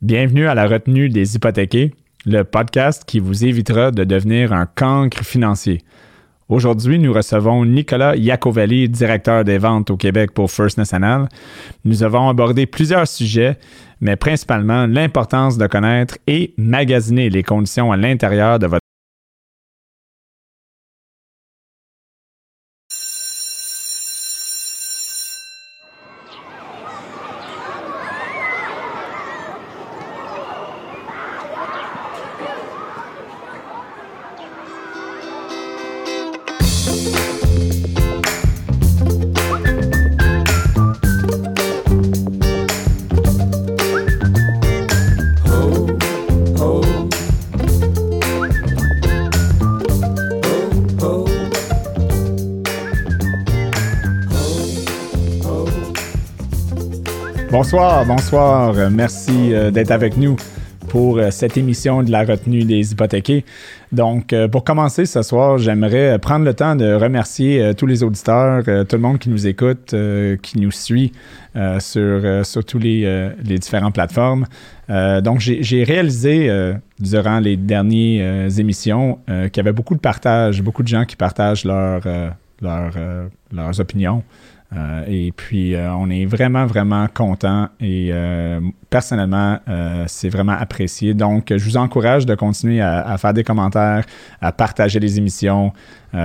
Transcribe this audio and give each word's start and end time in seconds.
Bienvenue 0.00 0.46
à 0.46 0.54
la 0.54 0.68
retenue 0.68 1.08
des 1.08 1.34
hypothéqués, 1.34 1.92
le 2.24 2.44
podcast 2.44 3.02
qui 3.04 3.18
vous 3.18 3.44
évitera 3.44 3.90
de 3.90 4.04
devenir 4.04 4.52
un 4.52 4.64
cancre 4.64 5.24
financier. 5.24 5.82
Aujourd'hui, 6.48 7.00
nous 7.00 7.12
recevons 7.12 7.64
Nicolas 7.64 8.14
Iacovelli, 8.14 8.88
directeur 8.88 9.42
des 9.42 9.58
ventes 9.58 9.90
au 9.90 9.96
Québec 9.96 10.30
pour 10.32 10.52
First 10.52 10.78
National. 10.78 11.28
Nous 11.84 12.04
avons 12.04 12.28
abordé 12.28 12.64
plusieurs 12.66 13.08
sujets, 13.08 13.58
mais 14.00 14.14
principalement 14.14 14.86
l'importance 14.86 15.58
de 15.58 15.66
connaître 15.66 16.16
et 16.28 16.54
magasiner 16.56 17.28
les 17.28 17.42
conditions 17.42 17.90
à 17.90 17.96
l'intérieur 17.96 18.60
de 18.60 18.68
votre 18.68 18.87
Bonsoir, 57.70 58.06
bonsoir. 58.06 58.90
Merci 58.90 59.52
euh, 59.52 59.70
d'être 59.70 59.90
avec 59.90 60.16
nous 60.16 60.36
pour 60.88 61.18
euh, 61.18 61.30
cette 61.30 61.58
émission 61.58 62.02
de 62.02 62.10
la 62.10 62.24
retenue 62.24 62.64
des 62.64 62.92
hypothéqués. 62.92 63.44
Donc, 63.92 64.32
euh, 64.32 64.48
pour 64.48 64.64
commencer 64.64 65.04
ce 65.04 65.20
soir, 65.20 65.58
j'aimerais 65.58 66.18
prendre 66.18 66.46
le 66.46 66.54
temps 66.54 66.76
de 66.76 66.94
remercier 66.94 67.74
tous 67.76 67.84
les 67.84 68.02
auditeurs, 68.02 68.64
tout 68.64 68.96
le 68.96 69.02
monde 69.02 69.18
qui 69.18 69.28
nous 69.28 69.46
écoute, 69.46 69.94
qui 70.42 70.58
nous 70.58 70.70
suit 70.70 71.12
sur, 71.78 72.46
sur 72.46 72.64
tous 72.64 72.78
les, 72.78 73.30
les 73.44 73.58
différentes 73.58 73.92
plateformes. 73.92 74.46
donc, 74.88 75.40
j'ai 75.40 75.84
réalisé 75.84 76.50
durant 76.98 77.38
les 77.38 77.58
dernières 77.58 78.58
émissions 78.58 79.18
qu'il 79.26 79.56
y 79.58 79.60
avait 79.60 79.72
beaucoup 79.72 79.94
de 79.94 80.00
partages, 80.00 80.62
beaucoup 80.62 80.82
de 80.82 80.88
gens 80.88 81.04
qui 81.04 81.16
partagent 81.16 81.66
leur, 81.66 82.00
leur, 82.62 82.92
leurs 83.52 83.80
opinions. 83.80 84.22
Euh, 84.76 85.04
et 85.08 85.32
puis, 85.32 85.74
euh, 85.74 85.94
on 85.94 86.10
est 86.10 86.26
vraiment, 86.26 86.66
vraiment 86.66 87.06
content 87.08 87.68
et 87.80 88.10
euh, 88.12 88.60
personnellement, 88.90 89.58
c'est 90.06 90.28
vraiment 90.28 90.52
apprécié. 90.52 91.14
Donc, 91.14 91.52
je 91.54 91.64
vous 91.64 91.76
encourage 91.76 92.26
de 92.26 92.34
continuer 92.34 92.80
à, 92.80 93.16
faire 93.18 93.32
des 93.32 93.44
commentaires, 93.44 94.04
à 94.40 94.52
partager 94.52 94.98
les 95.00 95.18
émissions 95.18 95.72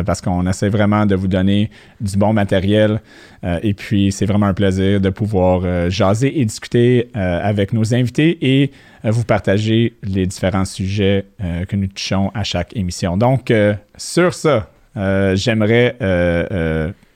parce 0.06 0.22
qu'on 0.22 0.48
essaie 0.48 0.70
vraiment 0.70 1.06
de 1.06 1.14
vous 1.14 1.28
donner 1.28 1.70
du 2.00 2.18
bon 2.18 2.32
matériel. 2.32 3.02
et 3.44 3.74
puis, 3.74 4.14
c'est 4.14 4.26
vraiment 4.26 4.46
un 4.46 4.54
plaisir 4.54 5.02
de 5.02 5.10
pouvoir 5.10 5.90
jaser 5.90 6.40
et 6.40 6.46
discuter 6.46 7.10
avec 7.14 7.74
nos 7.74 7.94
invités 7.94 8.38
et 8.42 8.72
vous 9.04 9.26
partager 9.26 9.98
les 10.04 10.26
différents 10.26 10.66
sujets 10.66 11.26
que 11.68 11.76
nous 11.76 11.88
touchons 11.88 12.32
à 12.34 12.46
chaque 12.46 12.76
émission. 12.78 13.18
Donc, 13.18 13.52
sur 13.98 14.34
ça, 14.34 14.70
j'aimerais 14.96 15.98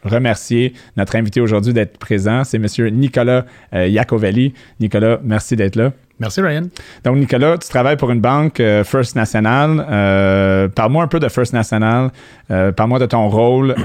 remercier 0.07 0.73
notre 0.95 1.15
invité 1.15 1.41
aujourd'hui 1.41 1.73
d'être 1.73 1.97
présent. 1.97 2.43
C'est 2.43 2.57
M. 2.57 2.89
Nicolas 2.95 3.45
euh, 3.73 3.87
Iacovelli. 3.87 4.53
Nicolas, 4.79 5.19
merci 5.23 5.55
d'être 5.55 5.75
là. 5.75 5.91
Merci, 6.19 6.41
Ryan. 6.41 6.63
Donc, 7.03 7.17
Nicolas, 7.17 7.57
tu 7.59 7.69
travailles 7.69 7.97
pour 7.97 8.09
une 8.09 8.21
banque 8.21 8.59
euh, 8.59 8.83
First 8.83 9.15
National. 9.15 9.85
Euh, 9.87 10.67
parle-moi 10.67 11.03
un 11.03 11.07
peu 11.07 11.19
de 11.19 11.29
First 11.29 11.53
National. 11.53 12.11
Parle-moi 12.47 12.97
de 12.99 13.05
ton 13.05 13.29
rôle. 13.29 13.75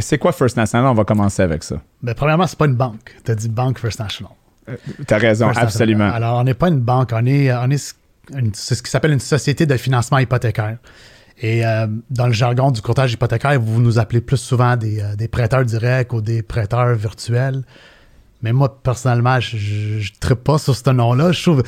c'est 0.00 0.18
quoi 0.18 0.32
First 0.32 0.56
National? 0.56 0.90
On 0.90 0.94
va 0.94 1.04
commencer 1.04 1.42
avec 1.42 1.62
ça. 1.62 1.76
Bien, 2.02 2.14
premièrement, 2.14 2.46
c'est 2.46 2.58
pas 2.58 2.66
une 2.66 2.74
banque. 2.74 3.14
Tu 3.24 3.30
as 3.30 3.34
dit 3.34 3.48
Banque 3.48 3.78
First 3.78 4.00
National. 4.00 4.32
tu 5.06 5.14
as 5.14 5.18
raison, 5.18 5.48
absolument. 5.48 6.10
Alors, 6.10 6.38
on 6.38 6.44
n'est 6.44 6.54
pas 6.54 6.68
une 6.68 6.80
banque. 6.80 7.10
On 7.14 7.24
est, 7.24 7.50
on 7.52 7.70
est 7.70 7.94
ce 8.52 8.82
qui 8.82 8.90
s'appelle 8.90 9.12
une 9.12 9.20
société 9.20 9.64
de 9.64 9.76
financement 9.76 10.18
hypothécaire. 10.18 10.76
Et 11.38 11.66
euh, 11.66 11.86
dans 12.10 12.26
le 12.26 12.32
jargon 12.32 12.70
du 12.70 12.80
courtage 12.80 13.12
hypothécaire, 13.12 13.60
vous 13.60 13.80
nous 13.80 13.98
appelez 13.98 14.20
plus 14.20 14.38
souvent 14.38 14.76
des, 14.76 15.00
euh, 15.00 15.28
prêteurs 15.30 15.64
directs 15.64 16.12
ou 16.12 16.20
des 16.22 16.42
prêteurs 16.42 16.94
virtuels. 16.94 17.62
Mais 18.42 18.52
moi, 18.52 18.80
personnellement, 18.82 19.38
je 19.40 19.98
ne 19.98 20.20
tripe 20.20 20.44
pas 20.44 20.58
sur 20.58 20.74
ce 20.74 20.90
nom-là. 20.90 21.32
Je 21.32 21.42
trouve 21.42 21.62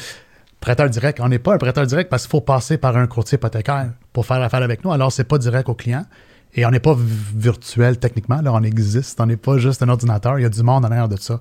prêteur 0.60 0.88
direct, 0.88 1.20
on 1.20 1.28
n'est 1.28 1.38
pas 1.38 1.54
un 1.54 1.58
prêteur 1.58 1.86
direct 1.86 2.10
parce 2.10 2.22
qu'il 2.24 2.30
faut 2.30 2.40
passer 2.40 2.78
par 2.78 2.96
un 2.96 3.06
courtier 3.06 3.36
hypothécaire 3.36 3.92
pour 4.12 4.26
faire 4.26 4.40
affaire 4.42 4.62
avec 4.62 4.84
nous. 4.84 4.92
Alors, 4.92 5.12
c'est 5.12 5.24
pas 5.24 5.38
direct 5.38 5.68
au 5.68 5.74
client. 5.74 6.04
Et 6.54 6.64
on 6.64 6.70
n'est 6.70 6.80
pas 6.80 6.96
virtuel 6.96 7.98
techniquement, 7.98 8.40
là, 8.40 8.52
on 8.52 8.62
existe, 8.62 9.20
on 9.20 9.26
n'est 9.26 9.36
pas 9.36 9.58
juste 9.58 9.82
un 9.82 9.88
ordinateur, 9.88 10.38
il 10.38 10.42
y 10.42 10.46
a 10.46 10.48
du 10.48 10.62
monde 10.62 10.84
en 10.84 10.90
arrière 10.90 11.08
de 11.08 11.16
ça. 11.16 11.40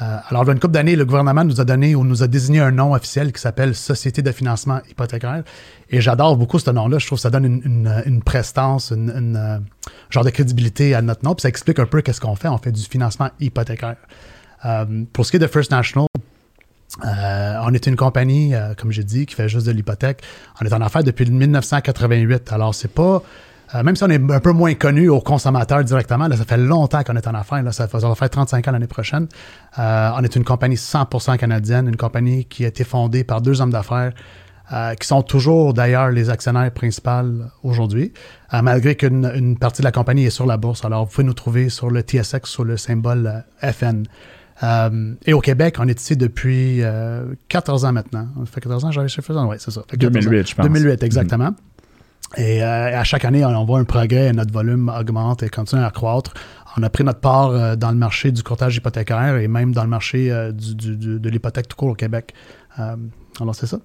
Euh, 0.00 0.16
alors, 0.28 0.44
il 0.44 0.46
y 0.46 0.50
a 0.50 0.52
une 0.52 0.60
couple 0.60 0.74
d'années, 0.74 0.94
le 0.94 1.04
gouvernement 1.04 1.44
nous 1.44 1.60
a 1.60 1.64
donné 1.64 1.94
ou 1.94 2.04
nous 2.04 2.22
a 2.22 2.26
désigné 2.26 2.60
un 2.60 2.70
nom 2.70 2.94
officiel 2.94 3.32
qui 3.32 3.40
s'appelle 3.40 3.74
Société 3.74 4.22
de 4.22 4.30
financement 4.30 4.80
hypothécaire. 4.90 5.42
Et 5.90 6.00
j'adore 6.00 6.36
beaucoup 6.36 6.58
ce 6.58 6.70
nom-là. 6.70 6.98
Je 6.98 7.06
trouve 7.06 7.18
que 7.18 7.22
ça 7.22 7.30
donne 7.30 7.44
une, 7.44 8.22
prestance, 8.22 8.92
une, 8.92 9.36
euh, 9.36 9.58
genre 10.10 10.24
de 10.24 10.30
crédibilité 10.30 10.94
à 10.94 11.02
notre 11.02 11.24
nom. 11.24 11.34
Puis 11.34 11.42
ça 11.42 11.48
explique 11.48 11.78
un 11.78 11.86
peu 11.86 12.00
qu'est-ce 12.00 12.20
qu'on 12.20 12.36
fait. 12.36 12.48
On 12.48 12.58
fait 12.58 12.72
du 12.72 12.82
financement 12.82 13.30
hypothécaire. 13.40 13.96
Euh, 14.64 15.04
pour 15.12 15.26
ce 15.26 15.32
qui 15.32 15.36
est 15.36 15.40
de 15.40 15.46
First 15.46 15.70
National, 15.72 16.06
on 17.02 17.74
est 17.74 17.86
une 17.86 17.96
compagnie, 17.96 18.54
comme 18.76 18.92
j'ai 18.92 19.04
dit, 19.04 19.26
qui 19.26 19.34
fait 19.34 19.48
juste 19.48 19.66
de 19.66 19.72
l'hypothèque. 19.72 20.22
On 20.60 20.64
est 20.64 20.72
en 20.72 20.80
affaires 20.80 21.04
depuis 21.04 21.30
1988. 21.30 22.52
Alors, 22.52 22.74
c'est 22.74 22.92
pas 22.92 23.22
euh, 23.74 23.82
même 23.82 23.96
si 23.96 24.04
on 24.04 24.08
est 24.08 24.32
un 24.32 24.40
peu 24.40 24.52
moins 24.52 24.74
connu 24.74 25.08
aux 25.08 25.20
consommateurs 25.20 25.84
directement, 25.84 26.28
là, 26.28 26.36
ça 26.36 26.44
fait 26.44 26.56
longtemps 26.56 27.02
qu'on 27.02 27.16
est 27.16 27.26
en 27.26 27.34
affaires. 27.34 27.62
Là, 27.62 27.72
ça, 27.72 27.86
va 27.86 28.14
faire 28.14 28.30
35 28.30 28.66
ans 28.68 28.72
l'année 28.72 28.86
prochaine. 28.86 29.28
Euh, 29.78 30.10
on 30.16 30.22
est 30.22 30.36
une 30.36 30.44
compagnie 30.44 30.76
100% 30.76 31.36
canadienne, 31.36 31.88
une 31.88 31.96
compagnie 31.96 32.46
qui 32.46 32.64
a 32.64 32.68
été 32.68 32.84
fondée 32.84 33.24
par 33.24 33.42
deux 33.42 33.60
hommes 33.60 33.70
d'affaires 33.70 34.12
euh, 34.72 34.94
qui 34.94 35.06
sont 35.06 35.22
toujours 35.22 35.74
d'ailleurs 35.74 36.10
les 36.10 36.30
actionnaires 36.30 36.70
principaux 36.70 37.10
aujourd'hui, 37.62 38.12
malgré 38.52 38.94
qu'une 38.94 39.56
partie 39.58 39.82
de 39.82 39.86
la 39.86 39.92
compagnie 39.92 40.24
est 40.24 40.30
sur 40.30 40.46
la 40.46 40.56
bourse. 40.56 40.84
Alors, 40.84 41.04
vous 41.04 41.10
pouvez 41.10 41.26
nous 41.26 41.34
trouver 41.34 41.68
sur 41.68 41.90
le 41.90 42.00
TSX, 42.00 42.44
sur 42.44 42.64
le 42.64 42.76
symbole 42.76 43.44
FN. 43.60 44.04
et 45.26 45.32
au 45.32 45.40
Québec, 45.40 45.76
on 45.78 45.88
est 45.88 46.00
ici 46.00 46.16
depuis 46.16 46.82
14 47.48 47.84
ans 47.84 47.92
maintenant. 47.92 48.28
Ça 48.44 48.52
fait 48.52 48.60
14 48.62 48.84
ans, 48.86 48.90
j'avais 48.90 49.08
chez 49.08 49.22
Oui, 49.28 49.56
c'est 49.58 49.70
ça. 49.70 49.82
2008, 49.92 50.48
je 50.48 50.54
pense. 50.54 50.66
2008, 50.66 51.02
exactement. 51.02 51.54
Et 52.36 52.62
euh, 52.62 52.98
à 52.98 53.04
chaque 53.04 53.24
année, 53.24 53.44
on, 53.44 53.64
voit 53.64 53.78
un 53.78 53.84
progrès, 53.84 54.32
notre 54.32 54.52
volume 54.52 54.92
augmente 54.94 55.42
et 55.42 55.48
continue 55.48 55.82
à 55.82 55.90
croître. 55.90 56.34
On 56.76 56.82
a 56.82 56.90
pris 56.90 57.02
notre 57.02 57.20
part 57.20 57.50
euh, 57.50 57.76
dans 57.76 57.90
le 57.90 57.96
marché 57.96 58.32
du 58.32 58.42
courtage 58.42 58.76
hypothécaire 58.76 59.36
et 59.36 59.48
même 59.48 59.72
dans 59.72 59.82
le 59.82 59.88
marché 59.88 60.30
euh, 60.30 60.52
de 60.52 61.28
l'hypothèque 61.28 61.68
tout 61.68 61.76
court 61.76 61.88
au 61.88 61.94
Québec. 61.94 62.34
alors, 62.76 63.54
c'est 63.54 63.66
ça. 63.66 63.78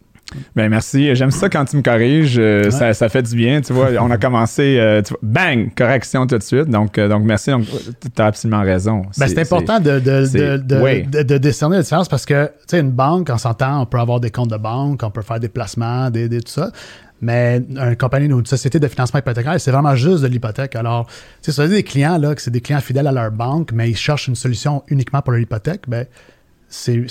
Ben 0.56 0.68
merci. 0.68 1.14
J'aime 1.16 1.32
ça 1.32 1.48
quand 1.48 1.66
tu 1.66 1.78
me 1.78 1.82
corriges. 1.82 2.42
ça, 2.72 3.10
fait 3.10 3.22
du 3.22 3.36
bien. 3.36 3.62
Tu 3.62 3.72
vois, 3.72 3.90
on 4.00 4.10
a 4.10 4.18
commencé, 4.18 5.02
bang, 5.22 5.70
correction 5.76 6.26
tout 6.26 6.38
de 6.38 6.44
suite. 6.44 6.70
Donc, 6.70 7.00
donc 7.00 7.24
merci. 7.24 7.52
Tu 8.02 8.22
as 8.22 8.26
absolument 8.26 8.62
raison. 8.62 9.04
Ben, 9.18 9.28
c'est 9.28 9.40
important 9.40 9.80
de, 9.80 10.00
de, 10.00 10.58
de, 10.58 11.24
de, 11.24 11.38
décerner 11.38 11.76
la 11.76 11.84
différence 11.84 12.08
parce 12.08 12.26
que, 12.26 12.46
tu 12.46 12.52
sais, 12.68 12.80
une 12.80 12.92
banque, 12.92 13.30
on 13.32 13.38
s'entend, 13.38 13.82
on 13.82 13.86
peut 13.86 14.00
avoir 14.00 14.22
des 14.22 14.32
comptes 14.32 14.50
de 14.50 14.58
banque, 14.58 15.02
on 15.04 15.12
peut 15.12 15.22
faire 15.22 15.40
des 15.40 15.50
placements, 15.50 16.10
des, 16.10 16.30
des 16.30 16.42
tout 16.42 16.52
ça. 16.52 16.72
Mais 17.24 17.62
une 17.70 17.96
compagnie 17.96 18.32
ou 18.32 18.40
une 18.40 18.46
société 18.46 18.80
de 18.80 18.88
financement 18.90 19.20
hypothécaire, 19.20 19.60
c'est 19.60 19.72
vraiment 19.72 19.96
juste 19.96 20.24
de 20.24 20.28
l'hypothèque. 20.28 20.76
Alors, 20.76 21.08
tu 21.42 21.54
sais, 21.54 21.68
des 21.70 21.84
clients, 21.84 22.18
là, 22.18 22.36
que 22.36 22.42
c'est 22.42 22.52
des 22.52 22.60
clients 22.60 22.82
fidèles 22.82 23.08
à 23.08 23.14
leur 23.14 23.32
banque, 23.32 23.72
mais 23.72 23.90
ils 23.90 23.96
cherchent 23.96 24.28
une 24.28 24.36
solution 24.36 24.84
uniquement 24.90 25.22
pour 25.22 25.32
leur 25.32 25.42
hypothèque, 25.42 25.84
ben, 25.88 26.06
c'est, 26.68 27.06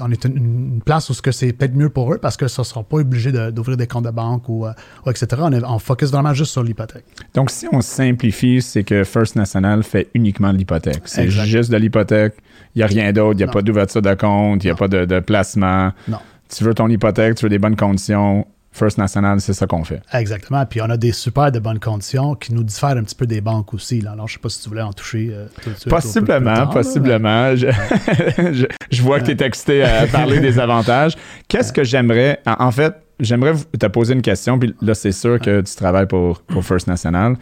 on 0.00 0.10
est 0.10 0.24
une, 0.24 0.80
place 0.84 1.10
où 1.10 1.14
c'est 1.14 1.52
peut-être 1.52 1.74
mieux 1.74 1.90
pour 1.90 2.14
eux 2.14 2.18
parce 2.18 2.38
que 2.38 2.48
ça 2.48 2.62
ne 2.62 2.64
sera 2.64 2.82
pas 2.82 2.96
obligé 2.96 3.30
d'ouvrir 3.30 3.76
des 3.76 3.86
comptes 3.86 4.06
de 4.06 4.10
banque 4.10 4.48
ou, 4.48 4.66
euh, 4.66 4.72
etc. 5.06 5.26
On, 5.38 5.52
est, 5.52 5.78
focus 5.78 6.10
vraiment 6.10 6.32
juste 6.32 6.52
sur 6.52 6.62
l'hypothèque. 6.62 7.04
Donc, 7.34 7.50
si 7.50 7.68
on 7.70 7.82
simplifie, 7.82 8.62
c'est 8.62 8.82
que 8.82 9.04
First 9.04 9.36
National 9.36 9.82
fait 9.82 10.08
uniquement 10.14 10.52
de 10.52 10.58
l'hypothèque. 10.58 11.02
C'est 11.04 11.28
juste 11.28 11.70
de 11.70 11.76
l'hypothèque. 11.76 12.36
Il 12.74 12.78
n'y 12.78 12.82
a 12.82 12.86
rien 12.86 13.12
d'autre. 13.12 13.34
Il 13.34 13.44
n'y 13.44 13.50
a 13.50 13.52
pas 13.52 13.62
d'ouverture 13.62 14.00
de 14.00 14.14
compte. 14.14 14.64
Il 14.64 14.68
n'y 14.68 14.72
a 14.72 14.76
pas 14.76 14.88
de, 14.88 15.04
de 15.04 15.20
placement. 15.20 15.92
Non. 16.08 16.18
Tu 16.48 16.64
veux 16.64 16.74
ton 16.74 16.88
hypothèque, 16.88 17.36
tu 17.36 17.44
veux 17.44 17.50
des 17.50 17.58
bonnes 17.58 17.76
conditions 17.76 18.46
First 18.72 18.98
National, 18.98 19.40
c'est 19.40 19.52
ça 19.52 19.66
qu'on 19.66 19.82
fait. 19.82 20.00
Exactement. 20.12 20.64
Puis 20.64 20.80
on 20.80 20.88
a 20.88 20.96
des 20.96 21.10
super 21.12 21.50
de 21.50 21.58
bonnes 21.58 21.80
conditions 21.80 22.36
qui 22.36 22.54
nous 22.54 22.62
diffèrent 22.62 22.96
un 22.96 23.02
petit 23.02 23.16
peu 23.16 23.26
des 23.26 23.40
banques 23.40 23.74
aussi. 23.74 24.00
Là. 24.00 24.12
Alors, 24.12 24.28
je 24.28 24.34
ne 24.34 24.36
sais 24.36 24.42
pas 24.42 24.48
si 24.48 24.62
tu 24.62 24.68
voulais 24.68 24.82
en 24.82 24.92
toucher 24.92 25.30
euh, 25.32 25.46
tout 25.62 25.70
de 25.70 25.74
suite. 25.74 25.88
Possiblement, 25.88 26.66
possiblement. 26.68 27.54
Je, 27.56 29.02
vois 29.02 29.20
que 29.20 29.26
tu 29.26 29.30
es 29.32 29.46
excité 29.46 29.82
à 29.82 30.06
parler 30.06 30.38
des 30.40 30.58
avantages. 30.60 31.16
Qu'est-ce 31.48 31.72
que 31.72 31.82
j'aimerais. 31.82 32.40
En, 32.46 32.70
fait, 32.70 32.94
j'aimerais 33.18 33.54
te 33.78 33.86
poser 33.86 34.14
une 34.14 34.22
question. 34.22 34.58
Puis 34.58 34.74
là, 34.80 34.94
c'est 34.94 35.12
sûr 35.12 35.40
que 35.40 35.62
tu 35.62 35.74
travailles 35.74 36.06
pour, 36.06 36.40
pour 36.42 36.64
First 36.64 36.86
National. 36.86 37.36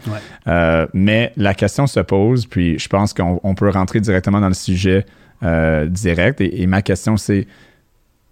Euh, 0.47 0.87
mais 0.93 1.31
la 1.37 1.53
question 1.53 1.85
se 1.85 1.99
pose. 1.99 2.47
Puis 2.47 2.79
je 2.79 2.87
pense 2.87 3.13
qu'on 3.13 3.55
peut 3.55 3.69
rentrer 3.69 3.99
directement 3.99 4.39
dans 4.41 4.47
le 4.47 4.53
sujet 4.55 5.05
euh, 5.43 5.85
direct. 5.85 6.41
et 6.41 6.65
ma 6.65 6.81
question, 6.81 7.17
c'est 7.17 7.47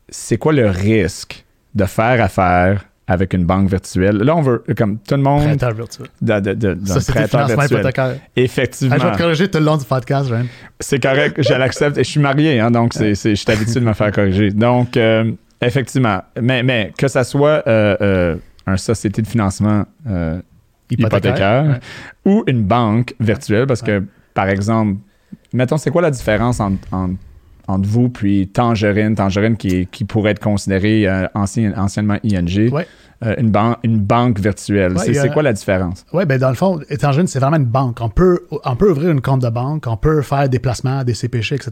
c'est 0.10 0.38
quoi 0.38 0.54
le 0.54 0.70
risque 0.70 1.46
de 1.78 1.86
faire 1.86 2.22
affaire 2.22 2.86
avec 3.08 3.34
une 3.34 3.46
banque 3.46 3.70
virtuelle. 3.70 4.18
Là, 4.18 4.36
on 4.36 4.42
veut, 4.42 4.64
comme 4.76 4.98
tout 4.98 5.16
le 5.16 5.22
monde. 5.22 5.46
Prêteur 5.46 5.74
virtuel. 5.74 6.08
De, 6.22 6.40
de, 6.40 6.54
de, 6.54 7.66
hypothécaire. 7.66 8.16
Effectivement. 8.36 8.96
Ah, 8.98 9.02
je 9.02 9.08
vais 9.08 9.14
te 9.14 9.18
corriger 9.18 9.50
tout 9.50 9.60
le 9.60 9.66
long 9.66 9.78
du 9.78 9.86
podcast, 9.86 10.30
Ryan. 10.30 10.46
C'est 10.80 11.02
correct, 11.02 11.42
je 11.42 11.54
l'accepte. 11.54 11.98
Et 11.98 12.04
je 12.04 12.10
suis 12.10 12.20
marié, 12.20 12.60
hein, 12.60 12.70
donc 12.70 12.94
c'est, 12.94 13.16
c'est, 13.16 13.30
je 13.30 13.42
suis 13.42 13.52
habitué 13.52 13.80
de 13.80 13.86
me 13.86 13.94
faire 13.94 14.12
corriger. 14.12 14.52
Donc, 14.52 14.98
euh, 14.98 15.32
effectivement. 15.62 16.22
Mais, 16.42 16.64
mais 16.64 16.92
que 16.98 17.08
ça 17.08 17.24
soit 17.24 17.64
euh, 17.66 17.96
euh, 18.02 18.36
une 18.68 18.78
société 18.78 19.22
de 19.22 19.28
financement 19.28 19.86
hypothécaire, 20.06 20.90
Hypothécaire, 20.90 21.64
ouais. 21.66 22.32
ou 22.34 22.44
une 22.48 22.64
banque 22.64 23.14
virtuelle, 23.22 23.68
parce 23.68 23.82
que, 23.82 24.04
par 24.34 24.50
exemple, 24.50 24.98
mettons, 25.54 25.78
c'est 25.78 25.92
quoi 25.92 26.02
la 26.02 26.12
différence 26.12 26.60
entre, 26.60 26.94
entre, 26.94 27.16
entre 27.68 27.88
vous 27.88 28.10
puis 28.10 28.48
Tangerine, 28.48 29.16
Tangerine 29.16 29.58
qui, 29.58 29.88
qui 29.88 30.06
pourrait 30.06 30.32
être 30.32 30.40
considéré 30.40 31.08
euh, 31.08 31.28
ancien, 31.36 31.74
anciennement 31.78 32.18
ING, 32.24 32.70
Ouais. 32.72 32.88
euh, 33.26 33.36
une, 33.38 33.50
ban- 33.52 33.78
une 33.84 34.00
banque 34.00 34.40
virtuelle. 34.40 34.94
Ouais, 34.98 35.14
c'est, 35.14 35.30
quoi 35.34 35.44
la 35.44 35.54
différence? 35.54 36.06
Oui, 36.14 36.26
ben 36.26 36.40
dans 36.40 36.50
le 36.50 36.56
fond, 36.56 36.80
Étangène, 36.90 37.28
c'est 37.28 37.40
vraiment 37.40 37.58
une 37.58 37.66
banque. 37.66 38.00
On 38.02 38.10
peut, 38.10 38.48
on 38.64 38.76
peut 38.76 38.90
ouvrir 38.92 39.12
une 39.12 39.22
compte 39.22 39.42
de 39.42 39.50
banque, 39.50 39.86
on 39.88 39.98
peut 39.98 40.22
faire 40.22 40.48
des 40.48 40.60
placements, 40.60 41.04
des 41.04 41.14
CPC, 41.14 41.56
etc. 41.56 41.72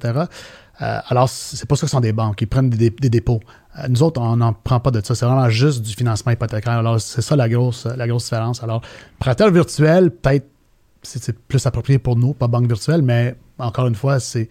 Euh, 0.81 0.99
alors, 1.07 1.29
c'est 1.29 1.65
pas 1.67 1.75
ça 1.77 1.81
que 1.81 1.87
ce 1.87 1.91
sont 1.91 2.01
des 2.01 2.11
banques. 2.11 2.41
Ils 2.41 2.47
prennent 2.47 2.69
des, 2.69 2.89
des 2.89 3.09
dépôts. 3.09 3.39
Nous 3.87 4.03
autres, 4.03 4.19
on 4.21 4.35
n'en 4.37 4.51
prend 4.51 4.81
pas 4.81 4.91
de 4.91 4.99
ça. 5.03 5.15
C'est 5.15 5.25
vraiment 5.25 5.47
juste 5.49 5.81
du 5.81 5.93
financement 5.93 6.33
hypothécaire. 6.33 6.73
Alors, 6.73 6.99
c'est 6.99 7.21
ça 7.21 7.37
la 7.37 7.47
grosse, 7.47 7.85
la 7.85 8.05
grosse 8.07 8.25
différence. 8.25 8.61
Alors, 8.61 8.81
prêteur 9.19 9.51
virtuel, 9.51 10.11
peut-être, 10.11 10.47
c'est 11.03 11.37
plus 11.37 11.65
approprié 11.65 11.99
pour 11.99 12.17
nous, 12.17 12.33
pas 12.33 12.47
banque 12.47 12.67
virtuelle, 12.67 13.01
mais 13.03 13.35
encore 13.59 13.87
une 13.87 13.95
fois, 13.95 14.19
c'est. 14.19 14.49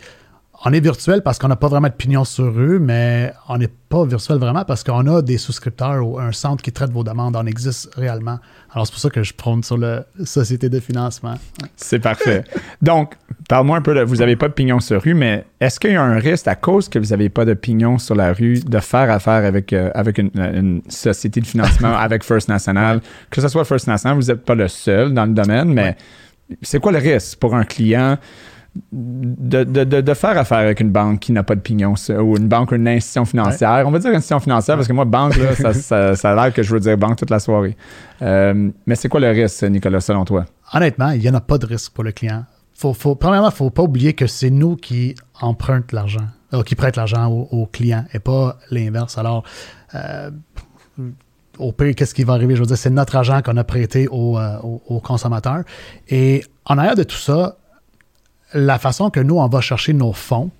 On 0.67 0.73
est 0.73 0.81
virtuel 0.81 1.21
parce 1.21 1.39
qu'on 1.39 1.49
n'a 1.49 1.57
pas 1.57 1.69
vraiment 1.69 1.89
de 1.89 1.93
pignon 1.93 2.25
sur 2.25 2.55
rue, 2.55 2.79
mais 2.79 3.35
on 3.51 3.59
n'est 3.59 3.69
pas 3.69 4.07
virtuel 4.07 4.39
vraiment 4.39 4.65
parce 4.65 4.83
qu'on 4.83 5.07
a 5.15 5.21
des 5.21 5.37
souscripteurs 5.37 6.07
ou 6.07 6.19
un 6.19 6.33
centre 6.33 6.63
qui 6.63 6.73
traite 6.73 6.91
vos 6.91 7.05
demandes. 7.05 7.37
On 7.37 7.45
existe 7.45 7.95
réellement. 7.97 8.39
Alors, 8.73 8.87
c'est 8.87 8.93
pour 8.93 9.01
ça 9.01 9.11
que 9.11 9.23
je 9.23 9.35
prône 9.35 9.63
sur 9.63 9.77
la 9.77 10.07
société 10.25 10.71
de 10.71 10.81
financement. 10.81 11.35
C'est 11.77 11.99
parfait. 11.99 12.45
Donc, 12.81 13.13
parle-moi 13.47 13.77
un 13.77 13.83
peu 13.83 13.95
de. 13.95 14.01
Vous 14.01 14.17
n'avez 14.17 14.37
pas 14.37 14.49
de 14.49 14.55
pignon 14.55 14.81
sur 14.81 15.03
rue, 15.03 15.13
mais 15.13 15.45
est-ce 15.61 15.79
qu'il 15.79 15.93
y 15.93 15.97
a 15.97 16.03
un 16.03 16.19
risque 16.19 16.49
à 16.49 16.55
cause 16.55 16.89
que 16.89 16.99
vous 16.99 17.09
n'avez 17.11 17.29
pas 17.29 17.45
de 17.45 17.53
pignon 17.53 17.99
sur 17.99 18.15
la 18.15 18.33
rue 18.33 18.61
de 18.61 18.79
faire 18.81 19.11
affaire 19.11 19.45
avec, 19.45 19.71
euh, 19.75 19.91
avec 19.95 20.17
une, 20.17 20.31
une 20.35 20.81
société 20.89 21.41
de 21.41 21.47
financement, 21.47 21.95
avec 21.95 22.25
First 22.25 22.49
National? 22.49 23.03
Que 23.29 23.43
ce 23.43 23.49
soit 23.49 23.67
First 23.67 23.87
National, 23.87 24.17
vous 24.17 24.29
n'êtes 24.29 24.43
pas 24.43 24.55
le 24.55 24.69
seul 24.69 25.13
dans 25.13 25.27
le 25.27 25.35
domaine, 25.35 25.75
mais 25.75 25.95
c'est 26.63 26.81
quoi 26.81 26.93
le 26.93 26.99
risque 26.99 27.39
pour 27.39 27.55
un 27.55 27.65
client 27.65 28.17
de, 28.93 29.63
de, 29.65 29.85
de, 29.85 30.01
de 30.01 30.15
faire 30.15 30.37
affaire 30.37 30.59
avec 30.59 30.81
une 30.81 30.91
banque 30.91 31.21
qui 31.21 31.31
n'a 31.33 31.43
pas 31.45 31.55
de 31.55 31.61
pignon 31.61 31.95
ou 32.21 32.37
une 32.37 32.49
banque 32.49 32.73
ou 32.73 32.75
une 32.75 32.89
institution 32.89 33.25
financière? 33.25 33.85
On 33.87 33.91
va 33.91 33.99
dire 34.01 34.11
institution 34.11 34.41
financière 34.41 34.77
parce 34.77 34.89
que 34.89 34.93
moi, 34.93 35.05
banque, 35.05 35.37
là, 35.37 35.55
ça, 35.55 35.73
ça, 35.75 36.17
ça 36.17 36.33
a 36.33 36.35
l'air 36.35 36.53
que 36.53 36.63
je 36.63 36.73
veux 36.73 36.81
dire 36.81 36.97
banque 36.99 37.17
toute 37.17 37.31
la 37.31 37.39
soirée. 37.39 37.77
Euh, 38.23 38.71
mais 38.87 38.95
c'est 38.97 39.09
quoi 39.09 39.21
le 39.21 39.31
risque, 39.31 39.63
Nicolas, 39.65 40.01
selon 40.01 40.25
toi? 40.25 40.45
Honnêtement, 40.73 41.11
il 41.11 41.21
n'y 41.21 41.29
en 41.31 41.35
a 41.35 41.41
pas 41.41 41.59
de 41.59 41.67
risque 41.67 41.93
pour 41.93 42.03
le 42.05 42.13
client. 42.13 42.45
Faut, 42.77 42.93
faut, 42.93 43.15
premièrement, 43.15 43.49
il 43.49 43.53
ne 43.53 43.57
faut 43.57 43.71
pas 43.71 43.83
oublier 43.85 44.15
que 44.15 44.27
c'est 44.27 44.51
nous 44.51 44.75
qui 44.75 45.15
empruntent 45.41 45.93
l'argent, 45.93 46.27
euh, 46.53 46.63
qui 46.65 46.75
prêtent 46.75 46.97
l'argent 46.97 47.29
au, 47.31 47.47
au 47.53 47.67
client 47.67 48.05
et 48.13 48.19
pas 48.19 48.59
l'inverse. 48.73 49.17
Alors, 49.19 49.45
euh, 49.95 50.31
au 51.59 51.71
pire, 51.71 51.95
qu'est-ce 51.95 52.15
qui 52.15 52.25
va 52.25 52.33
arriver? 52.33 52.57
Je 52.57 52.61
veux 52.61 52.67
dire, 52.67 52.77
c'est 52.77 52.91
notre 52.91 53.15
argent 53.15 53.41
qu'on 53.43 53.57
a 53.57 53.63
prêté 53.65 54.09
au, 54.09 54.37
euh, 54.39 54.59
au- 54.65 54.83
au 54.89 54.99
consommateur. 55.01 55.63
Et 56.09 56.43
en 56.65 56.79
arrière 56.79 56.97
de 56.97 57.05
tout 57.05 57.17
ça, 57.17 57.57
la 58.55 58.79
façon 58.79 59.11
que 59.11 59.21
nous, 59.21 59.39
on 59.39 59.49
va 59.49 59.61
chercher 59.61 59.93
nos 59.93 60.13
fonds, 60.13 60.51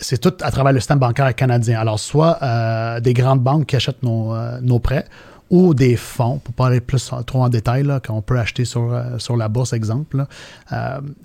c'est 0.00 0.20
tout 0.20 0.34
à 0.40 0.50
travers 0.50 0.72
le 0.72 0.80
système 0.80 0.98
bancaire 0.98 1.32
canadien. 1.34 1.78
Alors, 1.78 2.00
soit 2.00 2.38
euh, 2.42 3.00
des 3.00 3.14
grandes 3.14 3.40
banques 3.40 3.66
qui 3.66 3.76
achètent 3.76 4.02
nos, 4.02 4.34
euh, 4.34 4.58
nos 4.60 4.78
prêts 4.78 5.04
ou 5.48 5.74
des 5.74 5.94
fonds, 5.94 6.38
pour 6.38 6.54
pas 6.54 6.66
aller 6.66 6.80
plus 6.80 7.12
trop 7.24 7.44
en 7.44 7.48
détail, 7.48 7.86
qu'on 8.04 8.20
peut 8.20 8.36
acheter 8.36 8.64
sur, 8.64 8.92
euh, 8.92 9.36
la 9.36 9.48
bourse, 9.48 9.72
exemple. 9.72 10.26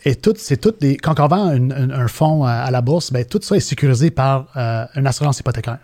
et 0.05 0.15
tout, 0.15 0.33
c'est 0.37 0.57
tout 0.57 0.75
des. 0.79 0.95
Quand 0.97 1.19
on 1.19 1.27
vend 1.27 1.47
un 1.47 2.07
fonds 2.07 2.43
à, 2.43 2.69
la 2.69 2.81
bourse, 2.81 3.11
ben, 3.11 3.25
tout 3.25 3.39
ça 3.41 3.55
est 3.55 3.61
sécurisé 3.61 4.11
par 4.11 4.45
une 4.95 5.07
assurance 5.07 5.39
hypothécaire. 5.39 5.79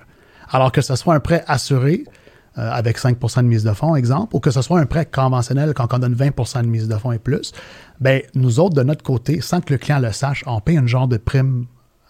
Alors 0.51 0.71
que 0.71 0.81
ce 0.81 0.95
soit 0.95 1.15
un 1.15 1.19
prêt 1.19 1.43
assuré 1.47 2.03
euh, 2.57 2.71
avec 2.71 2.97
5% 2.99 3.37
de 3.37 3.47
mise 3.47 3.63
de 3.63 3.73
fonds, 3.73 3.95
exemple, 3.95 4.35
ou 4.35 4.39
que 4.39 4.51
ce 4.51 4.61
soit 4.61 4.79
un 4.79 4.85
prêt 4.85 5.05
conventionnel 5.05 5.73
quand 5.73 5.93
on 5.93 5.99
donne 5.99 6.15
20% 6.15 6.61
de 6.63 6.67
mise 6.67 6.87
de 6.87 6.95
fonds 6.95 7.11
et 7.11 7.19
plus, 7.19 7.51
ben, 7.99 8.21
nous 8.35 8.59
autres, 8.59 8.75
de 8.75 8.83
notre 8.83 9.03
côté, 9.03 9.41
sans 9.41 9.61
que 9.61 9.73
le 9.73 9.77
client 9.77 9.99
le 9.99 10.11
sache, 10.11 10.43
on 10.47 10.59
paye 10.61 10.77
un 10.77 10.87
genre 10.87 11.07
de 11.07 11.17
prime 11.17 11.65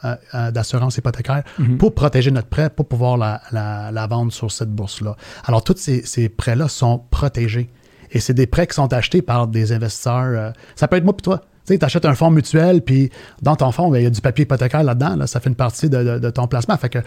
euh, 0.06 0.16
euh, 0.36 0.52
d'assurance 0.52 0.96
hypothécaire 0.98 1.44
pour 1.80 1.96
protéger 1.96 2.30
notre 2.32 2.48
prêt, 2.50 2.70
pour 2.70 2.88
pouvoir 2.88 3.18
la, 3.18 3.42
la- 3.52 3.92
la 3.92 4.08
vendre 4.08 4.32
sur 4.32 4.52
cette 4.52 4.70
bourse-là. 4.70 5.16
Alors, 5.46 5.64
tous 5.64 5.76
ces, 5.78 6.04
ces 6.06 6.30
prêts-là 6.30 6.68
sont 6.68 7.00
protégés. 7.10 7.70
Et 8.12 8.20
c'est 8.20 8.34
des 8.36 8.46
prêts 8.48 8.68
qui 8.68 8.76
sont 8.76 8.94
achetés 8.94 9.22
par 9.24 9.48
des 9.48 9.72
investisseurs. 9.74 10.24
euh, 10.24 10.52
ça 10.76 10.88
peut 10.88 10.98
être 10.98 11.04
moi 11.04 11.16
puis 11.18 11.24
toi. 11.24 11.42
Tu 11.66 11.74
sais, 11.74 11.84
achètes 11.84 12.06
un 12.06 12.14
fonds 12.16 12.30
mutuel, 12.32 12.82
puis 12.82 13.10
dans 13.42 13.56
ton 13.58 13.72
fonds, 13.74 13.90
ben, 13.90 13.98
il 13.98 14.04
y 14.04 14.08
a 14.08 14.10
du 14.10 14.22
papier 14.22 14.44
hypothécaire 14.44 14.84
là-dedans. 14.84 15.16
là. 15.18 15.28
ça 15.28 15.40
fait 15.42 15.50
une 15.50 15.56
partie 15.56 15.90
de, 15.90 16.02
de- 16.04 16.20
de 16.20 16.30
ton 16.30 16.48
placement. 16.48 16.78
Fait 16.78 16.90
que 16.90 17.00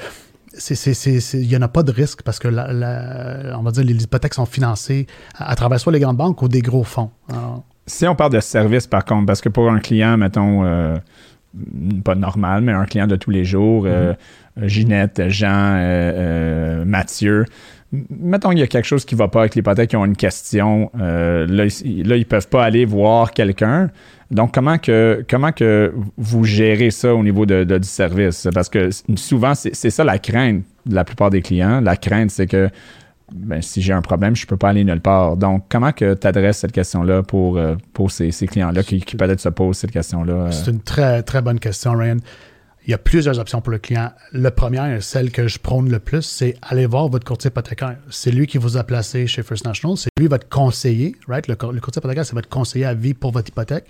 c'est- 0.53 0.75
c'est- 0.75 0.95
c'est- 0.95 1.21
c'est- 1.21 1.41
il 1.41 1.49
n'y 1.49 1.57
en 1.57 1.63
a 1.63 1.69
pas 1.69 1.83
de 1.83 1.93
risque 1.93 2.23
parce 2.23 2.39
que 2.39 2.49
la- 2.49 2.73
la- 2.73 3.59
on 3.59 3.63
va 3.63 3.71
dire 3.71 3.85
les 3.85 4.03
hypothèques 4.03 4.35
sont 4.35 4.47
financées 4.47 5.07
à, 5.37 5.51
à 5.51 5.55
travers 5.55 5.79
soit 5.81 5.93
les 5.93 6.01
grandes 6.01 6.17
banques 6.17 6.43
ou 6.43 6.49
des 6.49 6.61
gros 6.63 6.85
fonds. 6.85 7.11
Alors, 7.29 7.65
Si 7.87 8.07
on 8.07 8.15
parle 8.15 8.33
de 8.33 8.41
service, 8.41 8.87
par 8.87 9.05
contre, 9.05 9.27
parce 9.27 9.41
que 9.41 9.49
pour 9.49 9.69
un 9.71 9.81
client, 9.81 10.17
mettons, 10.17 10.65
euh, 10.65 10.97
pas 12.05 12.15
normal, 12.15 12.63
mais 12.63 12.73
un 12.73 12.85
client 12.85 13.07
de 13.09 13.17
tous 13.17 13.31
les 13.31 13.45
jours, 13.45 13.85
euh, 13.87 14.15
Ginette, 14.63 15.23
Jean, 15.29 15.49
euh, 15.49 15.81
euh, 15.81 16.85
Mathieu, 16.85 17.47
mettons 18.11 18.51
qu'il 18.51 18.61
y 18.61 18.63
a 18.63 18.69
quelque 18.69 18.85
chose 18.87 19.05
qui 19.05 19.15
ne 19.17 19.19
va 19.19 19.27
pas 19.29 19.41
avec 19.41 19.57
l'hypothèque, 19.57 19.93
ils 19.93 19.97
ont 19.97 20.05
une 20.05 20.17
question, 20.17 20.91
là, 20.95 21.47
ils, 21.85 22.07
là, 22.09 22.17
ils 22.17 22.27
peuvent 22.27 22.49
pas 22.49 22.65
aller 22.65 22.85
voir 22.85 23.33
quelqu'un. 23.33 23.91
Donc, 24.31 24.55
comment 24.55 24.79
que, 24.79 25.25
comment 25.29 25.51
que 25.53 25.93
vous 26.17 26.45
gérez 26.45 26.91
ça 26.91 27.15
au 27.15 27.23
niveau 27.23 27.47
de, 27.47 27.65
de- 27.65 27.79
du 27.79 27.89
service? 27.89 28.47
Parce 28.55 28.69
que 28.69 28.91
souvent, 29.17 29.55
c'est 29.55 29.91
ça 29.91 30.05
la 30.05 30.19
crainte 30.19 30.63
de 30.87 30.95
la 30.95 31.05
plupart 31.05 31.31
des 31.31 31.43
clients. 31.43 31.81
La 31.81 31.97
crainte, 31.97 32.31
c'est 32.31 32.47
que 32.47 32.69
ben, 33.33 33.61
si 33.63 33.81
j'ai 33.83 33.93
un 33.93 34.03
problème, 34.03 34.35
je 34.35 34.47
peux 34.47 34.57
pas 34.57 34.71
aller 34.71 34.83
nulle 34.85 35.01
part. 35.01 35.37
Donc, 35.37 35.65
comment 35.69 35.93
que 35.93 36.15
tu 36.15 36.27
adresses 36.27 36.59
cette 36.59 36.73
question-là 36.73 37.23
pour, 37.23 37.59
euh, 37.59 37.75
pour 37.93 38.11
ces, 38.11 38.31
ces 38.33 38.47
clients-là 38.47 38.83
qui, 38.83 39.01
qui 39.01 39.17
peut-être 39.17 39.41
se 39.41 39.49
posent 39.49 39.79
cette 39.79 39.93
question-là? 39.93 40.33
euh? 40.33 40.51
C'est 40.51 40.71
une 40.71 40.81
très, 40.81 41.23
très 41.23 41.41
bonne 41.43 41.61
question, 41.61 41.93
Ryan. 41.97 42.17
Il 42.87 42.91
y 42.91 42.95
a 42.95 42.99
plusieurs 42.99 43.39
options 43.39 43.61
pour 43.61 43.73
le 43.73 43.79
client. 43.79 44.11
Le 44.33 44.51
premier, 44.51 45.01
celle 45.01 45.31
que 45.31 45.47
je 45.47 45.59
prône 45.59 45.91
le 45.91 45.99
plus, 45.99 46.23
c'est 46.23 46.57
aller 46.63 46.87
voir 46.87 47.09
votre 47.09 47.27
courtier 47.27 47.49
hypothécaire. 47.49 47.99
C'est 48.11 48.31
lui 48.31 48.47
qui 48.47 48.59
vous 48.59 48.77
a 48.77 48.85
placé 48.85 49.27
chez 49.27 49.43
First 49.43 49.67
National. 49.67 49.97
C'est 49.97 50.09
lui 50.19 50.29
votre 50.29 50.49
conseiller, 50.49 51.15
right? 51.29 51.47
Le, 51.47 51.57
co- 51.57 51.73
le 51.73 51.81
courtier 51.81 52.01
hypothécaire, 52.01 52.25
c'est 52.25 52.35
votre 52.35 52.49
conseiller 52.49 52.87
à 52.87 52.95
vie 52.95 53.15
pour 53.15 53.33
votre 53.33 53.49
hypothèque. 53.49 53.85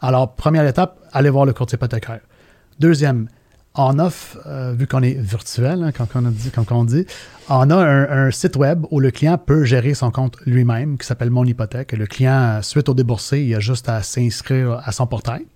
Alors, 0.00 0.34
première 0.34 0.66
étape, 0.66 0.98
allez 1.12 1.30
voir 1.30 1.46
le 1.46 1.52
courtier 1.54 1.76
hypothécaire. 1.76 2.20
Deuxième, 2.78 3.28
on 3.76 3.98
offre, 3.98 4.38
euh, 4.46 4.72
vu 4.72 4.86
qu'on 4.86 5.02
est 5.02 5.18
virtuel, 5.18 5.82
hein, 5.82 5.90
quand, 5.90 6.06
on 6.14 6.22
dit, 6.30 6.50
quand 6.50 6.70
on 6.70 6.84
dit, 6.84 7.06
on 7.48 7.70
a 7.70 7.76
un, 7.76 8.26
un 8.26 8.30
site 8.30 8.56
web 8.56 8.84
où 8.90 9.00
le 9.00 9.10
client 9.10 9.36
peut 9.38 9.64
gérer 9.64 9.94
son 9.94 10.10
compte 10.10 10.36
lui-même, 10.46 10.96
qui 10.98 11.06
s'appelle 11.06 11.30
Mon 11.30 11.44
Hypothèque. 11.44 11.92
Le 11.92 12.06
client, 12.06 12.60
suite 12.62 12.88
au 12.88 12.94
déboursé, 12.94 13.42
il 13.42 13.54
a 13.54 13.60
juste 13.60 13.88
à 13.88 14.02
s'inscrire 14.02 14.80
à 14.84 14.92
son 14.92 15.06
portail. 15.08 15.46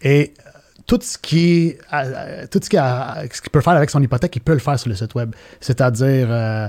Et 0.00 0.32
euh, 0.38 0.50
tout 0.86 0.98
ce 1.02 1.18
qui, 1.18 1.74
euh, 1.92 2.46
tout 2.50 2.60
ce 2.62 2.68
qu'il 2.68 3.50
peut 3.50 3.60
faire 3.60 3.74
avec 3.74 3.90
son 3.90 4.02
hypothèque, 4.02 4.34
il 4.36 4.40
peut 4.40 4.52
le 4.52 4.58
faire 4.58 4.78
sur 4.78 4.88
le 4.88 4.94
site 4.94 5.14
web. 5.14 5.34
C'est-à-dire, 5.60 6.26
euh, 6.30 6.68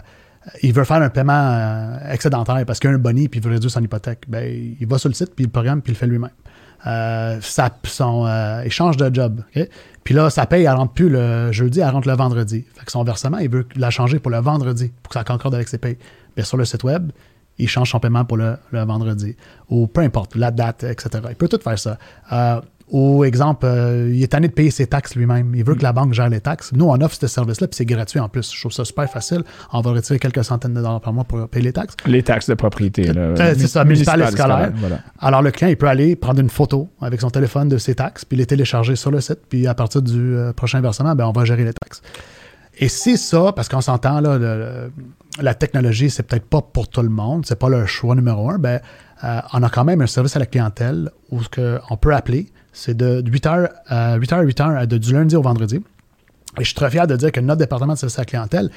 il 0.62 0.74
veut 0.74 0.84
faire 0.84 1.01
un 1.01 1.10
paiement 1.10 1.34
euh, 1.34 2.12
excédentaire 2.12 2.65
parce 2.65 2.79
qu'il 2.79 2.89
a 2.89 2.93
un 2.93 2.98
boni 2.98 3.29
puis 3.29 3.39
il 3.39 3.43
veut 3.43 3.51
réduire 3.51 3.72
son 3.72 3.82
hypothèque. 3.82 4.25
Ben, 4.27 4.75
il 4.79 4.88
va 4.88 4.98
sur 4.98 5.10
le 5.10 5.15
site 5.15 5.36
puis 5.36 5.46
il 5.46 5.50
programme 5.50 5.82
puis 5.82 5.91
il 5.91 5.96
le 5.96 6.00
fait 6.00 6.08
lui-même. 6.08 6.32
Euh, 6.86 7.39
ça, 7.41 7.72
euh, 8.01 8.63
de 8.63 9.15
job. 9.15 9.41
ok? 9.55 9.70
Puis 10.03 10.13
là, 10.13 10.29
sa 10.29 10.46
paye, 10.46 10.65
elle 10.65 10.74
rentre 10.74 10.91
plus 10.93 11.08
le 11.08 11.51
jeudi, 11.53 11.79
elle 11.79 11.89
rentre 11.89 12.10
le 12.10 12.15
vendredi. 12.15 12.65
Fait 12.75 12.86
que 12.86 12.91
son 12.91 13.05
versement, 13.05 13.38
il 13.38 13.50
veut 13.50 13.65
la 13.77 13.89
changer 13.89 14.20
pour 14.20 14.32
le 14.32 14.39
vendredi 14.39 14.91
pour 15.01 15.13
que 15.13 15.20
ça 15.20 15.24
concorde 15.24 15.55
avec 15.55 15.70
ses 15.70 15.77
payes. 15.77 15.98
Bien, 16.36 16.43
sur 16.43 16.58
le 16.58 16.65
site 16.65 16.84
web, 16.84 17.12
il 17.58 17.70
change 17.70 17.91
son 17.91 18.01
paiement 18.01 18.25
pour 18.25 18.36
le, 18.36 18.58
vendredi. 18.72 19.38
Ou 19.70 19.88
peu 19.88 20.01
importe, 20.01 20.36
la 20.36 20.51
date, 20.51 20.84
etc. 20.84 21.24
Il 21.29 21.36
peut 21.36 21.48
tout 21.48 21.60
faire 21.63 21.79
ça. 21.79 21.98
Ou 22.89 23.23
exemple, 23.23 23.65
euh, 23.65 24.11
il 24.13 24.21
est 24.21 24.27
tanné 24.27 24.47
de 24.47 24.53
payer 24.53 24.69
ses 24.69 24.85
taxes 24.87 25.15
lui-même. 25.15 25.55
Il 25.55 25.63
veut 25.63 25.73
que 25.75 25.81
la 25.83 25.93
banque 25.93 26.13
gère 26.13 26.29
les 26.29 26.41
taxes. 26.41 26.71
Nous, 26.73 26.85
on 26.85 26.99
offre 27.01 27.15
ce 27.19 27.27
service-là, 27.27 27.67
puis 27.67 27.75
c'est 27.75 27.85
gratuit 27.85 28.19
en 28.19 28.29
plus. 28.29 28.53
Je 28.53 28.59
trouve 28.59 28.71
ça 28.71 28.85
super 28.85 29.09
facile. 29.09 29.43
On 29.71 29.81
va 29.81 29.91
retirer 29.91 30.19
quelques 30.19 30.43
centaines 30.43 30.73
de 30.73 30.81
dollars 30.81 31.01
par 31.01 31.13
mois 31.13 31.23
pour 31.23 31.47
payer 31.47 31.65
les 31.65 31.73
taxes. 31.73 31.95
Les 32.05 32.21
taxes 32.21 32.47
de 32.49 32.53
propriété. 32.53 33.11
là. 33.13 33.21
Euh, 33.21 33.55
c'est 33.57 33.67
ça, 33.67 33.83
municipal 33.85 34.21
et 34.21 34.27
scolaire. 34.27 34.71
Voilà. 34.75 34.99
Alors, 35.19 35.41
le 35.41 35.51
client, 35.51 35.69
il 35.69 35.77
peut 35.77 35.87
aller 35.87 36.15
prendre 36.15 36.39
une 36.39 36.49
photo 36.49 36.89
avec 37.01 37.21
son 37.21 37.29
téléphone 37.29 37.67
de 37.69 37.77
ses 37.77 37.95
taxes, 37.95 38.25
puis 38.25 38.37
les 38.37 38.45
télécharger 38.45 38.95
sur 38.95 39.09
le 39.11 39.21
site, 39.21 39.39
puis 39.49 39.65
à 39.65 39.73
partir 39.73 40.01
du 40.01 40.35
euh, 40.35 40.53
prochain 40.53 40.79
versement, 40.81 41.15
ben, 41.15 41.25
on 41.25 41.31
va 41.31 41.45
gérer 41.45 41.63
les 41.63 41.73
taxes. 41.73 42.01
Et 42.79 42.89
c'est 42.89 43.17
ça, 43.17 43.53
parce 43.55 43.69
qu'on 43.69 43.81
s'entend, 43.81 44.19
là, 44.19 44.37
le- 44.37 44.91
la 45.41 45.53
technologie, 45.53 46.09
c'est 46.09 46.23
peut-être 46.23 46.45
pas 46.45 46.61
pour 46.61 46.87
tout 46.87 47.01
le 47.01 47.09
monde, 47.09 47.45
c'est 47.45 47.57
pas 47.57 47.69
le 47.69 47.85
choix 47.85 48.13
numéro 48.15 48.49
un, 48.49 48.57
ben, 48.59 48.79
euh, 49.23 49.39
on 49.53 49.63
a 49.63 49.69
quand 49.69 49.83
même 49.83 50.01
un 50.01 50.07
service 50.07 50.35
à 50.35 50.39
la 50.39 50.45
clientèle 50.47 51.09
où 51.31 51.39
on 51.89 51.97
peut 51.97 52.13
appeler, 52.13 52.47
c'est 52.74 52.98
de 52.98 53.22
8h 53.22 53.70
à 53.88 54.18
8h 54.18 54.34
à 54.34 54.44
8h, 54.44 54.88
de, 54.88 54.98
du 54.98 55.13
lundi 55.13 55.36
au 55.36 55.42
vendredi. 55.42 55.77
Et 56.60 56.63
je 56.63 56.65
suis 56.65 56.75
très 56.75 56.89
fier 56.89 57.08
de 57.08 57.15
dire 57.15 57.32
que 57.32 57.39
notre 57.39 57.60
département 57.60 57.94
de 57.94 57.98
service 57.98 58.18
à 58.20 58.22
la 58.22 58.25
clientèle 58.25 58.70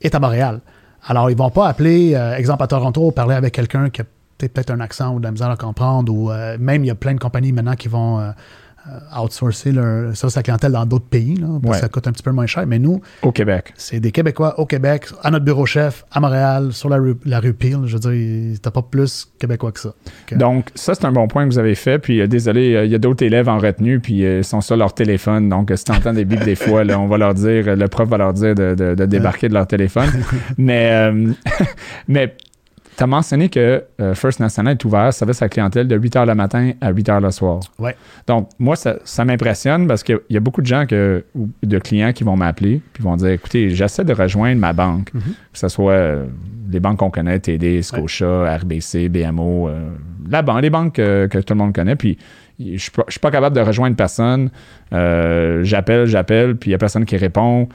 est 0.00 0.14
à 0.14 0.18
Montréal. 0.18 0.60
Alors, 1.06 1.30
ils 1.30 1.36
vont 1.36 1.50
pas 1.50 1.68
appeler, 1.68 2.14
euh, 2.14 2.36
exemple 2.36 2.62
à 2.62 2.66
Toronto, 2.66 3.10
parler 3.10 3.34
avec 3.34 3.54
quelqu'un 3.54 3.90
qui 3.90 4.02
a 4.02 4.04
peut-être 4.38 4.70
un 4.70 4.80
accent 4.80 5.14
ou 5.14 5.18
de 5.18 5.24
la 5.24 5.30
misère 5.30 5.50
à 5.50 5.56
comprendre, 5.56 6.12
ou 6.12 6.30
euh, 6.30 6.56
même 6.58 6.84
il 6.84 6.88
y 6.88 6.90
a 6.90 6.94
plein 6.94 7.14
de 7.14 7.20
compagnies 7.20 7.52
maintenant 7.52 7.74
qui 7.74 7.88
vont 7.88 8.20
euh, 8.20 8.30
outsourcer 9.22 9.72
leur 9.72 10.10
à 10.10 10.26
la 10.36 10.42
clientèle 10.42 10.72
dans 10.72 10.86
d'autres 10.86 11.06
pays, 11.06 11.36
là, 11.36 11.46
parce 11.62 11.64
Ouais. 11.64 11.70
que 11.72 11.80
ça 11.82 11.88
coûte 11.88 12.06
un 12.08 12.12
petit 12.12 12.22
peu 12.22 12.32
moins 12.32 12.46
cher. 12.46 12.66
Mais 12.66 12.78
nous, 12.78 13.00
Au 13.22 13.32
Québec. 13.32 13.72
c'est 13.76 14.00
des 14.00 14.10
Québécois 14.12 14.58
au 14.58 14.66
Québec, 14.66 15.06
à 15.22 15.30
notre 15.30 15.44
bureau 15.44 15.66
chef, 15.66 16.04
à 16.10 16.20
Montréal, 16.20 16.72
sur 16.72 16.88
la 16.88 16.96
rue, 16.96 17.16
la 17.24 17.40
rue 17.40 17.52
Peel. 17.54 17.78
Je 17.86 17.96
veux 17.96 18.10
dire, 18.12 18.58
t'as 18.62 18.70
pas 18.70 18.82
plus 18.82 19.28
Québécois 19.38 19.72
que 19.72 19.80
ça. 19.80 19.94
Donc, 20.32 20.70
ça, 20.74 20.94
c'est 20.94 21.04
un 21.04 21.12
bon 21.12 21.28
point 21.28 21.44
que 21.46 21.52
vous 21.52 21.58
avez 21.58 21.74
fait. 21.74 21.98
Puis, 21.98 22.20
euh, 22.20 22.26
désolé, 22.26 22.74
euh, 22.74 22.84
il 22.84 22.90
y 22.90 22.94
a 22.94 22.98
d'autres 22.98 23.24
élèves 23.24 23.48
en 23.48 23.58
retenue, 23.58 24.00
puis 24.00 24.24
euh, 24.24 24.38
ils 24.38 24.44
sont 24.44 24.60
sur 24.60 24.76
leur 24.76 24.94
téléphone. 24.94 25.48
Donc, 25.48 25.70
euh, 25.70 25.76
si 25.76 25.84
tu 25.84 25.92
entends 25.92 26.12
des 26.12 26.24
bips 26.24 26.44
des 26.44 26.54
fois, 26.56 26.84
là, 26.84 26.98
on 26.98 27.06
va 27.06 27.18
leur 27.18 27.34
dire, 27.34 27.68
euh, 27.68 27.76
le 27.76 27.88
prof 27.88 28.08
va 28.08 28.18
leur 28.18 28.32
dire 28.32 28.54
de, 28.54 28.74
de- 28.74 28.94
de 28.94 29.06
débarquer 29.06 29.48
de 29.48 29.54
leur 29.54 29.66
téléphone. 29.66 30.08
mais, 30.58 30.90
euh, 30.92 31.32
mais 32.08 32.34
tu 33.02 33.04
as 33.04 33.08
mentionné 33.08 33.48
que 33.48 33.82
euh, 34.00 34.14
First 34.14 34.38
National 34.38 34.74
est 34.74 34.84
ouvert, 34.84 35.12
service 35.12 35.42
à 35.42 35.46
la 35.46 35.48
clientèle, 35.48 35.88
de 35.88 35.96
8 35.96 36.14
h 36.14 36.26
le 36.26 36.34
matin 36.36 36.70
à 36.80 36.90
8 36.92 37.08
h 37.08 37.20
le 37.20 37.30
soir. 37.32 37.58
Ouais. 37.80 37.96
Donc, 38.28 38.48
moi, 38.60 38.76
ça, 38.76 38.96
ça 39.02 39.24
m'impressionne 39.24 39.88
parce 39.88 40.04
qu'il 40.04 40.20
y 40.30 40.36
a 40.36 40.40
beaucoup 40.40 40.60
de 40.62 40.66
gens 40.66 40.86
que, 40.86 41.24
ou 41.34 41.48
de 41.64 41.78
clients 41.78 42.12
qui 42.12 42.22
vont 42.22 42.36
m'appeler 42.36 42.80
puis 42.92 43.02
vont 43.02 43.16
dire 43.16 43.30
écoutez, 43.30 43.70
j'essaie 43.70 44.04
de 44.04 44.12
rejoindre 44.12 44.60
ma 44.60 44.72
banque, 44.72 45.12
Mhm. 45.14 45.20
que 45.52 45.58
ce 45.58 45.66
soit 45.68 45.92
euh, 45.92 46.26
les 46.70 46.78
banques 46.80 46.98
qu'on 46.98 47.10
connaît, 47.10 47.38
TD, 47.40 47.82
Scotia, 47.82 48.56
RBC, 48.58 49.08
BMO, 49.08 49.68
euh, 49.68 49.90
la 50.30 50.42
banque, 50.42 50.62
les 50.62 50.70
banques 50.70 50.94
que 50.94 51.40
tout 51.40 51.54
le 51.54 51.58
monde 51.58 51.74
connaît. 51.74 51.96
Puis, 51.96 52.16
je 52.60 52.76
suis 52.78 52.90
pas, 52.92 53.02
je 53.08 53.12
suis 53.12 53.20
pas 53.20 53.30
capable 53.32 53.56
de 53.56 53.60
rejoindre 53.62 53.96
personne. 53.96 54.50
J'appelle, 54.92 56.06
j'appelle, 56.06 56.56
puis 56.56 56.70
il 56.70 56.72
n'y 56.72 56.74
a 56.76 56.78
personne 56.78 57.04
qui 57.04 57.16
répond. 57.16 57.68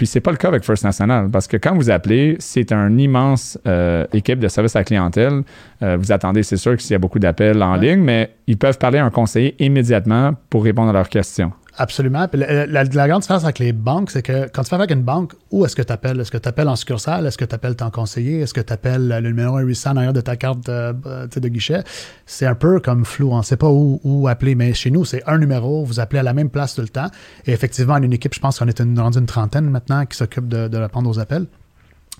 Puis 0.00 0.06
c'est 0.06 0.20
pas 0.22 0.30
le 0.30 0.38
cas 0.38 0.48
avec 0.48 0.64
First 0.64 0.82
National 0.84 1.28
parce 1.30 1.46
que 1.46 1.58
quand 1.58 1.74
vous 1.74 1.90
appelez, 1.90 2.36
c'est 2.38 2.72
un 2.72 2.96
immense 2.96 3.58
euh, 3.68 4.06
équipe 4.14 4.38
de 4.38 4.48
service 4.48 4.74
à 4.74 4.78
la 4.78 4.84
clientèle. 4.86 5.42
Euh, 5.82 5.98
vous 6.00 6.10
attendez, 6.10 6.42
c'est 6.42 6.56
sûr 6.56 6.74
que 6.74 6.80
s'il 6.80 6.92
y 6.92 6.94
a 6.94 6.98
beaucoup 6.98 7.18
d'appels 7.18 7.62
en 7.62 7.74
Ouais. 7.78 7.80
ligne, 7.90 8.00
mais 8.02 8.30
ils 8.46 8.56
peuvent 8.56 8.78
parler 8.78 8.96
à 8.96 9.04
un 9.04 9.10
conseiller 9.10 9.54
immédiatement 9.62 10.32
pour 10.48 10.64
répondre 10.64 10.88
à 10.88 10.94
leurs 10.94 11.10
questions. 11.10 11.52
Absolument. 11.76 12.26
La, 12.32 12.84
grande 12.84 13.20
différence 13.20 13.44
avec 13.44 13.58
les 13.58 13.72
banques, 13.72 14.10
c'est 14.10 14.22
que 14.22 14.48
quand 14.52 14.62
tu 14.62 14.70
fais 14.70 14.74
avec 14.74 14.90
une 14.90 15.02
banque, 15.02 15.32
où 15.50 15.64
est-ce 15.64 15.76
que 15.76 15.82
tu 15.82 15.92
appelles? 15.92 16.20
Est-ce 16.20 16.30
que 16.30 16.38
tu 16.38 16.48
appelles 16.48 16.68
en 16.68 16.76
succursale? 16.76 17.26
Est-ce 17.26 17.38
que 17.38 17.44
tu 17.44 17.54
appelles 17.54 17.76
ton 17.76 17.90
conseiller? 17.90 18.40
Est-ce 18.40 18.52
que 18.52 18.60
tu 18.60 18.72
appelles 18.72 19.08
le 19.08 19.20
numéro 19.20 19.58
800 19.58 19.90
en 19.92 19.96
arrière 19.96 20.12
de 20.12 20.20
ta 20.20 20.36
carte 20.36 20.68
euh, 20.68 20.92
euh, 21.06 21.26
de 21.26 21.48
guichet? 21.48 21.82
C'est 22.26 22.46
un 22.46 22.54
peu 22.54 22.80
comme 22.80 23.04
flou. 23.04 23.30
On 23.32 23.38
ne 23.38 23.42
sait 23.42 23.56
pas 23.56 23.68
où, 23.70 24.28
appeler. 24.28 24.54
Mais 24.54 24.74
chez 24.74 24.90
nous, 24.90 25.04
c'est 25.04 25.22
un 25.28 25.38
numéro. 25.38 25.84
Vous 25.84 26.00
appelez 26.00 26.18
à 26.18 26.22
la 26.24 26.32
même 26.32 26.50
place 26.50 26.74
tout 26.74 26.82
le 26.82 26.88
temps. 26.88 27.08
Et 27.46 27.52
effectivement, 27.52 27.94
a 27.94 27.98
une 28.00 28.12
équipe, 28.12 28.34
je 28.34 28.40
pense 28.40 28.58
qu'on 28.58 28.68
est 28.68 28.80
une, 28.80 28.98
rendu 28.98 29.18
une 29.18 29.26
trentaine 29.26 29.70
maintenant 29.70 30.04
qui 30.06 30.16
s'occupe 30.16 30.48
de, 30.48 30.68
de 30.68 30.76
répondre 30.76 31.08
aux 31.08 31.18
appels. 31.18 31.46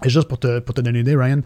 Et 0.04 0.08
juste 0.08 0.28
pour 0.28 0.38
te, 0.38 0.60
pour 0.60 0.74
te 0.74 0.80
donner 0.80 1.00
une 1.00 1.06
idée, 1.06 1.16
Ryan, 1.16 1.40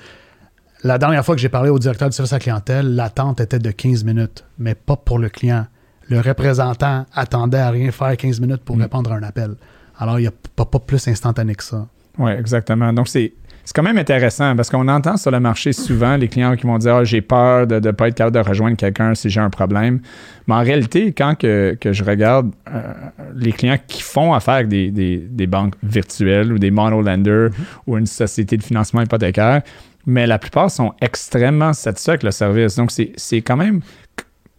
la 0.85 0.99
dernière 0.99 1.25
fois 1.25 1.35
que 1.35 1.41
j'ai 1.41 1.49
parlé 1.49 1.71
au 1.71 1.79
directeur 1.79 2.11
du 2.11 2.15
service 2.15 2.33
à 2.33 2.37
la 2.37 2.41
clientèle, 2.41 2.95
l'attente 2.95 3.41
était 3.41 3.59
de 3.59 3.71
15 3.71 4.05
minutes, 4.05 4.45
mais 4.59 4.75
pas 4.75 4.97
pour 4.97 5.19
le 5.19 5.31
client. 5.31 5.67
Le 6.11 6.21
représentant 6.21 7.07
attendait 7.15 7.59
à 7.59 7.71
rien 7.71 7.91
faire 7.91 8.17
15 8.17 8.41
minutes 8.41 8.63
pour 8.65 8.77
Mm. 8.77 8.83
répondre 8.83 9.13
à 9.13 9.17
un 9.17 9.23
appel. 9.23 9.55
Alors, 9.99 10.19
il 10.19 10.23
n'y 10.23 10.29
a 10.29 10.33
pas, 10.57 10.65
pas 10.67 10.79
plus 10.81 11.07
instantané 11.09 11.55
que 11.55 11.65
ça. 11.65 11.87
Oui, 12.19 12.31
exactement. 12.33 12.93
Donc, 12.93 13.09
c'est. 13.09 13.33
Quand 13.75 13.83
même 13.83 13.97
intéressant 13.97 14.55
parce 14.57 14.69
qu'on 14.69 14.87
entend 14.89 15.17
sur 15.17 15.31
le 15.31 15.41
marché 15.41 15.73
souvent 15.73 16.19
les 16.19 16.29
clients 16.29 16.55
qui 16.55 16.67
vont 16.67 16.77
dire 16.77 16.97
Ah, 16.97 17.05
j'ai 17.05 17.23
peur 17.23 17.67
de 17.67 17.81
ne 17.81 17.91
pas 17.93 18.09
être 18.09 18.15
capable 18.15 18.37
de 18.37 18.47
rejoindre 18.47 18.77
quelqu'un 18.77 19.15
si 19.15 19.31
j'ai 19.31 19.41
un 19.41 19.49
problème. 19.49 20.01
Mais 20.47 20.55
en 20.55 20.59
réalité, 20.63 21.15
quand 21.15 21.35
que, 21.35 21.75
que 21.81 21.91
je 21.95 22.05
regarde 22.05 22.53
euh, 22.71 22.93
les 23.35 23.53
clients 23.53 23.79
qui 23.89 24.03
font 24.03 24.35
affaire 24.35 24.55
avec 24.57 24.69
des, 24.69 24.91
des- 24.91 25.17
des 25.17 25.47
banques 25.47 25.77
virtuelles 25.83 26.53
ou 26.53 26.59
des 26.59 26.71
monolenders 26.71 27.49
ou 27.87 27.97
une 27.97 28.05
société 28.05 28.59
de 28.59 28.63
financement 28.63 29.01
hypothécaire, 29.01 29.63
mais 30.05 30.27
la 30.27 30.39
plupart 30.39 30.71
sont 30.71 30.93
extrêmement 31.01 31.73
satisfaits 31.73 32.11
avec 32.11 32.23
le 32.25 32.33
service. 32.33 32.77
Donc, 32.77 32.91
c'est 32.91 33.13
c'est 33.17 33.41
quand 33.41 33.57
même. 33.57 33.81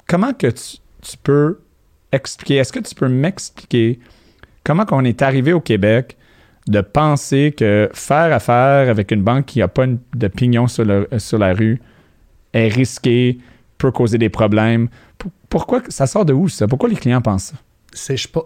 Comment 0.07 0.33
que 0.33 0.47
tu, 0.47 0.77
tu 1.09 1.17
peux 1.17 1.59
expliquer 2.11 2.55
Est-ce 2.55 2.73
que 2.73 2.79
tu 2.79 2.95
peux 2.95 3.07
m'expliquer 3.09 3.99
comment 4.63 4.85
qu'on 4.85 5.03
est 5.05 5.21
arrivé 5.21 5.53
au 5.53 5.61
Québec 5.61 6.17
de 6.67 6.81
penser 6.81 7.53
que 7.55 7.89
faire 7.93 8.33
affaire 8.33 8.89
avec 8.89 9.11
une 9.11 9.21
banque 9.21 9.45
qui 9.45 9.59
n'a 9.59 9.67
pas 9.67 9.85
de 9.87 10.27
pignon 10.27 10.67
sur, 10.67 10.83
le- 10.85 11.07
sur 11.17 11.37
la 11.37 11.53
rue 11.53 11.79
est 12.53 12.69
risqué, 12.69 13.37
peut 13.77 13.91
causer 13.91 14.17
des 14.17 14.29
problèmes? 14.29 14.87
Pourquoi 15.49 15.81
ça 15.89 16.07
sort 16.07 16.25
de 16.25 16.33
où 16.33 16.49
ça? 16.49 16.67
Pourquoi 16.67 16.89
les 16.89 16.95
clients 16.95 17.21
pensent 17.21 17.53
ça? 17.95 18.15
Je 18.15 18.27
pas, 18.27 18.45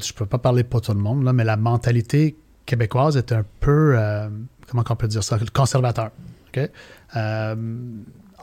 je 0.00 0.12
peux 0.12 0.26
pas 0.26 0.38
parler 0.38 0.64
pour 0.64 0.80
tout 0.80 0.92
le 0.92 1.00
monde, 1.00 1.24
là, 1.24 1.32
mais 1.32 1.44
la 1.44 1.56
mentalité 1.56 2.36
québécoise 2.64 3.16
est 3.16 3.32
un 3.32 3.44
peu, 3.58 3.94
euh, 3.96 4.28
comment 4.68 4.84
on 4.88 4.96
peut 4.96 5.08
dire 5.08 5.24
ça, 5.24 5.38
conservateur. 5.52 6.10
Euh, 7.16 7.56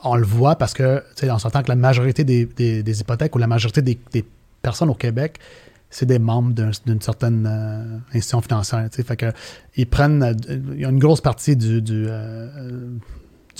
on 0.04 0.16
le 0.16 0.24
voit 0.26 0.56
parce 0.56 0.74
que, 0.74 0.98
tu 1.16 1.26
sais, 1.26 1.30
on 1.30 1.38
s'entend 1.38 1.62
que 1.62 1.68
la 1.68 1.76
majorité 1.76 2.24
des, 2.24 3.00
hypothèques 3.00 3.34
ou 3.34 3.38
la 3.38 3.46
majorité 3.46 3.82
des, 3.82 3.98
personnes 4.62 4.90
au 4.90 4.94
Québec, 4.94 5.38
c'est 5.90 6.06
des 6.06 6.18
membres 6.18 6.52
d'un- 6.52 6.70
d'une 6.84 7.00
certaine 7.00 7.46
euh, 7.46 7.98
institution 8.08 8.40
financière. 8.42 8.88
Fait 8.92 9.16
que 9.16 9.32
ils 9.76 9.86
prennent, 9.86 10.22
euh, 10.22 10.34
une 10.74 10.98
grosse 10.98 11.20
partie 11.20 11.56
du, 11.56 11.80
euh, 11.88 12.90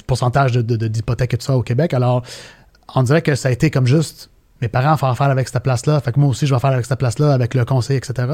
pourcentage 0.06 0.52
de- 0.52 0.62
de- 0.62 0.88
d'hypothèques 0.88 1.34
et 1.34 1.38
tout 1.38 1.46
ça 1.46 1.56
au 1.56 1.62
Québec. 1.62 1.94
Alors, 1.94 2.22
on 2.94 3.02
dirait 3.02 3.22
que 3.22 3.34
ça 3.34 3.48
a 3.48 3.52
été 3.52 3.70
comme 3.70 3.86
juste 3.86 4.30
mes 4.60 4.68
parents 4.68 4.96
font 4.96 5.06
affaire 5.06 5.30
avec 5.30 5.48
cette 5.48 5.62
place-là, 5.62 6.00
fait 6.00 6.12
que 6.12 6.18
moi 6.18 6.30
aussi 6.30 6.46
je 6.46 6.52
vais 6.54 6.60
faire 6.60 6.70
avec 6.72 6.84
cette 6.84 6.98
place-là, 6.98 7.32
avec 7.32 7.54
le 7.54 7.64
conseil, 7.64 7.96
etc. 7.96 8.28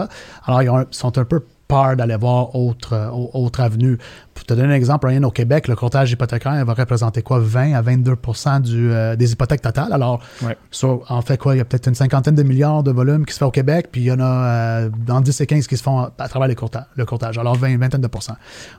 Alors, 0.44 0.62
ils 0.62 0.70
ont 0.70 0.86
sont 0.90 1.16
un 1.18 1.24
peu 1.24 1.44
peur 1.68 1.96
d'aller 1.96 2.16
voir 2.16 2.54
autre, 2.54 2.92
euh, 2.92 3.08
au- 3.10 3.30
autre 3.34 3.60
avenue. 3.60 3.98
Pour 4.34 4.44
te 4.44 4.54
donner 4.54 4.72
un 4.72 4.76
exemple, 4.76 5.06
Ryan, 5.06 5.22
au 5.22 5.30
Québec, 5.30 5.68
le 5.68 5.76
courtage 5.76 6.12
hypothécaire 6.12 6.64
va 6.64 6.74
représenter 6.74 7.22
quoi? 7.22 7.38
20 7.40 7.74
à 7.74 7.80
22 7.82 8.16
du, 8.60 8.90
euh, 8.92 9.16
des 9.16 9.32
hypothèques 9.32 9.62
totales. 9.62 9.92
Alors, 9.92 10.20
Ouais. 10.42 10.56
sur- 10.70 11.04
en 11.10 11.22
fait, 11.22 11.38
quoi, 11.38 11.54
il 11.54 11.58
y 11.58 11.60
a 11.60 11.64
peut-être 11.64 11.86
une 11.88 11.94
cinquantaine 11.94 12.34
de 12.34 12.42
milliards 12.42 12.82
de 12.82 12.90
volumes 12.90 13.24
qui 13.24 13.32
se 13.32 13.38
fait 13.38 13.44
au 13.44 13.50
Québec, 13.50 13.88
puis 13.92 14.02
il 14.02 14.04
y 14.04 14.12
en 14.12 14.20
a 14.20 14.24
euh, 14.24 14.90
dans 15.06 15.20
10 15.20 15.40
et 15.40 15.46
15 15.46 15.66
qui 15.66 15.76
se 15.76 15.82
font 15.82 16.08
à, 16.18 16.28
travers 16.28 16.48
les 16.48 16.56
le 16.96 17.04
courtage. 17.06 17.38
Alors, 17.38 17.56
20, 17.56 17.78
vingtaine 17.78 18.00
de 18.00 18.06
pourcents. 18.06 18.36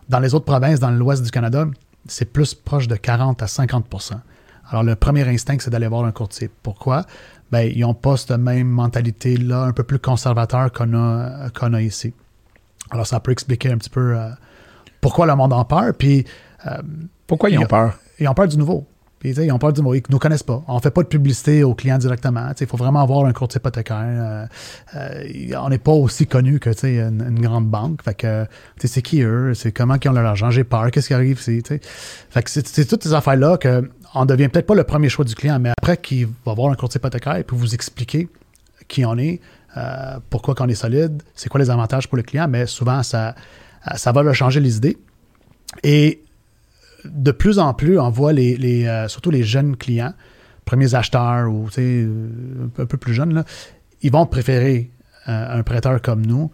Dans 0.10 0.20
les 0.20 0.34
autres 0.34 0.46
provinces, 0.46 0.80
dans 0.80 0.92
l'ouest 0.92 1.24
du 1.24 1.32
Canada, 1.32 1.66
c'est 2.08 2.26
plus 2.32 2.54
proche 2.54 2.88
de 2.88 2.96
40 2.96 3.42
à 3.42 3.48
50% 3.48 4.16
Alors, 4.72 4.84
le 4.84 4.96
premier 4.96 5.28
instinct, 5.28 5.58
c'est 5.60 5.70
d'aller 5.70 5.88
voir 5.88 6.06
un 6.06 6.12
courtier. 6.12 6.50
Pourquoi? 6.64 7.06
Ben, 7.52 7.72
ils 7.74 7.82
n'ont 7.82 7.94
pas 7.94 8.18
cette 8.18 8.32
même 8.32 8.68
mentalité-là, 8.68 9.62
un 9.64 9.72
peu 9.72 9.84
plus 9.84 10.00
conservateur 10.00 10.72
qu'on 10.72 10.94
a, 10.96 11.50
qu'on 11.52 11.74
a 11.74 11.82
ici. 11.82 12.14
Alors, 12.92 13.08
ça 13.08 13.20
peut 13.20 13.32
expliquer 13.32 13.72
un 13.72 13.78
petit 13.78 13.90
peu 13.90 14.16
euh, 14.18 14.30
pourquoi 15.02 15.26
le 15.26 15.36
monde 15.36 15.54
en 15.54 15.66
peur. 15.66 15.94
Puis, 15.98 16.26
euh, 16.68 16.82
Pourquoi 17.28 17.50
ils 17.50 17.60
ont 17.60 17.66
peur? 17.66 17.98
ils 18.20 18.28
ont 18.28 18.34
peur 18.34 18.48
du 18.48 18.58
nouveau. 18.58 18.86
Puis, 19.20 19.32
ils 19.32 19.52
ont 19.52 19.58
peur 19.58 19.74
du 19.74 19.82
nouveau. 19.82 19.96
Ils 19.96 20.04
ne 20.08 20.12
nous 20.12 20.20
connaissent 20.20 20.44
pas. 20.44 20.64
On 20.68 20.76
ne 20.76 20.80
fait 20.80 20.92
pas 20.92 21.02
de 21.02 21.08
publicité 21.08 21.64
aux 21.64 21.74
clients 21.74 21.98
directement. 21.98 22.52
Il 22.60 22.68
faut 22.68 22.78
vraiment 22.78 23.02
avoir 23.02 23.26
un 23.26 23.34
courtier 23.34 23.60
hypothécaire. 23.60 24.48
Euh, 24.96 25.56
on 25.58 25.70
n'est 25.70 25.80
pas 25.80 25.94
aussi 25.94 26.28
connu 26.28 26.60
que 26.60 26.70
une, 26.86 27.26
une 27.28 27.42
grande 27.42 27.68
banque. 27.68 28.04
Fait 28.04 28.14
que, 28.14 28.46
c'est 28.84 29.02
qui 29.02 29.22
eux? 29.22 29.54
C'est 29.56 29.72
comment 29.72 29.96
ils 30.02 30.10
ont 30.10 30.14
leur 30.14 30.26
argent? 30.26 30.52
J'ai 30.52 30.64
peur. 30.64 30.92
Qu'est-ce 30.92 31.08
qui 31.08 31.14
arrive? 31.14 31.40
Sais? 31.40 31.62
fait 31.64 32.44
que 32.44 32.50
c'est, 32.50 32.86
toutes 32.86 33.04
ces 33.04 33.14
affaires-là 33.14 33.58
qu'on 33.58 34.26
devient 34.26 34.50
peut-être 34.50 34.68
pas 34.68 34.76
le 34.76 34.84
premier 34.84 35.10
choix 35.10 35.26
du 35.26 35.34
client, 35.34 35.60
mais 35.60 35.72
après 35.78 35.98
qu'il 35.98 36.28
va 36.46 36.54
voir 36.54 36.72
un 36.72 36.76
courtier 36.76 37.00
hypothécaire 37.00 37.38
et 37.38 37.44
puis 37.44 37.58
vous 37.58 37.74
expliquer 37.74 38.30
qui 38.88 39.06
on 39.06 39.18
est, 39.18 39.42
euh, 39.78 40.20
pourquoi 40.30 40.56
qu'on 40.56 40.68
est 40.68 40.76
solide, 40.76 41.22
c'est 41.34 41.50
quoi 41.50 41.60
les 41.60 41.70
avantages 41.70 42.08
pour 42.08 42.18
le 42.18 42.24
client, 42.24 42.48
mais 42.48 42.66
souvent, 42.66 43.04
ça, 43.04 43.36
ça 43.96 44.12
va 44.12 44.24
leur 44.24 44.36
changer 44.36 44.60
les 44.60 44.78
idées. 44.78 44.98
Et 45.84 46.22
de 47.06 47.32
plus 47.32 47.60
en 47.60 47.74
plus, 47.74 48.00
on 48.00 48.10
voit 48.10 48.34
les, 48.34 48.86
euh, 48.88 49.08
surtout 49.08 49.32
les 49.32 49.44
jeunes 49.44 49.76
clients, 49.76 50.14
premiers 50.66 50.96
acheteurs 50.96 51.52
ou 51.52 51.68
un 51.68 52.86
peu 52.86 52.98
plus 52.98 53.14
jeunes, 53.14 53.44
ils 54.02 54.12
vont 54.12 54.26
préférer 54.26 54.92
euh, 55.28 55.60
un 55.60 55.64
prêteur 55.64 56.02
comme 56.02 56.26
nous 56.26 56.52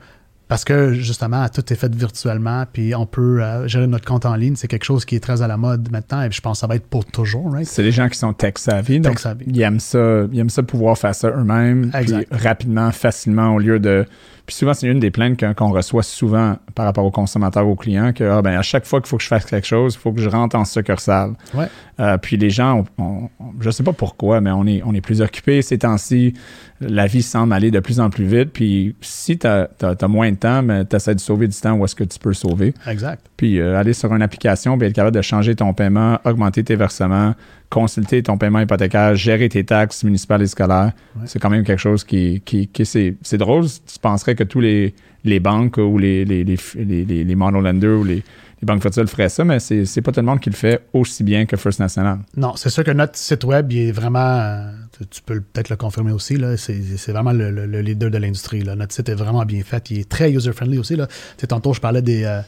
parce 0.51 0.65
que 0.65 0.91
justement, 0.91 1.47
tout 1.47 1.61
est 1.71 1.77
fait 1.77 1.95
virtuellement, 1.95 2.65
puis 2.73 2.93
on 2.93 3.05
peut 3.05 3.41
euh, 3.41 3.69
gérer 3.69 3.87
notre 3.87 4.03
compte 4.03 4.25
en 4.25 4.35
ligne. 4.35 4.57
C'est 4.57 4.67
quelque 4.67 4.83
chose 4.83 5.05
qui 5.05 5.15
est 5.15 5.21
très 5.21 5.41
à 5.41 5.47
la 5.47 5.55
mode 5.55 5.89
maintenant, 5.89 6.23
et 6.23 6.29
je 6.29 6.41
pense 6.41 6.57
que 6.57 6.59
ça 6.59 6.67
va 6.67 6.75
être 6.75 6.87
pour 6.87 7.05
toujours, 7.05 7.53
right? 7.53 7.65
C'est 7.65 7.83
des 7.83 7.93
gens 7.93 8.09
qui 8.09 8.17
sont 8.19 8.33
tech 8.33 8.55
savvy, 8.57 8.99
donc 8.99 9.19
savvy. 9.19 9.45
ils 9.47 9.61
aiment 9.61 9.79
ça, 9.79 10.23
ils 10.29 10.39
aiment 10.39 10.49
ça 10.49 10.61
pouvoir 10.61 10.97
faire 10.97 11.15
ça 11.15 11.29
eux-mêmes, 11.29 11.89
rapidement, 12.31 12.91
facilement, 12.91 13.55
au 13.55 13.59
lieu 13.59 13.79
de. 13.79 14.05
Puis 14.45 14.55
souvent, 14.57 14.73
c'est 14.73 14.87
une 14.87 14.99
des 14.99 15.11
plaintes 15.11 15.41
qu'on 15.55 15.71
reçoit 15.71 16.03
souvent 16.03 16.57
par 16.75 16.83
rapport 16.83 17.05
aux 17.05 17.11
consommateurs, 17.11 17.65
aux 17.65 17.75
clients, 17.77 18.11
que 18.11 18.25
ah, 18.25 18.41
ben, 18.41 18.57
à 18.57 18.61
chaque 18.61 18.85
fois 18.85 18.99
qu'il 18.99 19.07
faut 19.07 19.15
que 19.15 19.23
je 19.23 19.29
fasse 19.29 19.45
quelque 19.45 19.67
chose, 19.67 19.93
il 19.93 19.99
faut 19.99 20.11
que 20.11 20.19
je 20.19 20.27
rentre 20.27 20.57
en 20.57 20.65
succursale. 20.65 21.35
Ouais. 21.53 21.67
Euh, 22.01 22.17
puis 22.17 22.35
les 22.35 22.49
gens, 22.49 22.83
on, 22.97 23.03
on- 23.03 23.29
je 23.61 23.69
sais 23.69 23.83
pas 23.83 23.93
pourquoi, 23.93 24.41
mais 24.41 24.51
on 24.51 24.65
est, 24.65 24.81
on 24.83 24.93
est 24.93 24.99
plus 24.99 25.21
occupés 25.21 25.61
ces 25.61 25.77
temps-ci. 25.77 26.33
La 26.81 27.05
vie 27.05 27.21
semble 27.21 27.53
aller 27.53 27.71
de 27.71 27.79
plus 27.79 27.99
en 27.99 28.09
plus 28.09 28.25
vite. 28.25 28.49
Puis 28.51 28.95
si 29.01 29.37
tu 29.37 29.47
as, 29.47 29.67
moins 30.07 30.31
de 30.31 30.35
temps, 30.35 30.63
mais 30.63 30.83
tu 30.85 30.95
essaies 30.95 31.15
de 31.15 31.19
sauver 31.19 31.47
du 31.47 31.57
temps 31.57 31.73
où 31.73 31.85
est-ce 31.85 31.95
que 31.95 32.03
tu 32.03 32.17
peux 32.19 32.33
sauver. 32.33 32.73
Exact. 32.87 33.25
Puis 33.37 33.59
euh, 33.59 33.77
aller 33.77 33.93
sur 33.93 34.13
une 34.13 34.21
application, 34.21 34.77
puis 34.77 34.87
être 34.87 34.95
capable 34.95 35.15
de 35.15 35.21
changer 35.21 35.55
ton 35.55 35.73
paiement, 35.73 36.19
augmenter 36.25 36.63
tes 36.63 36.75
versements, 36.75 37.35
consulter 37.69 38.23
ton 38.23 38.37
paiement 38.37 38.59
hypothécaire, 38.59 39.15
gérer 39.15 39.47
tes 39.47 39.63
taxes 39.63 40.03
municipales 40.03 40.41
et 40.41 40.47
scolaires. 40.47 40.91
C'est 41.25 41.39
quand 41.39 41.49
même 41.49 41.63
quelque 41.63 41.79
chose 41.79 42.03
qui, 42.03 42.41
qui, 42.43 42.67
qui 42.67 42.85
c'est, 42.85 43.15
c'est 43.21 43.37
drôle. 43.37 43.65
Tu 43.65 43.99
penserais 44.01 44.35
que 44.35 44.43
tous 44.43 44.59
les, 44.59 44.93
les 45.23 45.39
banques 45.39 45.77
ou 45.77 45.97
les, 45.97 46.25
les, 46.25 46.43
les, 46.43 46.57
les, 46.75 47.05
les, 47.05 47.23
les 47.23 47.35
monolenders 47.35 47.99
ou 47.99 48.03
les, 48.03 48.23
les 48.61 48.65
banques 48.65 48.81
virtuelles 48.81 49.07
feraient 49.07 49.29
ça, 49.29 49.43
mais 49.43 49.59
c'est, 49.59 49.85
c'est 49.85 50.01
pas 50.01 50.11
tout 50.11 50.19
le 50.19 50.25
monde 50.25 50.39
qui 50.39 50.49
le 50.49 50.55
fait 50.55 50.81
aussi 50.93 51.23
bien 51.23 51.45
que 51.45 51.57
First 51.57 51.79
National. 51.79 52.19
Non, 52.37 52.53
c'est 52.55 52.69
sûr 52.69 52.83
que 52.83 52.91
notre 52.91 53.15
site 53.17 53.43
web, 53.43 53.71
il 53.71 53.87
est 53.89 53.91
vraiment, 53.91 54.19
euh, 54.19 54.71
tu, 55.09 55.21
peux 55.23 55.41
peut-être 55.41 55.69
le 55.69 55.75
confirmer 55.77 56.11
aussi, 56.11 56.37
là, 56.37 56.57
c'est, 56.57 56.79
c'est 56.97 57.11
vraiment 57.11 57.31
le, 57.33 57.49
le- 57.49 57.65
le 57.65 57.81
leader 57.81 58.11
de 58.11 58.17
l'industrie. 58.19 58.61
là. 58.63 58.75
Notre 58.75 58.93
site 58.93 59.09
est 59.09 59.15
vraiment 59.15 59.45
bien 59.45 59.63
fait, 59.63 59.89
il 59.89 59.99
est 60.01 60.09
très 60.09 60.31
user-friendly 60.31 60.77
aussi. 60.77 60.95
Là. 60.95 61.07
Tu 61.07 61.13
sais, 61.39 61.47
tantôt, 61.47 61.73
je 61.73 61.79
parlais 61.81 62.03
des, 62.03 62.23
euh, 62.23 62.41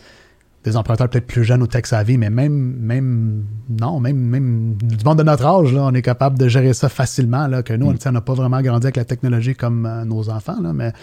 des 0.64 0.78
emprunteurs 0.78 1.10
peut-être 1.10 1.26
plus 1.28 1.44
jeunes 1.44 1.62
ou 1.64 1.68
tech-savvy, 1.68 2.18
mais 2.18 2.30
même, 2.30 2.54
même, 2.80 3.44
non, 3.82 4.00
même, 4.00 4.16
même 4.18 4.76
du 4.82 5.04
monde 5.04 5.18
de 5.18 5.24
notre 5.24 5.46
âge, 5.46 5.74
là, 5.74 5.82
on 5.86 5.94
est 5.94 6.02
capable 6.04 6.38
de 6.38 6.48
gérer 6.48 6.74
ça 6.74 6.90
facilement, 6.90 7.48
là, 7.48 7.64
que 7.64 7.74
nous, 7.74 7.92
sais, 7.98 8.10
on 8.10 8.12
n'a 8.12 8.22
pas 8.22 8.34
vraiment 8.36 8.62
grandi 8.62 8.86
avec 8.86 8.98
la 8.98 9.06
technologie 9.06 9.56
comme 9.56 9.86
euh, 9.88 10.06
nos 10.06 10.30
enfants, 10.30 10.62
là, 10.62 10.74
mais 10.74 10.94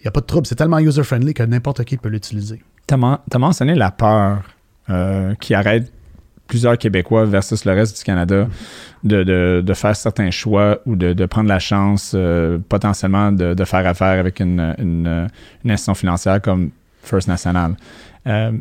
il 0.00 0.02
n'y 0.02 0.08
a 0.08 0.10
pas 0.10 0.20
de 0.20 0.26
trouble. 0.26 0.46
C'est 0.46 0.56
tellement 0.56 0.78
user-friendly 0.80 1.34
que 1.34 1.44
n'importe 1.44 1.84
qui 1.84 1.96
peut 1.96 2.08
l'utiliser. 2.08 2.62
Tu 2.88 2.94
as 2.94 3.38
mentionné 3.38 3.74
la 3.74 3.90
peur 3.90 4.42
euh, 4.90 5.34
qui 5.40 5.54
arrête 5.54 5.92
plusieurs 6.46 6.78
Québécois 6.78 7.24
versus 7.24 7.64
le 7.64 7.72
reste 7.72 7.98
du 7.98 8.04
Canada 8.04 8.46
de, 9.02 9.72
faire 9.74 9.96
certains 9.96 10.30
choix 10.30 10.78
ou 10.86 10.94
de, 10.94 11.26
prendre 11.26 11.48
la 11.48 11.58
chance 11.58 12.12
euh, 12.14 12.58
potentiellement 12.68 13.32
de, 13.32 13.64
faire 13.64 13.86
affaire 13.86 14.20
avec 14.20 14.40
une 14.40 15.28
institution 15.64 15.94
financière 15.94 16.40
comme 16.40 16.70
First 17.06 17.28
National. 17.28 17.76
Euh, 18.26 18.52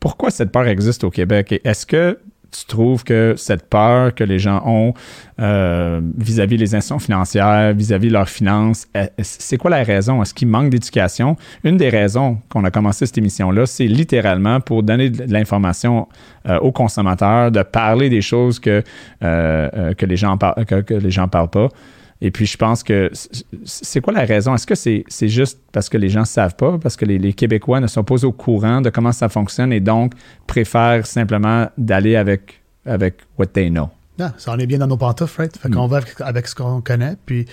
pourquoi 0.00 0.30
cette 0.30 0.52
peur 0.52 0.66
existe 0.66 1.04
au 1.04 1.10
Québec? 1.10 1.52
Et 1.52 1.60
est-ce 1.64 1.86
que 1.86 2.18
tu 2.50 2.64
trouves 2.66 3.04
que 3.04 3.34
cette 3.36 3.68
peur 3.68 4.14
que 4.14 4.24
les 4.24 4.38
gens 4.38 4.62
ont 4.66 4.94
euh, 5.40 6.00
vis-à-vis 6.16 6.56
des 6.56 6.74
institutions 6.74 6.98
financières, 6.98 7.72
vis-à-vis 7.74 8.08
leurs 8.10 8.28
finances, 8.28 8.86
est- 8.94 9.12
c'est 9.22 9.56
quoi 9.58 9.70
la 9.70 9.82
raison? 9.82 10.22
Est-ce 10.22 10.32
qu'il 10.34 10.48
manque 10.48 10.70
d'éducation? 10.70 11.36
Une 11.62 11.76
des 11.76 11.88
raisons 11.90 12.38
qu'on 12.48 12.64
a 12.64 12.70
commencé 12.70 13.06
cette 13.06 13.18
émission-là, 13.18 13.66
c'est 13.66 13.86
littéralement 13.86 14.60
pour 14.60 14.82
donner 14.82 15.10
de 15.10 15.32
l'information 15.32 16.08
euh, 16.48 16.58
aux 16.60 16.72
consommateurs, 16.72 17.50
de 17.50 17.62
parler 17.62 18.08
des 18.08 18.22
choses 18.22 18.58
que, 18.58 18.82
euh, 19.22 19.68
euh, 19.74 19.94
que 19.94 20.06
les 20.06 20.16
gens 20.16 20.36
par- 20.38 20.54
que, 20.66 20.94
les 20.94 21.10
parlent 21.30 21.50
pas. 21.50 21.68
Et 22.20 22.30
puis, 22.30 22.46
je 22.46 22.56
pense 22.56 22.82
que 22.82 23.10
c'est 23.64 24.00
quoi 24.00 24.12
la 24.12 24.24
raison? 24.24 24.54
Est-ce 24.54 24.66
que 24.66 24.74
c'est 24.74 25.28
juste 25.28 25.60
parce 25.72 25.88
que 25.88 25.96
les 25.96 26.08
gens 26.08 26.20
ne 26.20 26.26
savent 26.26 26.56
pas, 26.56 26.78
parce 26.78 26.96
que 26.96 27.04
les, 27.04 27.18
les 27.18 27.32
Québécois 27.32 27.80
ne 27.80 27.86
sont 27.86 28.02
pas 28.02 28.24
au 28.24 28.32
courant 28.32 28.80
de 28.80 28.90
comment 28.90 29.12
ça 29.12 29.28
fonctionne 29.28 29.72
et 29.72 29.80
donc 29.80 30.14
préfèrent 30.46 31.06
simplement 31.06 31.68
d'aller 31.78 32.16
avec, 32.16 32.60
avec 32.84 33.18
what 33.38 33.46
they 33.46 33.70
know? 33.70 33.88
Ah, 34.20 34.32
ça 34.36 34.50
en 34.50 34.58
est 34.58 34.66
bien 34.66 34.78
dans 34.78 34.88
nos 34.88 34.96
pantoufles, 34.96 35.42
right? 35.42 35.56
Fait 35.56 35.70
qu'on 35.70 35.86
va 35.86 35.98
avec, 35.98 36.20
avec 36.20 36.48
ce 36.48 36.54
qu'on 36.56 36.80
connaît. 36.80 37.14
Puis, 37.24 37.46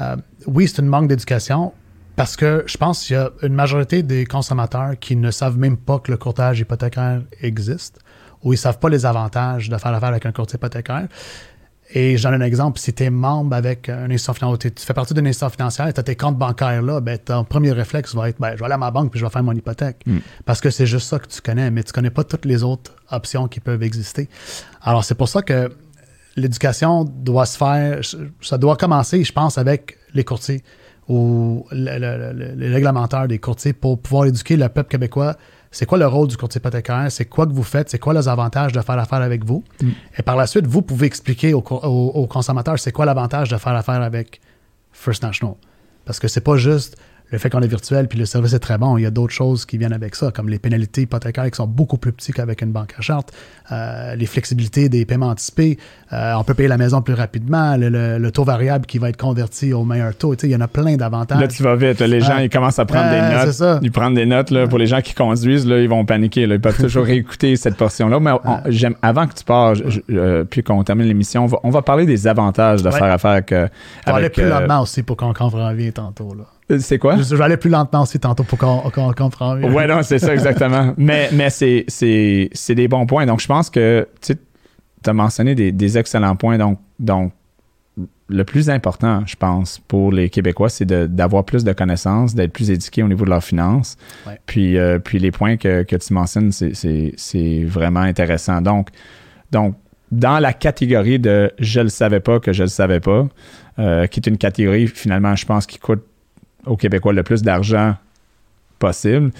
euh, 0.00 0.16
oui, 0.46 0.68
c'est 0.68 0.80
une 0.80 0.88
manque 0.88 1.08
d'éducation 1.08 1.72
parce 2.16 2.34
que 2.34 2.64
je 2.66 2.76
pense 2.78 3.04
qu'il 3.04 3.14
y 3.14 3.18
a 3.18 3.30
une 3.42 3.54
majorité 3.54 4.02
des 4.02 4.24
consommateurs 4.24 4.98
qui 4.98 5.16
ne 5.16 5.30
savent 5.30 5.58
même 5.58 5.76
pas 5.76 5.98
que 5.98 6.10
le 6.10 6.16
courtage 6.16 6.60
hypothécaire 6.60 7.22
existe 7.42 8.00
ou 8.42 8.52
ils 8.52 8.56
ne 8.56 8.60
savent 8.60 8.78
pas 8.78 8.88
les 8.88 9.04
avantages 9.04 9.68
de 9.68 9.76
faire 9.76 9.92
affaire 9.92 10.08
avec 10.08 10.24
un 10.26 10.32
courtier 10.32 10.56
hypothécaire. 10.56 11.08
Et 11.94 12.18
j'en 12.18 12.32
ai 12.32 12.36
un 12.36 12.40
exemple, 12.42 12.78
si 12.78 12.92
tu 12.92 13.04
es 13.04 13.10
membre 13.10 13.56
avec 13.56 13.88
une 13.88 14.12
institution 14.12 14.34
financière, 14.34 14.72
tu 14.74 14.84
fais 14.84 14.92
partie 14.92 15.14
d'une 15.14 15.26
institution 15.26 15.48
financière, 15.50 15.92
tu 15.94 15.98
as 16.00 16.02
tes 16.02 16.16
comptes 16.16 16.36
bancaires 16.36 16.82
là, 16.82 17.00
ben, 17.00 17.16
ton 17.18 17.44
premier 17.44 17.72
réflexe 17.72 18.14
va 18.14 18.28
être 18.28 18.38
ben, 18.38 18.52
je 18.52 18.58
vais 18.58 18.64
aller 18.66 18.74
à 18.74 18.78
ma 18.78 18.90
banque 18.90 19.10
puis 19.10 19.18
je 19.18 19.24
vais 19.24 19.30
faire 19.30 19.42
mon 19.42 19.52
hypothèque. 19.54 20.04
Parce 20.44 20.60
que 20.60 20.68
c'est 20.68 20.84
juste 20.86 21.08
ça 21.08 21.18
que 21.18 21.26
tu 21.28 21.40
connais, 21.40 21.70
mais 21.70 21.82
tu 21.82 21.92
connais 21.92 22.10
pas 22.10 22.24
toutes 22.24 22.44
les 22.44 22.62
autres 22.62 22.94
options 23.10 23.48
qui 23.48 23.60
peuvent 23.60 23.82
exister. 23.82 24.28
Alors, 24.82 25.02
c'est 25.02 25.14
pour 25.14 25.28
ça 25.30 25.40
que 25.40 25.70
l'éducation 26.36 27.04
doit 27.04 27.46
se 27.46 27.56
faire, 27.56 28.00
ça 28.42 28.58
doit 28.58 28.76
commencer, 28.76 29.24
je 29.24 29.32
pense, 29.32 29.56
avec 29.58 29.96
les 30.14 30.24
courtiers 30.24 30.62
ou 31.08 31.66
le- 31.72 31.98
le- 31.98 32.32
le- 32.34 32.54
les 32.54 32.68
réglementeurs 32.68 33.26
des 33.28 33.38
courtiers 33.38 33.72
pour 33.72 33.98
pouvoir 33.98 34.26
éduquer 34.26 34.56
le 34.56 34.68
peuple 34.68 34.90
québécois. 34.90 35.36
C'est 35.70 35.86
quoi 35.86 35.98
le 35.98 36.06
rôle 36.06 36.28
du 36.28 36.36
courtier 36.36 36.60
hypothécaire? 36.60 37.06
C'est 37.10 37.26
quoi 37.26 37.46
que 37.46 37.52
vous 37.52 37.62
faites? 37.62 37.90
C'est 37.90 37.98
quoi 37.98 38.14
les 38.14 38.26
avantages 38.26 38.72
de 38.72 38.80
faire 38.80 38.98
affaire 38.98 39.20
avec 39.20 39.44
vous? 39.44 39.62
Et 40.16 40.22
par 40.22 40.36
la 40.36 40.46
suite, 40.46 40.66
vous 40.66 40.82
pouvez 40.82 41.06
expliquer 41.06 41.52
aux 41.54 41.60
consommateurs 41.62 42.78
c'est 42.78 42.92
quoi 42.92 43.04
l'avantage 43.04 43.50
de 43.50 43.56
faire 43.56 43.74
affaire 43.74 44.02
avec 44.02 44.40
First 44.92 45.22
National? 45.22 45.56
Parce 46.04 46.18
que 46.18 46.26
c'est 46.28 46.40
pas 46.40 46.56
juste 46.56 46.96
le 47.30 47.38
fait 47.38 47.50
qu'on 47.50 47.60
est 47.60 47.66
virtuel 47.68 48.08
puis 48.08 48.18
le 48.18 48.24
service 48.26 48.52
est 48.54 48.58
très 48.58 48.78
bon. 48.78 48.96
Il 48.98 49.02
y 49.02 49.06
a 49.06 49.10
d'autres 49.10 49.32
choses 49.34 49.66
qui 49.66 49.76
viennent 49.78 49.92
avec 49.92 50.14
ça, 50.14 50.30
comme 50.30 50.48
les 50.48 50.58
pénalités 50.58 51.02
hypothécaires 51.02 51.50
qui 51.50 51.56
sont 51.56 51.66
beaucoup 51.66 51.98
plus 51.98 52.12
petites 52.12 52.34
qu'avec 52.34 52.62
une 52.62 52.72
banque 52.72 52.94
à 52.98 53.02
charte, 53.02 53.32
euh, 53.70 54.14
les 54.14 54.26
flexibilités 54.26 54.88
des 54.88 55.04
paiements 55.04 55.28
anticipés. 55.28 55.78
Euh, 56.12 56.32
on 56.38 56.44
peut 56.44 56.54
payer 56.54 56.68
la 56.68 56.78
maison 56.78 57.02
plus 57.02 57.14
rapidement, 57.14 57.76
le, 57.76 57.88
le- 57.90 58.18
le 58.18 58.30
taux 58.32 58.44
variable 58.44 58.86
qui 58.86 58.98
va 58.98 59.10
être 59.10 59.16
converti 59.18 59.72
au 59.72 59.84
meilleur 59.84 60.14
taux. 60.16 60.34
Tu 60.34 60.42
sais, 60.42 60.48
il 60.48 60.52
y 60.52 60.56
en 60.56 60.60
a 60.62 60.68
plein 60.68 60.96
d'avantages. 60.96 61.40
Là, 61.40 61.48
tu 61.48 61.62
vas 61.62 61.76
vite. 61.76 62.00
Les 62.00 62.20
gens, 62.20 62.36
Ouais. 62.36 62.46
ils 62.46 62.50
commencent 62.50 62.78
à 62.78 62.86
prendre 62.86 63.10
des 63.10 63.20
notes. 63.20 63.52
ça. 63.52 63.78
Ils 63.82 63.92
prennent 63.92 64.14
des 64.14 64.24
notes. 64.26 64.50
Là, 64.50 64.66
pour 64.66 64.78
les 64.78 64.86
gens 64.86 65.00
qui 65.02 65.12
conduisent, 65.14 65.66
là, 65.66 65.78
ils 65.80 65.88
vont 65.88 66.04
paniquer. 66.04 66.46
là. 66.46 66.54
Ils 66.54 66.60
peuvent 66.60 66.78
toujours 66.80 67.04
réécouter 67.06 67.56
cette 67.56 67.76
portion-là. 67.76 68.20
Mais 68.20 68.30
on- 68.32 68.40
j'aime, 68.70 68.94
avant 69.02 69.26
que 69.26 69.34
tu 69.34 69.44
pars, 69.44 69.74
je- 69.74 70.00
euh, 70.10 70.44
puis 70.44 70.62
qu'on 70.62 70.82
termine 70.82 71.06
l'émission, 71.06 71.44
on 71.44 71.46
va, 71.46 71.58
on 71.62 71.70
va 71.70 71.82
parler 71.82 72.06
des 72.06 72.26
avantages 72.26 72.82
de 72.82 72.88
Ouais. 72.88 72.98
faire 72.98 73.12
affaire 73.12 73.32
avec. 73.32 73.52
euh, 73.52 73.68
On 74.06 74.10
va 74.12 74.16
aller 74.16 74.24
avec, 74.26 74.34
plus 74.34 74.44
euh, 74.44 74.48
lentement 74.60 74.80
aussi 74.80 75.02
pour 75.02 75.16
qu'on 75.16 75.34
comprenne 75.34 75.76
bien 75.76 75.90
tantôt. 75.90 76.34
Là. 76.34 76.44
C'est 76.78 76.98
quoi? 76.98 77.16
Je, 77.16 77.22
je 77.22 77.34
vais 77.34 77.44
aller 77.44 77.56
plus 77.56 77.70
lentement 77.70 78.02
aussi 78.02 78.18
tantôt 78.18 78.44
pour 78.44 78.58
qu'on 78.58 78.90
qu'on 78.90 79.12
comprenne 79.12 79.60
bien. 79.60 79.72
Ouais, 79.72 79.86
non, 79.86 80.02
c'est 80.02 80.18
ça, 80.18 80.34
exactement. 80.34 80.94
mais 80.98 81.30
mais 81.32 81.50
c'est, 81.50 82.74
des 82.74 82.88
bons 82.88 83.06
points. 83.06 83.26
Donc, 83.26 83.40
je 83.40 83.46
pense 83.46 83.70
que 83.70 84.06
tu 84.20 84.36
as 85.06 85.12
mentionné 85.12 85.54
des, 85.54 85.72
des 85.72 85.98
excellents 85.98 86.36
points. 86.36 86.58
Donc, 86.58 86.78
donc, 86.98 87.32
le 88.28 88.44
plus 88.44 88.68
important, 88.68 89.22
je 89.26 89.36
pense, 89.36 89.78
pour 89.88 90.12
les 90.12 90.28
Québécois, 90.28 90.68
c'est 90.68 90.84
d'avoir 90.84 91.44
plus 91.44 91.64
de 91.64 91.72
connaissances, 91.72 92.34
d'être 92.34 92.52
plus 92.52 92.70
éduqués 92.70 93.02
au 93.02 93.08
niveau 93.08 93.24
de 93.24 93.30
leurs 93.30 93.44
finances. 93.44 93.96
Ouais. 94.26 94.38
Puis, 94.44 94.76
euh, 94.76 94.98
puis 94.98 95.18
les 95.18 95.30
points 95.30 95.56
que, 95.56 95.82
que 95.82 95.96
tu 95.96 96.12
mentionnes, 96.12 96.52
c'est 96.52 97.64
vraiment 97.64 98.00
intéressant. 98.00 98.60
Donc, 98.60 98.90
donc, 99.50 99.76
dans 100.10 100.38
la 100.38 100.52
catégorie 100.52 101.18
de 101.18 101.52
je 101.58 101.80
le 101.80 101.88
savais 101.88 102.20
pas 102.20 102.40
que 102.40 102.52
je 102.52 102.62
le 102.62 102.68
savais 102.68 103.00
pas, 103.00 103.26
euh, 103.78 104.06
qui 104.06 104.20
est 104.20 104.26
une 104.26 104.38
catégorie, 104.38 104.86
finalement, 104.86 105.34
je 105.36 105.46
pense, 105.46 105.66
qui 105.66 105.78
coûte 105.78 106.02
aux 106.68 106.76
Québécois 106.76 107.12
le 107.12 107.22
plus 107.22 107.42
d'argent 107.42 107.94
possible, 108.78 109.30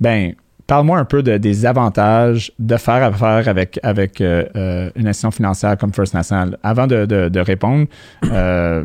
ben, 0.00 0.32
parle-moi 0.66 0.98
un 0.98 1.04
peu 1.04 1.22
de- 1.22 1.36
des 1.38 1.66
avantages 1.66 2.52
de 2.58 2.76
faire 2.76 3.02
affaire 3.04 3.48
avec, 3.48 3.78
avec 3.82 4.20
euh, 4.20 4.44
euh, 4.56 4.90
une 4.96 5.06
institution 5.06 5.30
financière 5.30 5.76
comme 5.76 5.92
First 5.92 6.14
National. 6.14 6.58
Avant 6.62 6.86
de, 6.86 7.04
de- 7.06 7.28
de 7.28 7.40
répondre, 7.40 7.86
euh, 8.32 8.84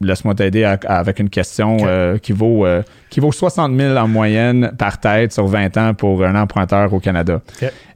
laisse-moi 0.00 0.34
t'aider 0.34 0.64
avec 0.64 1.18
une 1.20 1.30
question 1.30 1.78
qui, 2.22 2.32
vaut, 2.32 2.64
qui 3.10 3.20
vaut 3.20 3.32
60 3.32 3.74
000 3.76 3.96
en 3.96 4.06
moyenne 4.08 4.72
par 4.78 5.00
tête 5.00 5.32
sur 5.32 5.46
20 5.46 5.76
ans 5.78 5.94
pour 5.94 6.24
un 6.24 6.34
emprunteur 6.40 6.92
au 6.92 7.00
Canada. 7.00 7.40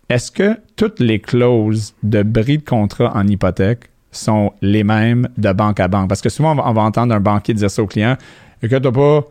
Est-ce 0.09 0.31
que 0.33 0.57
toutes 0.77 1.01
les 1.01 1.18
clauses 1.21 1.94
de 2.03 2.23
bris 2.23 2.59
de 2.59 2.64
contrat 2.64 3.12
en 3.14 3.27
hypothèque 3.27 3.90
sont 4.11 4.53
les 4.62 4.83
mêmes 4.83 5.29
de 5.37 5.53
banque 5.53 5.79
à 5.81 5.88
banque? 5.88 6.09
Parce 6.09 6.23
que 6.23 6.31
souvent, 6.31 6.53
on 6.53 6.55
va, 6.55 6.62
on 6.66 6.73
va 6.73 6.83
entendre 6.83 7.14
un 7.14 7.21
banquier 7.21 7.53
dire 7.53 7.71
ça 7.71 7.83
au 7.83 7.87
client 7.87 8.16
Écoute 8.62 8.90
pas, 8.90 9.25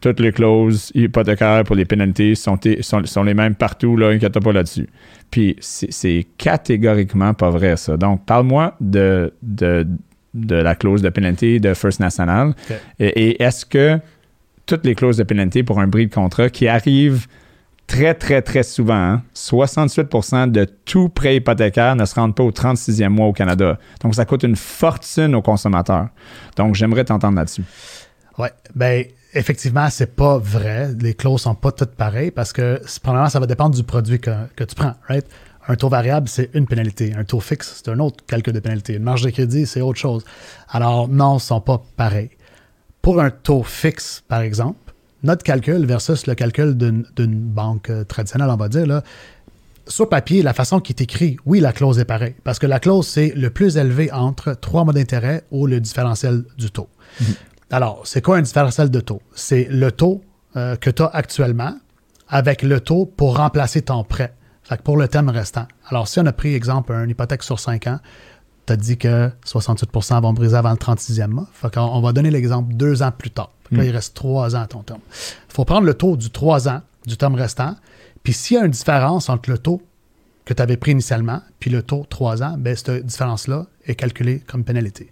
toutes 0.00 0.20
les 0.20 0.32
clauses 0.32 0.90
hypothécaires 0.94 1.64
pour 1.64 1.76
les 1.76 1.84
pénalités 1.84 2.34
sont, 2.34 2.58
sont, 2.80 3.04
sont 3.06 3.22
les 3.22 3.34
mêmes 3.34 3.54
partout, 3.54 3.96
là, 3.96 4.08
inquiète 4.08 4.38
pas 4.38 4.52
là-dessus. 4.52 4.88
Puis 5.30 5.56
c'est 5.60 6.26
catégoriquement 6.36 7.34
pas 7.34 7.50
vrai, 7.50 7.76
ça. 7.76 7.96
Donc, 7.96 8.24
parle-moi 8.26 8.74
de, 8.80 9.32
de, 9.42 9.86
de 10.34 10.56
la 10.56 10.74
clause 10.74 11.00
de 11.00 11.08
pénalité 11.08 11.58
de 11.58 11.72
First 11.74 12.00
National. 12.00 12.54
Et, 12.98 13.06
et 13.06 13.42
est-ce 13.42 13.64
que 13.64 13.98
toutes 14.66 14.84
les 14.84 14.94
clauses 14.94 15.16
de 15.16 15.22
pénalité 15.22 15.62
pour 15.62 15.80
un 15.80 15.86
bris 15.86 16.06
de 16.06 16.14
contrat 16.14 16.50
qui 16.50 16.68
arrivent 16.68 17.26
très, 17.86 18.14
très, 18.14 18.42
très 18.42 18.62
souvent, 18.62 18.94
hein, 18.94 19.22
68 19.34 20.50
de 20.50 20.64
tout 20.84 21.08
prêt 21.08 21.36
hypothécaire 21.36 21.96
ne 21.96 22.04
se 22.04 22.14
rendent 22.14 22.34
pas 22.34 22.42
au 22.42 22.50
36e 22.50 23.08
mois 23.08 23.26
au 23.26 23.32
Canada. 23.32 23.78
Donc, 24.02 24.14
ça 24.14 24.24
coûte 24.24 24.42
une 24.42 24.56
fortune 24.56 25.34
aux 25.34 25.42
consommateurs. 25.42 26.08
Donc, 26.56 26.74
j'aimerais 26.74 27.04
t'entendre 27.04 27.36
là-dessus. 27.36 27.64
Oui, 28.38 28.48
ben 28.74 29.04
effectivement, 29.34 29.88
c'est 29.90 30.14
pas 30.14 30.38
vrai. 30.38 30.90
Les 31.00 31.14
clauses 31.14 31.42
sont 31.42 31.54
pas 31.54 31.72
toutes 31.72 31.94
pareilles 31.94 32.30
parce 32.30 32.52
que, 32.52 32.80
premièrement, 33.02 33.28
ça 33.28 33.40
va 33.40 33.46
dépendre 33.46 33.74
du 33.74 33.82
produit 33.82 34.20
que, 34.20 34.30
que 34.56 34.64
tu 34.64 34.74
prends, 34.74 34.94
right? 35.08 35.26
Un 35.66 35.76
taux 35.76 35.88
variable, 35.88 36.28
c'est 36.28 36.50
une 36.52 36.66
pénalité. 36.66 37.14
Un 37.16 37.24
taux 37.24 37.40
fixe, 37.40 37.80
c'est 37.82 37.90
un 37.90 37.98
autre 37.98 38.24
calcul 38.26 38.52
de 38.52 38.60
pénalité. 38.60 38.94
Une 38.94 39.02
marge 39.02 39.22
de 39.22 39.30
crédit, 39.30 39.66
c'est 39.66 39.80
autre 39.80 39.98
chose. 39.98 40.24
Alors, 40.68 41.08
non, 41.08 41.38
ils 41.38 41.40
sont 41.40 41.60
pas 41.60 41.82
pareils. 41.96 42.30
Pour 43.00 43.20
un 43.20 43.30
taux 43.30 43.62
fixe, 43.62 44.22
par 44.28 44.42
exemple, 44.42 44.78
notre 45.22 45.42
calcul 45.42 45.86
versus 45.86 46.26
le 46.26 46.34
calcul 46.34 46.76
d'une 46.76 47.04
banque 47.16 47.88
euh, 47.88 48.04
traditionnelle, 48.04 48.50
on 48.50 48.56
va 48.56 48.68
dire, 48.68 48.86
là, 48.86 49.02
sur 49.86 50.08
papier, 50.08 50.42
la 50.42 50.52
façon 50.52 50.80
qui 50.80 50.92
est 50.92 51.00
écrit, 51.00 51.36
oui, 51.46 51.60
la 51.60 51.72
clause 51.72 51.98
est 51.98 52.04
pareille. 52.04 52.34
Parce 52.44 52.58
que 52.58 52.66
la 52.66 52.78
clause, 52.78 53.06
c'est 53.06 53.32
le 53.34 53.50
plus 53.50 53.76
élevé 53.76 54.12
entre 54.12 54.54
trois 54.54 54.84
mois 54.84 54.92
d'intérêt 54.92 55.44
ou 55.50 55.66
le 55.66 55.80
différentiel 55.80 56.44
du 56.58 56.70
taux. 56.70 56.88
Alors, 57.70 58.02
c'est 58.04 58.22
quoi 58.22 58.36
un 58.36 58.42
différentiel 58.42 58.90
de 58.90 59.00
taux? 59.00 59.22
C'est 59.34 59.66
le 59.70 59.90
taux 59.90 60.22
euh, 60.56 60.76
que 60.76 60.90
tu 60.90 61.02
as 61.02 61.06
actuellement 61.12 61.74
avec 62.28 62.62
le 62.62 62.80
taux 62.80 63.06
pour 63.06 63.36
remplacer 63.36 63.82
ton 63.82 64.04
prêt. 64.04 64.34
Fait 64.62 64.76
que 64.78 64.82
pour 64.82 64.96
le 64.96 65.08
thème 65.08 65.28
restant. 65.28 65.66
Alors, 65.88 66.08
si 66.08 66.18
on 66.20 66.26
a 66.26 66.32
pris, 66.32 66.54
exemple, 66.54 66.92
une 66.92 67.10
hypothèque 67.10 67.42
sur 67.42 67.58
5 67.60 67.86
ans, 67.86 67.98
tu 68.66 68.72
as 68.72 68.76
dit 68.76 68.96
que 68.96 69.30
68% 69.46 70.22
vont 70.22 70.32
briser 70.32 70.56
avant 70.56 70.70
le 70.70 70.76
36e 70.76 71.26
mois. 71.28 71.46
Fait 71.52 71.72
qu'on 71.74 71.82
on 71.82 72.00
va 72.00 72.12
donner 72.12 72.30
l'exemple 72.30 72.72
deux 72.74 73.02
ans 73.02 73.10
plus 73.12 73.30
tard. 73.30 73.50
Là, 73.70 73.82
Mm. 73.82 73.86
il 73.86 73.90
reste 73.90 74.14
trois 74.14 74.56
ans 74.56 74.60
à 74.62 74.66
ton 74.66 74.82
terme. 74.82 75.00
Il 75.10 75.54
faut 75.54 75.64
prendre 75.64 75.86
le 75.86 75.94
taux 75.94 76.16
du 76.16 76.30
3 76.30 76.68
ans 76.68 76.80
du 77.06 77.16
terme 77.16 77.34
restant. 77.34 77.76
Puis 78.22 78.32
s'il 78.32 78.56
y 78.56 78.60
a 78.60 78.64
une 78.64 78.70
différence 78.70 79.28
entre 79.28 79.50
le 79.50 79.58
taux 79.58 79.82
que 80.46 80.54
tu 80.54 80.62
avais 80.62 80.76
pris 80.78 80.92
initialement 80.92 81.42
puis 81.60 81.70
le 81.70 81.82
taux 81.82 82.06
3 82.08 82.42
ans, 82.42 82.56
ben, 82.58 82.74
cette 82.76 83.04
différence-là 83.04 83.66
est 83.86 83.94
calculée 83.94 84.40
comme 84.46 84.64
pénalité. 84.64 85.10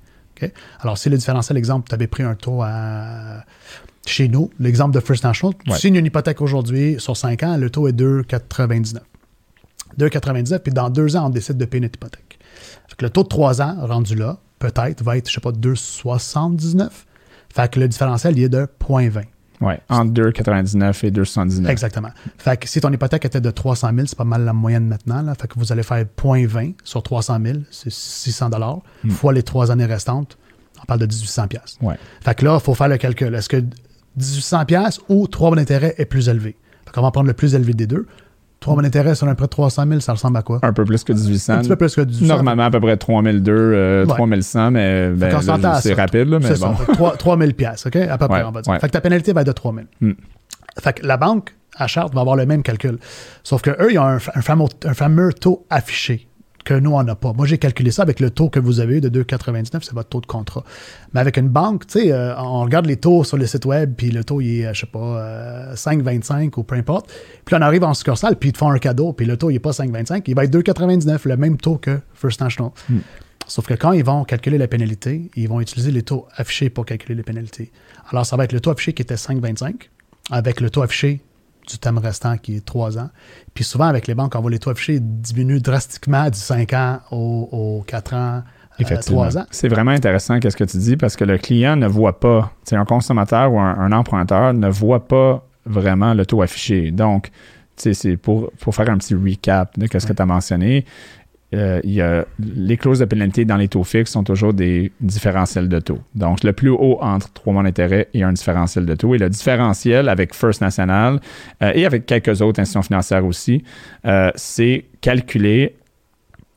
Alors, 0.81 0.99
si 0.99 1.09
le 1.09 1.17
différentiel, 1.17 1.57
exemple, 1.57 1.89
tu 1.89 1.95
avais 1.95 2.07
pris 2.07 2.23
un 2.23 2.35
taux 2.35 2.63
à. 2.63 3.45
Chez 4.05 4.27
nous, 4.29 4.51
l'exemple 4.59 4.93
de 4.95 4.99
First 5.01 5.23
National, 5.23 5.55
tu 5.65 5.71
Ouais. 5.71 5.79
signes 5.79 5.95
une 5.95 6.07
hypothèque 6.07 6.41
aujourd'hui 6.41 6.97
sur 6.99 7.17
5 7.17 7.43
ans, 7.45 7.57
le 7.57 7.71
taux 7.71 7.87
est 7.87 7.93
2,99. 7.93 8.99
2,99, 9.97 10.59
puis 10.59 10.73
dans 10.73 10.91
deux 10.91 11.15
ans, 11.17 11.27
on 11.27 11.31
décide 11.31 11.57
de 11.57 11.65
payer 11.65 11.83
notre 11.83 11.95
hypothèque. 11.97 12.39
Fait 12.89 12.97
que 12.97 13.05
le 13.05 13.11
taux 13.11 13.23
de 13.23 13.29
3 13.29 13.63
ans 13.63 13.77
rendu 13.87 14.17
là, 14.17 14.39
peut-être, 14.59 15.03
va 15.05 15.17
être, 15.19 15.29
je 15.29 15.35
sais 15.35 15.41
pas, 15.41 15.53
2,79. 15.53 16.89
Fait 17.55 17.71
que 17.71 17.79
le 17.79 17.87
différentiel, 17.89 18.37
il 18.39 18.45
est 18.45 18.49
de 18.49 18.67
0,20. 18.81 19.25
Ouais, 19.63 19.81
entre 19.89 20.13
2,99 20.13 21.07
et 21.07 21.11
2,79. 21.11 21.69
Exactement. 21.69 22.11
Fait 22.37 22.59
que 22.59 22.69
si 22.69 22.81
ton 22.81 22.93
hypothèque 22.93 23.25
était 23.25 23.41
de 23.41 23.51
300 23.51 23.91
000, 23.95 24.07
c'est 24.07 24.19
pas 24.19 24.25
mal 24.25 24.45
la 24.45 24.53
moyenne 24.53 24.87
maintenant. 24.87 25.23
Là. 25.23 25.35
Fait 25.35 25.47
que 25.47 25.55
vous 25.57 25.73
allez 25.73 25.83
faire 25.83 26.05
0,20 26.05 26.75
sur 26.85 27.03
300 27.03 27.39
000, 27.45 27.59
c'est 27.71 27.91
600 27.93 28.51
dollars, 28.51 28.81
fois 29.11 29.33
les 29.33 29.43
trois 29.43 29.71
années 29.71 29.87
restantes, 29.87 30.37
on 30.83 30.85
parle 30.85 31.01
de 31.01 31.07
1800 31.07 31.49
pièces. 31.49 31.79
Ouais. 31.81 31.97
Fait 32.23 32.35
que 32.35 32.45
là, 32.45 32.59
il 32.61 32.65
faut 32.65 32.75
faire 32.75 32.89
le 32.89 32.97
calcul. 32.97 33.35
Est-ce 33.35 33.49
que 33.49 33.57
1800 34.17 34.65
pièces 34.65 35.01
ou 35.09 35.27
3 35.29 35.51
mois 35.51 35.57
d'intérêt 35.57 35.95
est 35.97 36.07
plus 36.07 36.29
élevé? 36.29 36.57
Fait 36.85 36.93
qu'on 36.93 37.03
va 37.03 37.11
prendre 37.13 37.29
le 37.29 37.35
plus 37.35 37.55
élevé 37.55 37.73
des 37.73 37.87
deux. 37.87 38.07
3 38.63 38.75
mois 38.75 38.83
d'intérêt 38.83 39.15
sur 39.15 39.29
un 39.29 39.35
prêt 39.35 39.47
de 39.47 39.51
300 39.51 39.85
000, 39.89 40.01
ça 40.01 40.13
ressemble 40.13 40.39
à 40.39 40.43
quoi? 40.43 40.59
Un 40.63 40.73
peu 40.73 40.85
plus 40.85 41.05
que 41.05 41.13
1800. 41.13 41.53
Un 41.53 41.59
petit 41.59 41.69
peu 41.69 41.77
plus 41.77 41.95
que 41.95 42.01
1800. 42.01 42.27
Normalement, 42.35 42.63
à 42.65 42.71
peu 42.71 42.81
près 42.81 42.97
3002, 42.97 43.53
euh, 43.53 44.07
Ouais. 44.07 44.15
3100, 44.15 44.71
mais 44.71 45.11
ben, 45.11 45.35
à 45.65 45.81
c'est 45.81 45.93
rapide, 45.95 46.29
là, 46.29 46.39
mais 46.41 46.55
C'est 46.55 46.61
bon. 46.61 46.75
ça. 46.75 46.85
Fait 46.85 46.87
que 46.87 46.93
3 46.93 47.17
3000 47.17 47.55
pièces, 47.55 47.87
OK? 47.87 47.97
À 47.97 48.17
peu 48.19 48.29
près, 48.29 48.39
Ouais, 48.43 48.49
on 48.49 48.51
va 48.53 48.63
dire. 48.63 48.73
ouais. 48.73 48.81
Fait 48.81 48.87
que 48.89 48.93
ta 48.93 49.01
pénalité 49.01 49.33
va 49.33 49.43
être 49.43 49.47
de 49.47 49.53
3000. 49.53 49.87
Hmm. 50.01 50.13
Fait 50.81 50.95
que 50.95 51.07
la 51.07 51.17
banque, 51.19 51.55
à 51.77 51.87
charte, 51.87 52.15
va 52.15 52.21
avoir 52.23 52.37
le 52.37 52.47
même 52.47 52.63
calcul. 52.63 52.99
Sauf 53.43 53.61
que 53.63 53.71
eux, 53.71 53.93
ils 53.93 53.99
ont 53.99 54.05
un, 54.05 54.17
un 54.17 54.43
fameux, 54.43 54.67
un 54.85 54.95
fameux 54.95 55.33
taux 55.33 55.67
affiché 55.71 56.29
que 56.65 56.75
nous, 56.75 56.93
on 56.93 57.03
n'a 57.03 57.15
pas. 57.15 57.33
Moi, 57.33 57.47
j'ai 57.47 57.59
calculé 57.59 57.91
ça 57.91 58.03
avec 58.03 58.21
le 58.21 58.31
taux 58.31 58.49
que 58.49 58.61
vous 58.61 58.81
avez 58.81 58.99
eu 58.99 59.01
de 59.01 59.09
2,99, 59.23 59.83
c'est 59.83 59.93
votre 59.93 60.09
taux 60.09 60.21
de 60.21 60.27
contrat. 60.27 60.65
Mais 61.13 61.21
avec 61.21 61.37
une 61.37 61.49
banque, 61.49 61.87
tu 61.87 62.01
sais, 62.01 62.13
euh, 62.13 62.37
on 62.39 62.63
regarde 62.63 62.87
les 62.87 62.97
taux 62.97 63.25
sur 63.25 63.37
le 63.37 63.47
site 63.47 63.65
web, 63.65 63.95
puis 63.97 64.11
le 64.11 64.25
taux, 64.25 64.41
il 64.41 64.61
est, 64.61 64.67
euh, 64.67 64.75
je 64.75 64.81
sais 64.81 64.87
pas, 64.87 64.99
euh, 64.99 65.75
5,25 65.75 66.57
ou 66.59 66.63
peu 66.63 66.75
importe. 66.75 67.13
Puis 67.45 67.55
on 67.57 67.61
arrive 67.61 67.85
en 67.85 67.95
succursale, 67.95 68.37
puis 68.37 68.51
ils 68.51 68.53
te 68.53 68.59
font 68.59 68.71
un 68.71 68.79
cadeau, 68.79 69.13
puis 69.13 69.27
le 69.27 69.37
taux, 69.37 69.51
il 69.51 69.55
n'est 69.55 69.59
pas 69.59 69.73
5,25, 69.73 70.25
il 70.27 70.35
va 70.35 70.45
être 70.45 70.53
2,99, 70.53 71.29
le 71.29 71.37
même 71.37 71.57
taux 71.57 71.77
que 71.77 72.01
First 72.15 72.41
National. 72.41 72.71
Sauf 73.49 73.67
que 73.67 73.75
quand 73.75 73.93
ils 73.93 74.05
vont 74.05 74.25
calculer 74.25 74.57
la 74.57 74.69
pénalité, 74.69 75.31
ils 75.35 75.49
vont 75.49 75.61
utiliser 75.61 75.91
les 75.91 76.03
taux 76.03 76.27
affichés 76.37 76.71
pour 76.71 76.87
calculer 76.87 77.17
les 77.17 77.23
pénalités. 77.25 77.73
Alors, 78.11 78.25
ça 78.25 78.37
va 78.37 78.45
être 78.45 78.53
le 78.53 78.61
taux 78.61 78.71
affiché 78.71 78.93
qui 78.93 79.03
était 79.03 79.17
5,25 79.17 79.89
avec 80.31 80.61
le 80.61 80.71
taux 80.71 80.83
affiché 80.83 81.21
du 81.69 81.79
thème 81.79 81.99
restant 81.99 82.37
qui 82.39 82.57
est 82.57 82.65
3 82.65 82.99
ans. 82.99 83.11
Puis 83.55 83.65
souvent, 83.65 83.87
avec 83.87 84.07
les 84.07 84.15
banques, 84.15 84.35
on 84.35 84.41
voit 84.41 84.51
les 84.51 84.59
taux 84.59 84.71
affichés 84.71 84.99
diminuer 85.01 85.61
drastiquement 85.61 86.29
du 86.29 86.39
5 86.39 86.73
ans 86.73 87.01
au, 87.11 87.49
au 87.53 87.85
4 87.87 88.15
ans, 88.15 88.17
euh, 88.17 88.41
Effectivement. 88.79 89.29
3 89.29 89.39
ans. 89.39 89.47
C'est 89.51 89.69
vraiment 89.69 89.93
intéressant 89.93 90.41
qu'est-ce 90.41 90.57
que 90.57 90.65
tu 90.65 90.79
dis 90.79 90.97
parce 90.97 91.17
que 91.17 91.25
le 91.25 91.39
client 91.39 91.77
ne 91.77 91.87
voit 91.87 92.19
pas, 92.19 92.53
c'est 92.65 92.77
un 92.77 92.85
consommateur 92.85 93.53
ou 93.53 93.61
un, 93.61 93.79
un 93.79 93.93
emprunteur 93.93 94.55
ne 94.55 94.69
voit 94.69 95.07
pas 95.07 95.47
vraiment 95.65 96.15
le 96.15 96.27
taux 96.27 96.43
affiché. 96.43 96.91
Donc, 96.91 97.31
c'est 97.77 98.17
pour, 98.17 98.51
pour 98.61 98.75
faire 98.75 98.91
un 98.91 98.99
petit 98.99 99.15
recap 99.15 99.79
de 99.79 99.87
ce 99.87 100.07
que 100.07 100.13
tu 100.13 100.23
as 100.23 100.27
mentionné. 100.27 100.85
Euh, 101.55 101.81
il 101.85 101.93
y 101.93 102.01
a, 102.01 102.25
les 102.39 102.77
clauses 102.77 103.01
de 103.01 103.05
pénalité 103.05 103.45
dans 103.45 103.57
les 103.57 103.69
taux 103.69 103.85
fixes 103.85 104.13
sont 104.13 104.25
toujours 104.25 104.55
des 104.55 104.91
différentiels 105.01 105.69
de 105.69 105.81
taux. 105.81 105.99
Donc, 106.15 106.45
le 106.45 106.53
plus 106.53 106.71
haut 106.71 106.99
entre 107.01 107.33
trois 107.33 107.53
mois 107.53 107.63
d'intérêt 107.63 108.09
et 108.15 108.23
un 108.23 108.33
différentiel 108.33 108.87
de 108.87 108.95
taux. 108.95 109.15
Et 109.15 109.19
le 109.19 109.29
différentiel 109.29 110.09
avec 110.09 110.35
First 110.35 110.61
National 110.63 111.21
euh, 111.63 111.73
et 111.75 111.85
avec 111.85 112.07
quelques 112.07 112.41
autres 112.41 112.61
institutions 112.61 112.83
financières 112.83 113.27
aussi, 113.27 113.65
euh, 114.07 114.31
c'est 114.35 114.87
calculé 115.01 115.75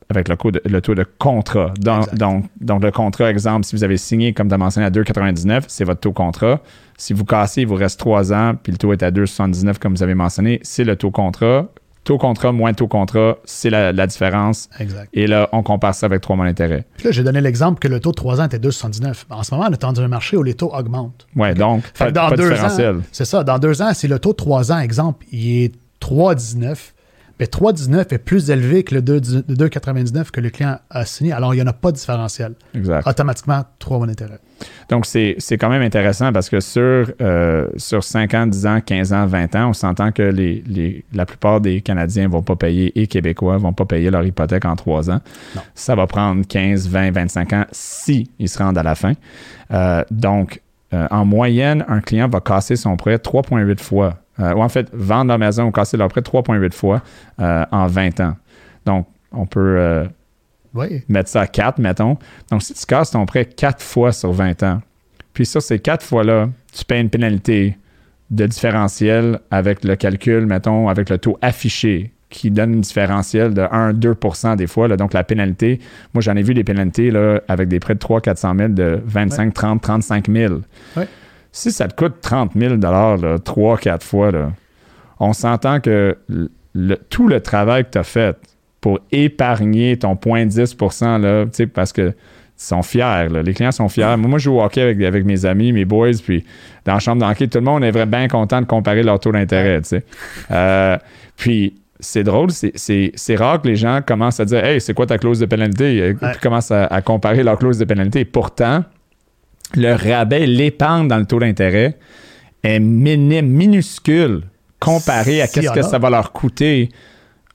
avec 0.10 0.30
le, 0.30 0.38
le 0.66 0.82
taux 0.82 0.96
de 0.96 1.06
contrat. 1.18 1.74
Donc, 1.80 2.14
donc, 2.16 2.46
donc, 2.62 2.84
le 2.84 2.92
contrat, 2.92 3.30
exemple, 3.30 3.66
si 3.66 3.76
vous 3.76 3.84
avez 3.84 3.98
signé, 3.98 4.34
comme 4.34 4.48
tu 4.48 4.54
as 4.54 4.58
mentionné, 4.58 4.86
à 4.86 4.92
2,99, 4.92 5.64
c'est 5.68 5.84
votre 5.84 6.00
taux 6.00 6.14
contrat. 6.14 6.62
Si 6.98 7.14
vous 7.14 7.26
cassez, 7.26 7.62
il 7.62 7.68
vous 7.68 7.76
reste 7.76 8.00
3 8.00 8.32
ans, 8.32 8.54
puis 8.62 8.72
le 8.72 8.78
taux 8.78 8.94
est 8.94 9.04
à 9.04 9.12
2,79, 9.12 9.80
comme 9.80 9.96
vous 9.96 10.04
avez 10.04 10.16
mentionné, 10.16 10.60
c'est 10.64 10.84
le 10.84 10.96
taux 10.96 11.12
contrat. 11.12 11.68
Taux 12.06 12.18
contrat 12.18 12.52
moins 12.54 12.74
taux 12.74 12.88
contrat, 12.88 13.38
c'est 13.44 13.70
la, 13.70 13.92
la 13.92 14.08
différence. 14.08 14.70
Exact. 14.80 15.10
Et 15.14 15.28
là, 15.28 15.50
on 15.52 15.64
compare 15.64 15.94
ça 15.94 16.06
avec 16.06 16.22
3 16.22 16.36
mois 16.38 16.46
d'intérêt. 16.46 16.86
Puis 16.98 17.06
là, 17.06 17.12
j'ai 17.12 17.24
donné 17.24 17.42
l'exemple 17.42 17.80
que 17.80 17.88
le 17.88 18.00
taux 18.00 18.12
de 18.12 18.16
3 18.16 18.40
ans 18.42 18.46
était 18.46 18.60
2,79. 18.60 19.26
En 19.32 19.44
ce 19.44 19.54
moment, 19.54 19.68
on 19.70 19.74
est 19.74 19.82
dans 19.82 20.00
un 20.00 20.08
marché 20.08 20.38
où 20.38 20.44
les 20.44 20.54
taux 20.54 20.72
augmentent. 20.74 21.28
Ouais, 21.36 21.54
donc, 21.54 21.84
Fait 21.94 22.12
dans 22.12 22.30
pas 22.30 22.38
de 22.38 22.42
deux 22.44 22.50
différentiel. 22.52 22.96
ans, 22.98 23.02
c'est 23.12 23.26
ça, 23.26 23.44
dans 23.44 23.58
deux 23.60 23.82
ans, 23.82 23.94
si 23.94 24.08
le 24.08 24.20
taux 24.20 24.32
de 24.32 24.38
3 24.38 24.72
ans, 24.72 24.80
exemple, 24.80 25.26
il 25.32 25.64
est 25.64 25.74
3,19, 26.00 26.76
mais 27.40 27.46
3,19 27.48 28.14
est 28.14 28.18
plus 28.18 28.50
élevé 28.50 28.84
que 28.84 28.96
le 28.96 29.02
2 29.02 29.16
le 29.48 29.56
2,99 29.56 30.32
que 30.32 30.40
le 30.42 30.50
client 30.50 30.78
a 30.90 31.06
signé, 31.06 31.34
alors 31.34 31.54
il 31.54 31.58
n'y 31.58 31.64
en 31.64 31.68
a 31.68 31.74
pas 31.74 31.92
de 31.92 31.98
différentiel. 31.98 32.54
Exact. 32.74 33.08
Automatiquement, 33.08 33.64
3 33.80 33.98
mois 33.98 34.08
d'intérêt. 34.08 34.40
Donc, 34.90 35.06
c'est 35.06 35.36
c'est 35.40 35.58
quand 35.58 35.68
même 35.70 35.82
intéressant 35.82 36.32
parce 36.32 36.50
que 36.50 36.60
sur, 36.62 37.12
euh, 37.22 37.68
sur 37.76 38.04
5 38.04 38.34
ans, 38.34 38.48
10 38.48 38.66
ans, 38.68 38.80
15 38.80 39.12
ans, 39.14 39.26
20 39.26 39.56
ans, 39.58 39.70
on 39.70 39.74
s'entend 39.74 40.12
que 40.14 40.22
les, 40.24 40.64
les- 40.68 41.04
la 41.14 41.26
plupart 41.26 41.60
des 41.60 41.82
Canadiens 41.82 42.24
ne 42.24 42.32
vont 42.32 42.42
pas 42.42 42.56
payer 42.56 42.98
et 43.00 43.08
Québécois 43.08 43.56
ne 43.56 43.60
vont 43.60 43.74
pas 43.74 43.86
payer 43.86 44.10
leur 44.10 44.24
hypothèque 44.26 44.64
en 44.66 44.76
3 44.76 45.10
ans. 45.12 45.20
Non. 45.56 45.62
Ça 45.74 45.96
va 45.96 46.08
prendre 46.08 46.46
15, 46.48 46.88
20, 46.88 47.12
25 47.12 47.54
ans 47.54 47.66
si 47.72 48.30
ils 48.40 48.48
se 48.48 48.58
rendent 48.60 48.78
à 48.78 48.84
la 48.84 48.96
fin. 48.96 49.14
Euh, 49.74 50.04
donc, 50.10 50.62
euh, 50.94 51.08
en 51.12 51.26
moyenne, 51.26 51.84
un 51.90 52.00
client 52.00 52.30
va 52.30 52.40
casser 52.40 52.76
son 52.78 52.96
prêt 52.96 53.18
3,8 53.18 53.82
fois. 53.82 54.20
Euh, 54.40 54.54
ou 54.54 54.62
en 54.62 54.70
fait, 54.70 54.90
vendre 54.94 55.30
leur 55.30 55.40
maison 55.40 55.66
ou 55.66 55.72
casser 55.72 55.98
leur 55.98 56.10
prêt 56.10 56.22
3,8 56.22 56.74
fois 56.74 57.02
euh, 57.40 57.66
en 57.72 57.88
20 57.88 58.20
ans. 58.20 58.36
Donc, 58.86 59.08
on 59.32 59.46
peut 59.46 59.78
euh, 59.80 60.06
Oui, 60.74 61.04
mettre 61.08 61.30
ça 61.30 61.42
à 61.42 61.48
4, 61.48 61.80
mettons. 61.80 62.18
Donc, 62.52 62.62
si 62.62 62.74
tu 62.74 62.86
casses 62.86 63.12
ton 63.12 63.26
prêt 63.26 63.46
4 63.46 63.82
fois 63.82 64.12
sur 64.12 64.32
20 64.32 64.64
ans, 64.64 64.82
puis 65.34 65.46
sur 65.46 65.62
ces 65.62 65.80
4 65.80 66.04
fois-là, 66.04 66.50
tu 66.74 66.84
payes 66.86 67.02
une 67.02 67.10
pénalité 67.10 67.78
de 68.32 68.46
différentiel 68.46 69.40
avec 69.52 69.84
le 69.84 69.96
calcul, 69.96 70.46
mettons, 70.46 70.90
avec 70.90 71.10
le 71.10 71.18
taux 71.18 71.38
affiché 71.42 72.12
qui 72.30 72.52
donne 72.52 72.74
une 72.74 72.82
différentiel 72.82 73.54
de 73.54 73.62
1-2 73.62 74.58
des 74.58 74.68
fois. 74.68 74.88
là. 74.90 74.98
donc, 74.98 75.14
la 75.14 75.24
pénalité, 75.24 75.80
moi, 76.14 76.22
j'en 76.22 76.36
ai 76.36 76.42
vu 76.42 76.54
des 76.54 76.64
pénalités 76.66 77.12
là, 77.12 77.40
avec 77.48 77.70
des 77.70 77.80
prêts 77.80 77.94
de 77.94 78.00
300-400 78.00 78.58
000 78.58 78.70
de 78.70 79.00
25, 79.06 79.54
30, 79.54 79.82
35 79.82 80.30
000. 80.30 80.56
Ouais. 80.98 81.08
Si 81.58 81.72
ça 81.72 81.88
te 81.88 81.96
coûte 81.96 82.16
30 82.22 82.52
000 82.56 82.76
là, 82.76 83.38
3-4 83.38 84.04
fois, 84.04 84.30
là, 84.32 84.52
on 85.20 85.32
s'entend 85.32 85.80
que 85.80 86.18
le- 86.74 86.98
tout 87.10 87.28
le 87.30 87.40
travail 87.40 87.86
que 87.86 87.92
tu 87.92 87.98
as 87.98 88.04
fait 88.04 88.36
pour 88.82 89.00
épargner 89.12 89.98
ton 89.98 90.16
point 90.18 90.46
10 90.46 90.76
là, 91.02 91.46
parce 91.74 91.94
que 91.94 92.10
ils 92.10 92.14
sont 92.64 92.82
fiers. 92.84 93.28
là. 93.32 93.42
Les 93.42 93.54
clients 93.54 93.72
sont 93.72 93.88
fiers. 93.90 94.16
Moi, 94.18 94.30
moi, 94.30 94.38
je 94.40 94.46
joue 94.46 94.58
au 94.60 94.62
hockey 94.64 94.82
avec, 94.82 95.02
avec 95.02 95.24
mes 95.26 95.46
amis, 95.46 95.72
mes 95.74 95.86
boys, 95.86 96.12
puis 96.24 96.44
dans 96.86 96.94
la 96.94 97.00
chambre 97.00 97.26
d'hockey, 97.26 97.48
tout 97.48 97.58
le 97.58 97.64
monde 97.66 97.84
est 97.84 97.92
vraiment 97.92 98.18
bien 98.18 98.28
content 98.28 98.62
de 98.62 98.66
comparer 98.66 99.04
leur 99.04 99.20
taux 99.20 99.32
d'intérêt. 99.32 99.82
Euh, 100.52 100.98
puis, 101.38 101.76
c'est 102.00 102.24
drôle, 102.24 102.52
c'est- 102.52 102.72
rare 103.36 103.62
que 103.62 103.68
les 103.70 103.76
gens 103.78 104.02
commencent 104.06 104.40
à 104.42 104.46
dire 104.46 104.64
Hey, 104.64 104.80
c'est 104.82 104.94
quoi 104.94 105.06
ta 105.06 105.18
clause 105.18 105.40
de 105.40 105.46
pénalité? 105.46 105.98
Et 106.10 106.14
puis 106.14 106.40
commencent 106.42 106.72
à, 106.72 106.86
à 106.86 107.02
comparer 107.02 107.44
leur 107.44 107.58
clause 107.58 107.78
de 107.78 107.86
pénalité. 107.86 108.26
Pourtant, 108.26 108.84
le 109.76 109.94
rabais, 109.94 110.46
l'épargne 110.46 111.08
dans 111.08 111.18
le 111.18 111.26
taux 111.26 111.40
d'intérêt 111.40 111.98
est 112.64 112.80
minime, 112.80 113.48
minuscule 113.48 114.44
comparé 114.80 115.42
à 115.42 115.48
en 115.48 115.72
que 115.74 115.82
ça 115.82 115.98
va 116.00 116.10
leur 116.10 116.32
coûter 116.32 116.90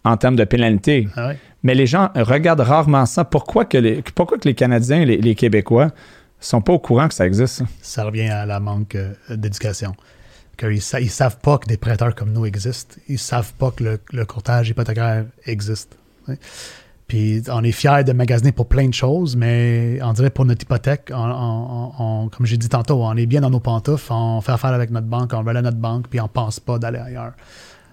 en 0.05 0.17
termes 0.17 0.37
de 0.37 0.45
pénalité. 0.45 1.09
ah. 1.17 1.33
Mais 1.63 1.75
les 1.75 1.87
gens 1.87 2.09
regardent 2.17 2.61
rarement 2.61 3.05
ça. 3.05 3.23
Pourquoi 3.25 3.67
que 3.67 3.77
les, 3.77 4.01
pourquoi 4.15 4.39
que 4.39 4.49
les 4.49 4.55
Canadiens, 4.55 5.05
les, 5.05 5.19
les 5.19 5.35
Québécois, 5.35 5.91
sont 6.41 6.63
pas 6.63 6.73
au 6.73 6.79
courant 6.79 7.07
que 7.07 7.13
ça 7.15 7.27
existe? 7.27 7.63
ça? 7.83 8.05
revient 8.05 8.29
à 8.31 8.47
la 8.47 8.61
manque 8.61 8.95
euh, 8.95 9.13
d'éducation. 9.29 9.95
Sa- 10.81 11.01
ils 11.01 11.11
savent 11.11 11.37
pas 11.39 11.59
que 11.59 11.67
des 11.67 11.77
prêteurs 11.77 12.15
comme 12.15 12.33
nous 12.33 12.47
existent. 12.47 12.97
Ils 13.09 13.19
savent 13.19 13.53
pas 13.59 13.71
que 13.73 13.85
le, 13.85 14.01
le 14.13 14.25
courtage 14.25 14.71
hypothécaire 14.71 15.25
existe. 15.45 15.99
Puis 17.11 17.43
on 17.51 17.65
est 17.65 17.73
fiers 17.73 18.05
de 18.07 18.13
magasiner 18.13 18.53
pour 18.53 18.69
plein 18.69 18.87
de 18.87 18.95
choses, 18.95 19.35
mais 19.35 19.99
on 20.01 20.13
dirait 20.13 20.31
pour 20.31 20.45
notre 20.45 20.63
hypothèque, 20.63 21.07
comme 21.07 22.31
j'ai 22.45 22.57
dit 22.57 22.69
tantôt, 22.69 23.03
on 23.03 23.17
est 23.17 23.27
bien 23.27 23.41
dans 23.41 23.51
nos 23.51 23.59
pantoufles, 23.59 24.13
on 24.13 24.41
fait 24.41 24.53
affaire 24.53 24.71
avec 24.71 24.93
notre 24.93 25.09
banque, 25.09 25.33
on 25.35 25.43
va 25.43 25.51
à 25.51 25.61
notre 25.61 25.77
banque, 25.77 26.07
puis 26.09 26.21
on 26.21 26.29
pense 26.29 26.61
pas 26.61 26.79
d'aller 26.79 27.01
ailleurs. 27.01 27.33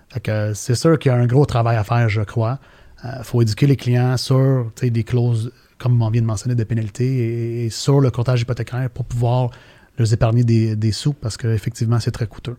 Fait 0.10 0.20
que 0.20 0.30
euh, 0.30 0.54
c'est 0.54 0.76
sûr 0.76 1.00
qu'il 1.00 1.12
y 1.12 1.16
a 1.16 1.18
un 1.18 1.26
gros 1.26 1.48
travail 1.48 1.78
à 1.78 1.84
faire, 1.84 2.08
je 2.10 2.22
crois. 2.22 2.60
Il 3.04 3.24
faut 3.24 3.42
éduquer 3.42 3.66
les 3.66 3.76
clients 3.76 4.18
sur 4.18 4.72
des 4.80 5.04
clauses, 5.04 5.52
comme 5.80 6.00
on 6.00 6.12
vient 6.12 6.22
de 6.22 6.28
mentionner, 6.28 6.54
de 6.54 6.64
pénalité 6.64 7.66
et, 7.66 7.72
sur 7.72 8.02
le 8.02 8.12
courtage 8.12 8.42
hypothécaire 8.42 8.88
pour 8.92 9.06
pouvoir 9.06 9.50
leur 9.98 10.14
épargner 10.14 10.44
des, 10.44 10.92
sous 10.92 11.14
parce 11.14 11.38
qu'effectivement, 11.38 12.00
c'est 12.00 12.12
très 12.12 12.28
coûteux. 12.28 12.58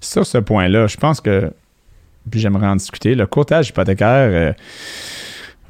Sur 0.00 0.24
ce 0.24 0.38
point-là, 0.38 0.86
je 0.86 0.96
pense 0.96 1.20
que, 1.20 1.52
puis 2.30 2.40
j'aimerais 2.40 2.68
en 2.68 2.76
discuter, 2.76 3.14
le 3.14 3.26
courtage 3.26 3.68
hypothécaire 3.68 4.30
euh, 4.32 4.52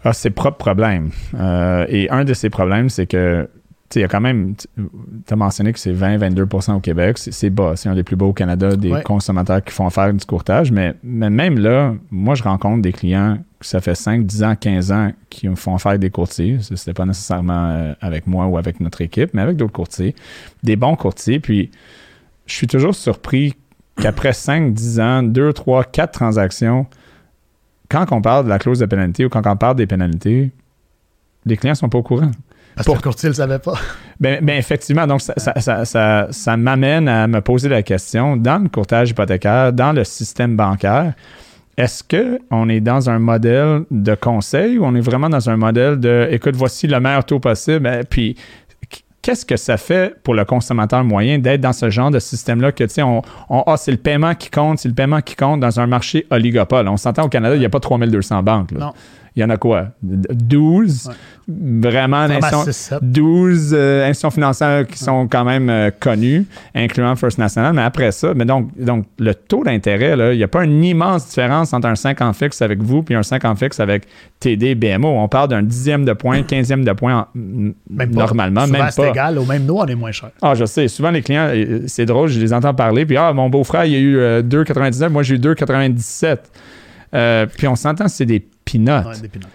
a 0.09 0.13
ses 0.13 0.31
propres 0.31 0.59
problèmes. 0.59 1.11
Euh, 1.35 1.87
et 1.89 2.11
un 2.11 2.25
de 2.25 2.35
ces 2.35 2.51
problèmes, 2.51 2.89
c'est 2.89 3.07
que 3.07 3.49
il 3.95 4.03
y 4.03 4.05
a 4.05 4.09
quand 4.09 4.21
même, 4.21 4.55
tu 4.55 5.33
as 5.33 5.37
mentionné 5.37 5.73
que 5.73 5.79
c'est 5.79 5.95
20-22% 5.95 6.75
au 6.75 6.81
Québec, 6.81 7.17
c'est 7.17 7.49
bas, 7.49 7.73
c'est 7.75 7.89
un 7.89 7.95
des 7.95 8.03
plus 8.03 8.17
beaux 8.17 8.29
au 8.29 8.33
Canada 8.35 8.77
des 8.77 8.93
Ouais. 8.93 9.03
consommateurs 9.03 9.65
qui 9.65 9.73
font 9.73 9.87
affaire 9.87 10.13
du 10.13 10.23
courtage, 10.27 10.71
mais, 10.71 10.95
mais 11.03 11.31
même 11.31 11.59
là, 11.59 11.95
moi 12.11 12.35
je 12.35 12.43
rencontre 12.43 12.83
des 12.83 12.93
clients 12.93 13.39
que 13.59 13.65
ça 13.65 13.81
fait 13.81 13.95
5, 13.95 14.27
10 14.27 14.43
ans, 14.45 14.55
15 14.61 14.93
ans 14.93 15.13
qui 15.31 15.49
me 15.49 15.55
font 15.55 15.77
avec 15.77 16.01
des 16.01 16.11
courtiers, 16.11 16.59
Ce 16.61 16.77
c'était 16.77 16.93
pas 16.93 17.07
nécessairement 17.07 17.71
euh, 17.71 17.95
avec 18.03 18.27
moi 18.27 18.45
ou 18.47 18.59
avec 18.59 18.79
notre 18.81 19.01
équipe, 19.01 19.31
mais 19.33 19.41
avec 19.41 19.57
d'autres 19.57 19.73
courtiers, 19.73 20.15
des 20.63 20.77
bons 20.77 20.95
courtiers, 20.95 21.41
puis 21.41 21.71
je 22.45 22.53
suis 22.55 22.67
toujours 22.67 22.95
surpris 22.95 23.55
qu'après 24.03 24.35
5, 24.35 24.75
10 24.75 25.01
ans, 25.01 25.23
2, 25.23 25.55
3, 25.55 25.85
4 25.85 26.13
transactions, 26.13 26.85
quand 27.89 28.07
on 28.13 28.21
parle 28.21 28.45
de 28.45 28.49
la 28.51 28.59
clause 28.59 28.79
de 28.79 28.87
pénalité 28.87 29.25
ou 29.25 29.29
quand 29.29 29.47
on 29.47 29.57
parle 29.57 29.77
des 29.77 29.87
pénalités, 29.87 30.51
les 31.47 31.57
clients 31.57 31.75
sont 31.75 31.89
pas 31.89 31.99
au 31.99 32.03
courant. 32.03 32.31
Parce 32.75 32.87
Pour- 32.87 32.95
que 32.97 33.01
le 33.01 33.03
courtier 33.05 33.29
ne 33.29 33.33
le 33.33 33.37
savait 33.37 33.59
pas. 33.59 33.75
Ben, 34.21 34.45
ben, 34.45 34.59
effectivement, 34.59 35.07
donc 35.07 35.21
ça, 35.21 35.33
ça, 35.37 35.61
ça, 35.61 35.85
ça- 35.85 36.27
ça 36.33 36.57
m'amène 36.57 37.09
à 37.09 37.29
me 37.29 37.41
poser 37.41 37.69
la 37.69 37.83
question, 37.85 38.37
dans 38.37 38.61
le 38.61 38.69
courtage 38.69 39.11
hypothécaire, 39.11 39.73
dans 39.73 39.93
le 39.93 40.03
système 40.03 40.57
bancaire, 40.57 41.13
est-ce 41.77 42.03
qu'on 42.03 42.69
est 42.69 42.81
dans 42.81 43.09
un 43.09 43.21
modèle 43.21 43.83
de 43.93 44.17
conseil 44.17 44.77
ou 44.77 44.85
on 44.85 44.97
est 44.97 45.01
vraiment 45.01 45.29
dans 45.29 45.49
un 45.49 45.57
modèle 45.57 46.01
de, 46.01 46.27
écoute, 46.33 46.57
voici 46.57 46.89
le 46.89 46.99
meilleur 46.99 47.25
taux 47.25 47.39
possible, 47.39 47.89
eh, 47.89 48.03
puis 48.05 48.35
qu'est-ce 49.23 49.45
que 49.45 49.57
ça 49.57 49.77
fait 49.77 50.17
pour 50.23 50.35
le 50.35 50.45
consommateur 50.45 51.05
moyen 51.05 51.39
d'être 51.39 51.61
dans 51.61 51.73
ce 51.73 51.91
genre 51.91 52.11
de 52.11 52.19
système-là 52.19 52.73
que, 52.73 52.85
tu 52.85 52.91
sais, 52.91 53.03
on, 53.03 53.23
ah, 53.51 53.77
c'est 53.77 53.91
le 53.91 53.97
paiement 53.99 54.35
qui 54.35 54.51
compte, 54.51 54.79
c'est 54.79 54.89
le 54.89 54.95
paiement 54.95 55.21
qui 55.21 55.37
compte 55.37 55.61
dans 55.61 55.81
un 55.81 55.87
marché 55.87 56.27
oligopole. 56.31 56.89
On 56.89 56.97
s'entend 56.97 57.25
au 57.25 57.29
Canada, 57.29 57.55
il 57.57 57.61
n'y 57.61 57.67
a 57.67 57.71
pas 57.71 57.81
3200 57.81 58.43
banques. 58.43 58.73
là. 58.73 58.79
Non. 58.79 58.93
Il 59.39 59.43
y 59.43 59.45
en 59.45 59.51
a 59.51 59.57
quoi? 59.57 59.91
12? 60.03 61.07
Ouais. 61.07 61.15
Vraiment, 61.51 62.27
Vraiment 62.27 62.41
d'instant- 62.41 62.65
6-7. 62.65 62.99
12 63.03 63.71
euh, 63.73 64.03
institutions 64.09 64.31
financières 64.33 64.85
qui 64.87 64.99
sont 64.99 65.29
quand 65.29 65.45
même 65.45 65.71
euh, 65.71 65.91
connues, 65.99 66.45
incluant 66.75 67.15
First 67.15 67.39
National. 67.39 67.73
Mais 67.73 67.83
après 67.83 68.11
ça, 68.11 68.35
mais 68.35 68.45
donc, 68.45 68.77
donc 68.77 69.07
le 69.19 69.33
taux 69.35 69.63
d'intérêt, 69.63 70.33
il 70.35 70.39
n'y 70.39 70.43
a 70.43 70.49
pas 70.49 70.65
une 70.65 70.83
immense 70.83 71.29
différence 71.29 71.73
entre 71.73 71.87
un 71.87 71.95
5 71.95 72.21
ans 72.21 72.33
fixe 72.33 72.61
avec 72.61 72.83
vous 72.83 73.05
puis 73.05 73.15
un 73.15 73.23
5 73.23 73.45
ans 73.45 73.55
fixe 73.55 73.79
avec 73.79 74.09
TD, 74.41 74.75
BMO. 74.75 75.07
On 75.09 75.29
parle 75.29 75.49
d'un 75.51 75.63
dixième 75.63 76.05
de 76.05 76.13
point, 76.15 76.43
quinzième 76.43 76.85
de 76.85 76.93
point 76.93 77.17
en- 77.21 77.27
Même 77.37 77.75
pas. 77.89 78.07
normalement, 78.27 78.67
Souvent, 78.67 78.79
même 78.79 78.91
c'est 78.91 79.09
égal. 79.09 79.39
Au 79.39 79.45
même 79.45 79.65
nous, 79.67 79.77
on 79.77 79.87
est 79.87 79.95
moins 79.95 80.11
cher. 80.13 80.31
Ah, 80.43 80.55
je 80.57 80.65
sais. 80.65 80.89
Souvent, 80.89 81.13
les 81.13 81.23
clients, 81.23 81.49
euh, 81.51 81.83
c'est 81.87 82.07
drôle, 82.07 82.29
je 82.29 82.41
les 82.41 82.53
entends 82.53 82.75
parler. 82.75 83.07
Puis, 83.07 83.17
ah, 83.17 83.33
mon 83.33 83.49
beau-frère, 83.49 83.85
il 83.85 83.95
a 83.95 83.99
eu 83.99 84.17
euh, 84.19 84.43
2,99. 84.43 85.11
Moi, 85.11 85.23
j'ai 85.23 85.37
eu 85.37 85.39
2,97. 85.39 86.39
Euh, 87.15 87.47
puis, 87.47 87.67
on 87.67 87.75
s'entend, 87.75 88.07
c'est 88.09 88.27
des 88.27 88.45
peanuts. 88.71 89.07
Ouais, 89.07 89.21
des 89.21 89.29
peanuts. 89.29 89.47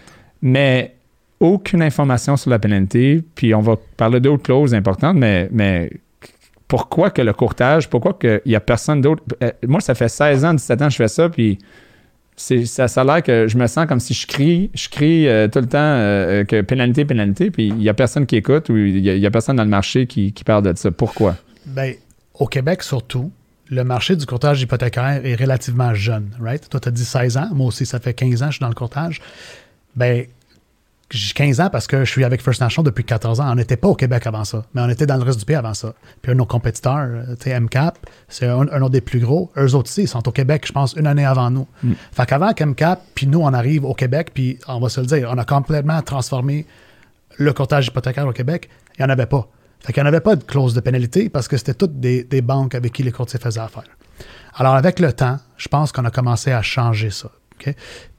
mais 0.42 0.96
aucune 1.44 1.82
information 1.82 2.38
sur 2.38 2.50
la 2.50 2.58
pénalité. 2.58 3.22
Puis 3.36 3.54
on 3.54 3.62
va 3.62 3.76
parler 3.98 4.20
d'autres 4.20 4.44
clauses 4.44 4.74
importantes, 4.74 5.18
mais, 5.18 5.50
mais 5.52 5.92
pourquoi 6.68 7.12
que 7.12 7.22
le 7.22 7.34
courtage, 7.34 7.90
pourquoi 7.90 8.14
qu'il 8.14 8.42
n'y 8.46 8.56
a 8.56 8.62
personne 8.62 9.02
d'autre? 9.02 9.24
Euh, 9.44 9.52
moi, 9.68 9.82
ça 9.82 9.94
fait 9.94 10.08
16 10.08 10.46
ans, 10.46 10.54
17 10.54 10.82
ans 10.82 10.86
que 10.86 10.92
je 10.92 10.98
fais 10.98 11.08
ça, 11.08 11.30
puis 11.30 11.60
c'est, 12.36 12.66
ça, 12.66 12.88
ça 12.88 13.02
a 13.02 13.04
l'air 13.04 13.24
que 13.24 13.48
je 13.48 13.58
me 13.58 13.68
sens 13.68 13.86
comme 13.86 14.00
si 14.00 14.14
je 14.14 14.26
crie, 14.26 14.72
je 14.74 14.90
crie 14.90 15.28
euh, 15.28 15.48
tout 15.48 15.60
le 15.60 15.68
temps 15.68 15.78
euh, 15.78 16.46
que 16.46 16.62
pénalité, 16.62 17.06
pénalité, 17.06 17.52
puis 17.52 17.68
il 17.68 17.76
n'y 17.76 17.90
a 17.90 17.94
personne 17.94 18.26
qui 18.26 18.38
écoute 18.38 18.70
ou 18.70 18.78
il 18.78 19.02
n'y 19.02 19.26
a, 19.26 19.32
personne 19.32 19.58
dans 19.58 19.64
le 19.64 19.70
marché 19.70 20.08
qui, 20.08 20.32
qui 20.32 20.44
parle 20.44 20.64
de 20.64 20.76
ça. 20.76 20.90
Pourquoi? 20.92 21.36
Ben, 21.66 21.94
au 22.34 22.48
Québec, 22.48 22.82
surtout, 22.82 23.32
le 23.70 23.84
marché 23.84 24.16
du 24.16 24.26
courtage 24.26 24.62
hypothécaire 24.62 25.26
est 25.26 25.36
relativement 25.36 25.94
jeune, 25.94 26.36
right? 26.40 26.68
Toi, 26.70 26.80
tu 26.80 26.88
as 26.90 26.92
dit 26.92 27.06
16 27.06 27.38
ans. 27.38 27.50
Moi 27.54 27.68
aussi, 27.68 27.86
ça 27.86 28.00
fait 28.00 28.14
15 28.14 28.44
ans 28.44 28.46
que 28.48 28.52
je 28.52 28.56
suis 28.58 28.62
dans 28.62 28.70
le 28.70 28.76
courtage. 28.76 29.22
Ben, 29.96 30.26
j'ai 31.10 31.34
15 31.34 31.62
ans 31.62 31.70
parce 31.72 31.86
que 31.86 32.04
je 32.04 32.10
suis 32.10 32.24
avec 32.24 32.42
First 32.42 32.60
National 32.60 32.86
depuis 32.86 33.04
14 33.04 33.40
ans. 33.40 33.52
On 33.52 33.56
n'était 33.56 33.78
pas 33.78 33.88
au 33.88 33.96
Québec 33.96 34.26
avant 34.26 34.44
ça, 34.44 34.66
mais 34.74 34.82
on 34.82 34.90
était 34.90 35.06
dans 35.06 35.18
le 35.18 35.24
reste 35.24 35.40
du 35.40 35.46
pays 35.46 35.56
avant 35.56 35.74
ça. 35.74 35.94
Puis 36.22 36.32
un 36.32 36.36
de 36.36 36.40
nos 36.40 36.46
compétiteurs, 36.46 37.08
euh, 37.08 37.60
MCAP, 37.60 37.98
c'est 38.28 38.48
un, 38.48 38.62
un 38.62 38.82
autre 38.82 38.90
des 38.90 39.02
plus 39.02 39.20
gros. 39.20 39.52
Eux 39.58 39.76
autres 39.76 39.90
aussi, 39.90 40.04
ils 40.04 40.08
sont 40.08 40.28
au 40.28 40.32
Québec, 40.32 40.66
je 40.68 40.72
pense, 40.72 40.94
une 40.94 41.08
année 41.08 41.26
avant 41.26 41.52
nous. 41.52 41.68
Fait 42.12 42.26
qu'avant 42.26 42.54
qu'MCAP, 42.54 43.00
puis 43.14 43.28
nous, 43.28 43.42
on 43.42 43.54
arrive 43.54 43.86
au 43.86 43.94
Québec, 43.94 44.32
puis 44.34 44.58
on 44.68 44.80
va 44.80 44.90
se 44.90 45.02
le 45.02 45.08
dire, 45.08 45.30
on 45.32 45.38
a 45.38 45.46
complètement 45.46 46.02
transformé 46.02 46.66
le 47.38 47.54
courtage 47.54 47.88
hypothécaire 47.88 48.28
au 48.28 48.34
Québec, 48.34 48.70
il 48.98 49.04
n'y 49.04 49.06
en 49.06 49.10
avait 49.10 49.26
pas. 49.26 49.48
Fait 49.84 49.92
qu'il 49.94 50.02
n'y 50.02 50.06
en 50.06 50.10
avait 50.10 50.22
pas 50.22 50.36
de 50.36 50.44
clause 50.44 50.74
de 50.74 50.80
pénalité 50.80 51.30
parce 51.30 51.48
que 51.48 51.58
c'était 51.58 51.74
toutes 51.74 52.00
des, 52.00 52.42
banques 52.42 52.74
avec 52.74 52.94
qui 52.94 53.04
les 53.04 53.12
courtiers 53.12 53.40
faisaient 53.40 53.60
affaire. 53.60 53.84
Alors, 54.56 54.76
avec 54.76 55.00
le 55.00 55.12
temps, 55.14 55.38
je 55.58 55.68
pense 55.68 55.92
qu'on 55.92 56.06
a 56.06 56.12
commencé 56.12 56.52
à 56.52 56.62
changer 56.62 57.10
ça. 57.10 57.30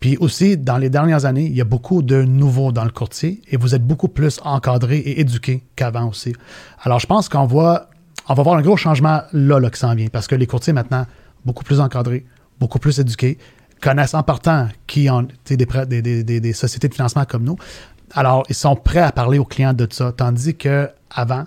Puis 0.01 0.17
aussi, 0.19 0.57
dans 0.57 0.79
les 0.79 0.89
dernières 0.91 1.25
années, 1.27 1.45
il 1.45 1.55
y 1.55 1.61
a 1.61 1.65
beaucoup 1.65 2.03
de 2.03 2.23
nouveaux 2.23 2.73
dans 2.73 2.85
le 2.85 2.91
courtier 2.91 3.43
et 3.51 3.57
vous 3.57 3.75
êtes 3.75 3.87
beaucoup 3.87 4.09
plus 4.09 4.41
encadré 4.43 4.99
et 4.99 5.21
éduqué 5.21 5.65
qu'avant 5.77 6.09
aussi. 6.09 6.33
Alors, 6.83 6.99
je 6.99 7.07
pense 7.07 7.29
qu'on 7.29 7.45
voit, 7.47 7.89
on 8.29 8.35
va 8.35 8.43
voir 8.43 8.57
un 8.57 8.63
gros 8.63 8.77
changement 8.77 9.23
là, 9.33 9.59
là 9.61 9.71
qui 9.71 9.79
s'en 9.79 9.95
vient 9.95 10.09
parce 10.09 10.27
que 10.29 10.35
les 10.35 10.47
courtiers 10.47 10.73
maintenant, 10.73 11.07
beaucoup 11.45 11.65
plus 11.65 11.81
encadrés, 11.81 12.25
beaucoup 12.59 12.79
plus 12.79 12.99
éduqués, 13.01 13.37
connaissent 13.83 14.15
en 14.15 14.23
partant 14.23 14.69
qui 14.87 15.11
ont 15.11 15.29
des- 15.47 16.03
des- 16.03 16.41
des 16.41 16.53
sociétés 16.55 16.89
de 16.89 16.95
financement 16.95 17.25
comme 17.27 17.45
nous. 17.45 17.57
Alors, 18.13 18.45
ils 18.49 18.55
sont 18.55 18.77
prêts 18.77 19.01
à 19.01 19.13
parler 19.13 19.39
aux 19.39 19.45
clients 19.45 19.75
de 19.75 19.87
ça. 19.91 20.13
Tandis 20.13 20.55
que 20.55 20.89
avant, 21.11 21.45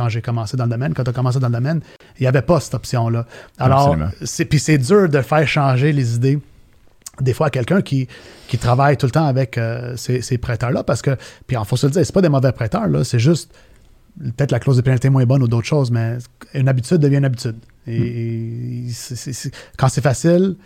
quand 0.00 0.08
j'ai 0.08 0.22
commencé 0.22 0.56
dans 0.56 0.64
le 0.64 0.70
domaine, 0.70 0.94
quand 0.94 1.04
tu 1.04 1.10
as 1.10 1.12
commencé 1.12 1.38
dans 1.38 1.48
le 1.48 1.52
domaine, 1.52 1.80
il 2.18 2.22
n'y 2.22 2.26
avait 2.26 2.40
pas 2.40 2.58
cette 2.60 2.72
option-là. 2.74 3.26
Alors, 3.58 3.88
c'est, 4.24 4.46
puis 4.46 4.58
c'est 4.58 4.78
dur 4.78 5.08
de 5.10 5.20
faire 5.20 5.46
changer 5.46 5.92
les 5.92 6.14
idées 6.14 6.38
des 7.20 7.34
fois 7.34 7.48
à 7.48 7.50
quelqu'un 7.50 7.82
qui, 7.82 8.08
qui 8.48 8.56
travaille 8.56 8.96
tout 8.96 9.04
le 9.04 9.12
temps 9.12 9.26
avec 9.26 9.58
euh, 9.58 9.94
ces, 9.96 10.22
ces 10.22 10.38
prêteurs-là, 10.38 10.84
parce 10.84 11.02
que, 11.02 11.16
puis 11.46 11.54
il 11.60 11.64
faut 11.66 11.76
se 11.76 11.86
le 11.86 11.92
dire, 11.92 12.06
c'est 12.06 12.14
pas 12.14 12.22
des 12.22 12.30
mauvais 12.30 12.52
prêteurs, 12.52 12.86
là, 12.88 13.04
c'est 13.04 13.18
juste 13.18 13.52
peut-être 14.18 14.52
la 14.52 14.58
clause 14.58 14.76
de 14.78 14.82
pénalité 14.82 15.10
moins 15.10 15.26
bonne 15.26 15.42
ou 15.42 15.48
d'autres 15.48 15.66
choses, 15.66 15.90
mais 15.90 16.16
une 16.54 16.68
habitude 16.68 16.96
devient 16.98 17.18
une 17.18 17.26
habitude. 17.26 17.56
Et, 17.86 18.84
c'est- 18.90 19.54
quand 19.76 19.88
c'est 19.90 20.00
facile, 20.00 20.56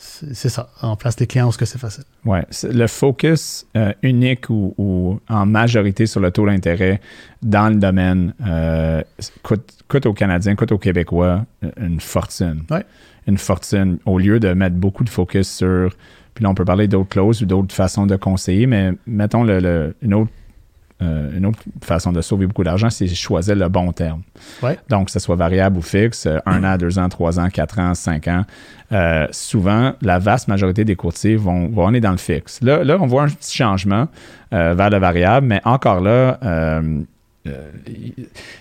c'est 0.00 0.48
ça. 0.48 0.70
On 0.82 0.94
place 0.96 1.18
les 1.18 1.26
clients 1.26 1.48
où 1.48 1.52
ce 1.52 1.58
que 1.58 1.64
c'est 1.64 1.78
facile. 1.78 2.04
C'est- 2.50 2.72
le 2.72 2.86
focus 2.86 3.66
euh, 3.76 3.92
unique 4.02 4.48
ou, 4.48 4.72
ou 4.78 5.18
en 5.28 5.44
majorité 5.44 6.06
sur 6.06 6.20
le 6.20 6.30
taux 6.30 6.46
d'intérêt 6.46 7.00
dans 7.42 7.68
le 7.68 7.76
domaine 7.76 8.32
euh, 8.46 9.02
coûte, 9.42 9.72
coûte 9.88 10.06
aux 10.06 10.12
Canadiens, 10.14 10.54
coûte 10.54 10.70
aux 10.72 10.78
Québécois 10.78 11.44
euh, 11.64 11.70
une 11.80 12.00
fortune. 12.00 12.62
Ouais. 12.70 12.84
Une 13.26 13.38
fortune. 13.38 13.98
Au 14.06 14.18
lieu 14.18 14.38
de 14.40 14.52
mettre 14.52 14.76
beaucoup 14.76 15.02
de 15.04 15.10
focus 15.10 15.48
sur. 15.50 15.90
Puis 16.34 16.44
là, 16.44 16.50
on 16.50 16.54
peut 16.54 16.64
parler 16.64 16.86
d'autres 16.86 17.08
clauses 17.08 17.42
ou 17.42 17.46
d'autres 17.46 17.74
façons 17.74 18.06
de 18.06 18.14
conseiller, 18.14 18.66
mais 18.68 18.92
mettons 19.06 19.42
le, 19.42 19.58
le- 19.58 19.96
une, 20.02 20.14
autre, 20.14 20.30
euh, 21.00 21.36
une 21.36 21.46
autre 21.46 21.60
façon 21.82 22.12
de 22.12 22.20
sauver 22.20 22.46
beaucoup 22.46 22.64
d'argent, 22.64 22.90
c'est 22.90 23.06
choisir 23.06 23.54
le 23.54 23.68
bon 23.68 23.92
terme. 23.92 24.22
Ouais. 24.62 24.78
Donc, 24.88 25.06
que 25.06 25.12
ce 25.12 25.20
soit 25.20 25.36
variable 25.36 25.78
ou 25.78 25.82
fixe, 25.82 26.26
euh, 26.26 26.38
un 26.44 26.64
an, 26.64 26.76
deux 26.76 26.98
ans, 26.98 27.08
trois 27.08 27.38
ans, 27.38 27.48
quatre 27.50 27.78
ans, 27.78 27.94
cinq 27.94 28.26
ans. 28.26 28.44
Euh, 28.90 29.26
souvent, 29.30 29.92
la 30.02 30.18
vaste 30.18 30.48
majorité 30.48 30.84
des 30.84 30.96
courtiers 30.96 31.36
vont, 31.36 31.68
vont 31.68 31.86
aller 31.86 32.00
dans 32.00 32.10
le 32.10 32.16
fixe. 32.16 32.60
Là, 32.62 32.82
là, 32.82 32.96
on 33.00 33.06
voit 33.06 33.22
un 33.22 33.28
petit 33.28 33.56
changement 33.56 34.08
euh, 34.52 34.74
vers 34.74 34.90
le 34.90 34.98
variable, 34.98 35.46
mais 35.46 35.60
encore 35.64 36.00
là, 36.00 36.38
euh, 36.42 37.02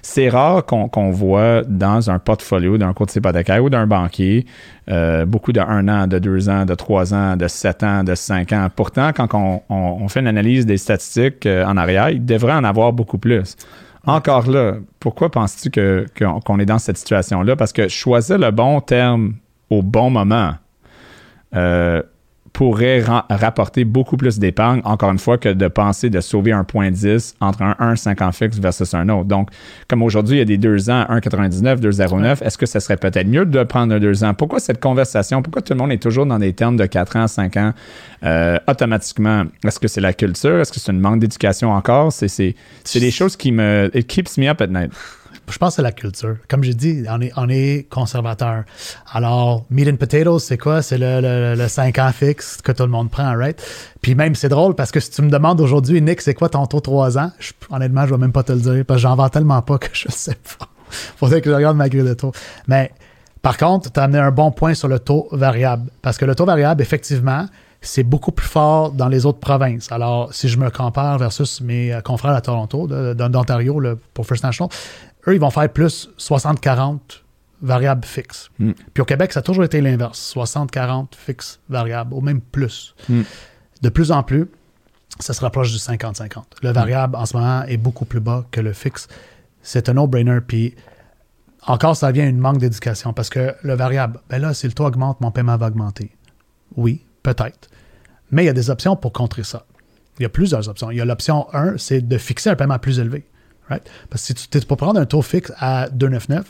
c'est 0.01 0.29
rare 0.29 0.65
qu'on 0.65 1.11
voit 1.11 1.63
dans 1.63 2.09
un 2.09 2.19
portfolio 2.19 2.77
d'un 2.77 2.93
courtier 2.93 3.19
hypothécaire 3.19 3.63
ou 3.63 3.69
d'un 3.69 3.85
banquier 3.87 4.45
euh, 4.89 5.25
beaucoup 5.25 5.51
de 5.51 5.59
un 5.59 5.87
an, 5.89 6.07
de 6.07 6.19
deux 6.19 6.47
ans, 6.49 6.65
de 6.65 6.73
trois 6.75 7.13
ans, 7.13 7.35
de 7.35 7.47
sept 7.47 7.83
ans, 7.83 8.03
de 8.03 8.15
cinq 8.15 8.53
ans. 8.53 8.67
Pourtant, 8.73 9.11
quand 9.13 9.27
on, 9.33 9.61
on- 9.69 9.97
on 10.03 10.07
fait 10.07 10.21
une 10.21 10.27
analyse 10.27 10.65
des 10.65 10.77
statistiques 10.77 11.45
euh, 11.45 11.65
en 11.65 11.75
arrière, 11.75 12.09
il 12.11 12.23
devrait 12.25 12.53
en 12.53 12.63
avoir 12.63 12.93
beaucoup 12.93 13.17
plus. 13.17 13.55
Encore 14.05 14.49
là, 14.49 14.75
pourquoi 15.01 15.29
penses-tu 15.29 15.69
que- 15.69 16.05
qu'on 16.17 16.39
qu'on 16.39 16.59
est 16.59 16.65
dans 16.65 16.79
cette 16.79 16.97
situation-là? 16.97 17.55
Parce 17.57 17.73
que 17.73 17.89
choisir 17.89 18.37
le 18.37 18.51
bon 18.51 18.79
terme 18.79 19.33
au 19.69 19.81
bon 19.81 20.09
moment 20.09 20.53
euh, 21.55 22.01
pourrait 22.57 23.03
rapporter 23.29 23.85
beaucoup 23.85 24.17
plus 24.17 24.39
d'épargne, 24.39 24.81
encore 24.83 25.11
une 25.11 25.19
fois, 25.19 25.37
que 25.37 25.49
de 25.49 25.67
penser 25.67 26.09
de 26.09 26.19
sauver 26.21 26.53
un 26.53 26.63
point 26.63 26.89
10 26.89 27.35
entre 27.39 27.61
un 27.61 27.73
1,5 27.73 28.23
ans 28.23 28.31
fixe 28.31 28.57
versus 28.57 28.95
un 28.95 29.09
autre. 29.09 29.25
Donc, 29.25 29.49
comme 29.87 30.01
aujourd'hui, 30.01 30.37
il 30.37 30.39
y 30.39 30.41
a 30.41 30.45
des 30.45 30.57
2 30.57 30.89
ans, 30.89 31.03
1,99, 31.07 31.79
2,09, 31.79 32.43
est-ce 32.43 32.57
que 32.57 32.65
ce 32.65 32.79
serait 32.79 32.97
peut-être 32.97 33.27
mieux 33.27 33.45
de 33.45 33.63
prendre 33.63 33.93
un 33.93 33.99
2 33.99 34.23
ans? 34.23 34.33
Pourquoi 34.33 34.59
cette 34.59 34.81
conversation? 34.81 35.43
Pourquoi 35.43 35.61
tout 35.61 35.73
le 35.73 35.77
monde 35.77 35.91
est 35.91 36.01
toujours 36.01 36.25
dans 36.25 36.39
des 36.39 36.51
termes 36.53 36.77
de 36.77 36.87
4 36.87 37.15
ans, 37.17 37.27
5 37.27 37.57
ans 37.57 37.73
euh, 38.23 38.57
automatiquement? 38.67 39.43
Est-ce 39.63 39.79
que 39.79 39.87
c'est 39.87 40.01
la 40.01 40.13
culture? 40.13 40.59
Est-ce 40.59 40.73
que 40.73 40.79
c'est 40.79 40.91
une 40.91 40.99
manque 40.99 41.19
d'éducation 41.19 41.73
encore? 41.73 42.11
C'est 42.11 42.55
des 42.95 43.11
choses 43.11 43.37
qui 43.37 43.51
me... 43.51 43.91
It 43.93 44.07
keeps 44.07 44.35
me 44.35 44.49
up 44.49 44.61
at 44.61 44.67
night. 44.67 44.91
Je 45.49 45.57
pense 45.57 45.69
que 45.69 45.75
c'est 45.77 45.81
la 45.81 45.91
culture. 45.91 46.37
Comme 46.49 46.63
j'ai 46.63 46.73
dit, 46.73 47.05
on 47.09 47.21
est, 47.21 47.31
on 47.37 47.47
est 47.49 47.87
conservateur. 47.89 48.63
Alors, 49.11 49.65
meat 49.69 49.87
and 49.87 49.95
potatoes, 49.95 50.39
c'est 50.39 50.57
quoi? 50.57 50.81
C'est 50.81 50.97
le, 50.97 51.21
le, 51.21 51.55
le 51.55 51.67
5 51.67 51.97
ans 51.99 52.11
fixe 52.11 52.61
que 52.61 52.71
tout 52.71 52.83
le 52.83 52.89
monde 52.89 53.09
prend, 53.09 53.35
right? 53.35 53.61
Puis 54.01 54.13
même, 54.13 54.35
c'est 54.35 54.49
drôle 54.49 54.75
parce 54.75 54.91
que 54.91 54.99
si 54.99 55.09
tu 55.09 55.21
me 55.21 55.29
demandes 55.29 55.61
aujourd'hui, 55.61 56.01
Nick, 56.01 56.21
c'est 56.21 56.33
quoi 56.33 56.49
ton 56.49 56.65
taux 56.65 56.81
3 56.81 57.17
ans? 57.17 57.31
Honnêtement, 57.69 58.05
je 58.05 58.11
vais 58.13 58.19
même 58.19 58.33
pas 58.33 58.43
te 58.43 58.51
le 58.51 58.59
dire 58.59 58.83
parce 58.85 58.97
que 58.99 59.01
j'en 59.03 59.15
vends 59.15 59.29
tellement 59.29 59.61
pas 59.61 59.77
que 59.77 59.87
je 59.93 60.07
sais 60.09 60.35
pas. 60.59 60.67
Faudrait 60.89 61.41
que 61.41 61.49
je 61.49 61.55
regarde 61.55 61.77
ma 61.77 61.89
grille 61.89 62.03
de 62.03 62.13
taux. 62.13 62.31
Mais 62.67 62.91
par 63.41 63.57
contre, 63.57 63.91
tu 63.91 63.99
as 63.99 64.03
amené 64.03 64.19
un 64.19 64.31
bon 64.31 64.51
point 64.51 64.73
sur 64.73 64.87
le 64.87 64.99
taux 64.99 65.27
variable. 65.31 65.89
Parce 66.01 66.17
que 66.17 66.25
le 66.25 66.35
taux 66.35 66.45
variable, 66.45 66.81
effectivement, 66.81 67.45
c'est 67.81 68.03
beaucoup 68.03 68.31
plus 68.31 68.47
fort 68.47 68.91
dans 68.91 69.07
les 69.07 69.25
autres 69.25 69.39
provinces. 69.39 69.91
Alors, 69.91 70.33
si 70.33 70.49
je 70.49 70.57
me 70.57 70.69
compare 70.69 71.17
versus 71.17 71.61
mes 71.61 71.93
euh, 71.93 72.01
confrères 72.01 72.33
à 72.33 72.41
Toronto, 72.41 72.87
d'Ontario, 72.87 73.81
pour 74.13 74.25
First 74.25 74.43
National, 74.43 74.69
eux, 75.27 75.33
ils 75.33 75.39
vont 75.39 75.49
faire 75.49 75.71
plus 75.71 76.09
60-40 76.17 76.99
variables 77.61 78.05
fixes. 78.05 78.49
Mm. 78.59 78.71
Puis 78.93 79.01
au 79.01 79.05
Québec, 79.05 79.33
ça 79.33 79.39
a 79.39 79.43
toujours 79.43 79.63
été 79.63 79.81
l'inverse 79.81 80.33
60-40 80.35 81.15
fixes 81.15 81.59
variables, 81.69 82.13
ou 82.13 82.21
même 82.21 82.41
plus. 82.41 82.95
Mm. 83.09 83.21
De 83.81 83.89
plus 83.89 84.11
en 84.11 84.23
plus, 84.23 84.47
ça 85.19 85.33
se 85.33 85.41
rapproche 85.41 85.71
du 85.71 85.77
50-50. 85.77 86.43
Le 86.61 86.71
variable, 86.71 87.15
en 87.15 87.25
ce 87.25 87.35
moment, 87.35 87.63
est 87.63 87.77
beaucoup 87.77 88.05
plus 88.05 88.19
bas 88.19 88.45
que 88.51 88.61
le 88.61 88.73
fixe. 88.73 89.07
C'est 89.61 89.89
un 89.89 89.93
no-brainer. 89.93 90.39
Puis 90.45 90.75
encore, 91.65 91.95
ça 91.95 92.11
vient 92.11 92.27
une 92.27 92.37
manque 92.37 92.59
d'éducation 92.59 93.13
parce 93.13 93.29
que 93.29 93.55
le 93.61 93.73
variable, 93.73 94.19
ben 94.29 94.41
là, 94.41 94.53
si 94.53 94.67
le 94.67 94.73
taux 94.73 94.85
augmente, 94.85 95.19
mon 95.21 95.31
paiement 95.31 95.57
va 95.57 95.67
augmenter. 95.67 96.11
Oui, 96.75 97.03
peut-être. 97.23 97.69
Mais 98.31 98.43
il 98.43 98.45
y 98.45 98.49
a 98.49 98.53
des 98.53 98.69
options 98.69 98.95
pour 98.95 99.13
contrer 99.13 99.43
ça. 99.43 99.65
Il 100.19 100.23
y 100.23 100.25
a 100.25 100.29
plusieurs 100.29 100.67
options. 100.69 100.91
Il 100.91 100.97
y 100.97 101.01
a 101.01 101.05
l'option 101.05 101.47
1, 101.53 101.77
c'est 101.77 102.01
de 102.01 102.17
fixer 102.17 102.49
un 102.49 102.55
paiement 102.55 102.79
plus 102.79 102.99
élevé. 102.99 103.25
Right? 103.69 103.83
Parce 104.09 104.27
que 104.27 104.39
si 104.39 104.49
tu 104.49 104.59
peux 104.61 104.75
prendre 104.75 104.99
un 104.99 105.05
taux 105.05 105.21
fixe 105.21 105.51
à 105.59 105.87
2,99, 105.89 106.43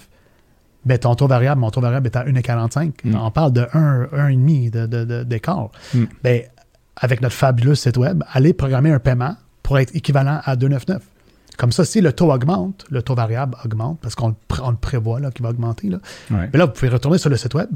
ben 0.86 0.97
ton 0.97 1.15
taux 1.15 1.27
variable, 1.27 1.60
mon 1.62 1.69
taux 1.71 1.82
variable 1.82 2.08
est 2.08 2.15
à 2.15 2.23
1,45. 2.25 2.91
Mm. 3.03 3.15
On 3.15 3.32
parle 3.32 3.51
de 3.53 3.62
1,5 3.62 5.23
d'écart. 5.23 5.69
Mm. 5.93 6.03
Ben, 6.23 6.41
avec 6.95 7.21
notre 7.21 7.36
fabuleux 7.36 7.75
site 7.75 7.97
web, 7.97 8.23
allez 8.32 8.53
programmer 8.53 8.91
un 8.91 8.99
paiement 8.99 9.36
pour 9.63 9.77
être 9.80 9.95
équivalent 9.95 10.39
à 10.43 10.56
2,99. 10.56 10.99
Comme 11.58 11.71
ça, 11.71 11.86
si 11.86 12.01
le 12.01 12.13
taux 12.13 12.32
augmente, 12.32 12.86
le 12.89 13.01
taux 13.01 13.15
variable 13.15 13.56
augmente, 13.65 13.99
parce 14.01 14.15
qu'on 14.15 14.30
le, 14.30 14.36
pr- 14.49 14.62
on 14.63 14.71
le 14.71 14.77
prévoit 14.77 15.19
qu'il 15.32 15.43
va 15.43 15.49
augmenter. 15.49 15.89
Là. 15.89 15.97
Ouais. 16.32 16.49
Mais 16.53 16.60
là, 16.60 16.65
vous 16.65 16.71
pouvez 16.71 16.89
retourner 16.89 17.17
sur 17.17 17.30
le 17.32 17.36
site 17.38 17.56
web, 17.56 17.67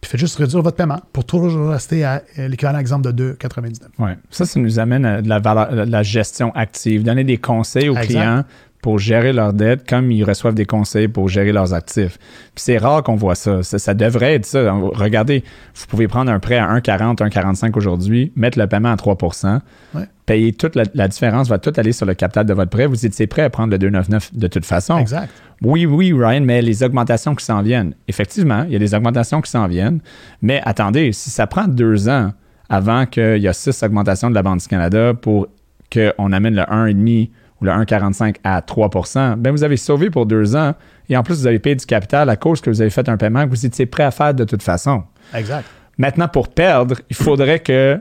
puis 0.00 0.10
faites 0.10 0.20
juste 0.20 0.36
réduire 0.36 0.60
votre 0.62 0.76
paiement 0.76 1.00
pour 1.12 1.24
toujours 1.24 1.70
rester 1.70 2.04
à 2.04 2.22
euh, 2.38 2.48
l'équivalent 2.48 2.78
exemple 2.80 3.12
de 3.12 3.34
2,99. 3.34 3.78
Ouais. 4.00 4.16
Ça, 4.30 4.44
ça 4.44 4.58
nous 4.60 4.78
amène 4.80 5.04
à 5.04 5.22
de 5.22 5.28
la, 5.28 5.38
valeur- 5.38 5.70
de 5.70 5.90
la 5.90 6.02
gestion 6.02 6.52
active, 6.54 7.04
donner 7.04 7.24
des 7.24 7.38
conseils 7.38 7.88
aux 7.88 7.94
Exact. 7.96 8.06
clients 8.08 8.44
pour 8.82 8.98
gérer 8.98 9.32
leurs 9.32 9.52
dettes 9.52 9.88
comme 9.88 10.10
ils 10.12 10.22
reçoivent 10.24 10.54
des 10.54 10.64
conseils 10.64 11.08
pour 11.08 11.28
gérer 11.28 11.52
leurs 11.52 11.74
actifs. 11.74 12.18
Puis 12.54 12.62
c'est 12.64 12.78
rare 12.78 13.02
qu'on 13.02 13.16
voit 13.16 13.34
ça. 13.34 13.62
ça. 13.62 13.78
ça 13.78 13.94
devrait 13.94 14.34
être 14.34 14.46
ça. 14.46 14.72
Regardez, 14.72 15.42
vous 15.74 15.86
pouvez 15.86 16.06
prendre 16.08 16.30
un 16.30 16.38
prêt 16.38 16.58
à 16.58 16.72
1,40, 16.78 17.16
1,45 17.16 17.76
aujourd'hui, 17.76 18.32
mettre 18.36 18.58
le 18.58 18.66
paiement 18.66 18.92
à 18.92 18.96
3 18.96 19.16
Ouais. 19.94 20.02
payer 20.26 20.52
toute 20.52 20.76
la, 20.76 20.84
la 20.94 21.08
différence, 21.08 21.48
va 21.48 21.58
tout 21.58 21.72
aller 21.76 21.92
sur 21.92 22.06
le 22.06 22.14
capital 22.14 22.46
de 22.46 22.52
votre 22.54 22.70
prêt. 22.70 22.86
Vous 22.86 23.04
étiez 23.04 23.26
prêt 23.26 23.42
à 23.42 23.50
prendre 23.50 23.72
le 23.72 23.78
2,99 23.78 24.30
de 24.36 24.46
toute 24.46 24.64
façon. 24.64 24.98
Exact. 24.98 25.30
Oui, 25.62 25.86
oui, 25.86 26.12
Ryan, 26.12 26.42
mais 26.42 26.62
les 26.62 26.82
augmentations 26.84 27.34
qui 27.34 27.44
s'en 27.44 27.62
viennent. 27.62 27.94
Effectivement, 28.06 28.62
il 28.66 28.72
y 28.72 28.76
a 28.76 28.78
des 28.78 28.94
augmentations 28.94 29.40
qui 29.40 29.50
s'en 29.50 29.66
viennent. 29.66 30.00
Mais 30.40 30.60
attendez, 30.64 31.12
si 31.12 31.30
ça 31.30 31.46
prend 31.46 31.66
deux 31.66 32.08
ans 32.08 32.32
avant 32.68 33.06
qu'il 33.06 33.38
y 33.38 33.48
a 33.48 33.52
six 33.52 33.82
augmentations 33.82 34.30
de 34.30 34.34
la 34.34 34.42
Banque 34.42 34.60
du 34.60 34.68
Canada 34.68 35.14
pour 35.14 35.48
qu'on 35.92 36.32
amène 36.32 36.54
le 36.54 36.62
1,5 36.62 37.30
ou 37.60 37.64
le 37.64 37.70
1,45 37.72 38.36
à 38.44 38.60
3% 38.60 39.36
ben 39.36 39.50
vous 39.50 39.64
avez 39.64 39.76
sauvé 39.76 40.10
pour 40.10 40.26
deux 40.26 40.54
ans. 40.56 40.74
Et 41.08 41.16
en 41.16 41.22
plus, 41.22 41.34
vous 41.40 41.46
avez 41.46 41.58
payé 41.58 41.74
du 41.76 41.86
capital 41.86 42.28
à 42.28 42.36
cause 42.36 42.60
que 42.60 42.70
vous 42.70 42.80
avez 42.80 42.90
fait 42.90 43.08
un 43.08 43.16
paiement 43.16 43.44
que 43.44 43.50
vous 43.50 43.64
étiez 43.66 43.86
prêt 43.86 44.02
à 44.04 44.10
faire 44.10 44.34
de 44.34 44.44
toute 44.44 44.62
façon. 44.62 45.02
Exact. 45.34 45.64
Maintenant, 45.96 46.28
pour 46.28 46.48
perdre, 46.48 46.96
il 47.10 47.16
faudrait 47.16 47.58
que, 47.60 48.00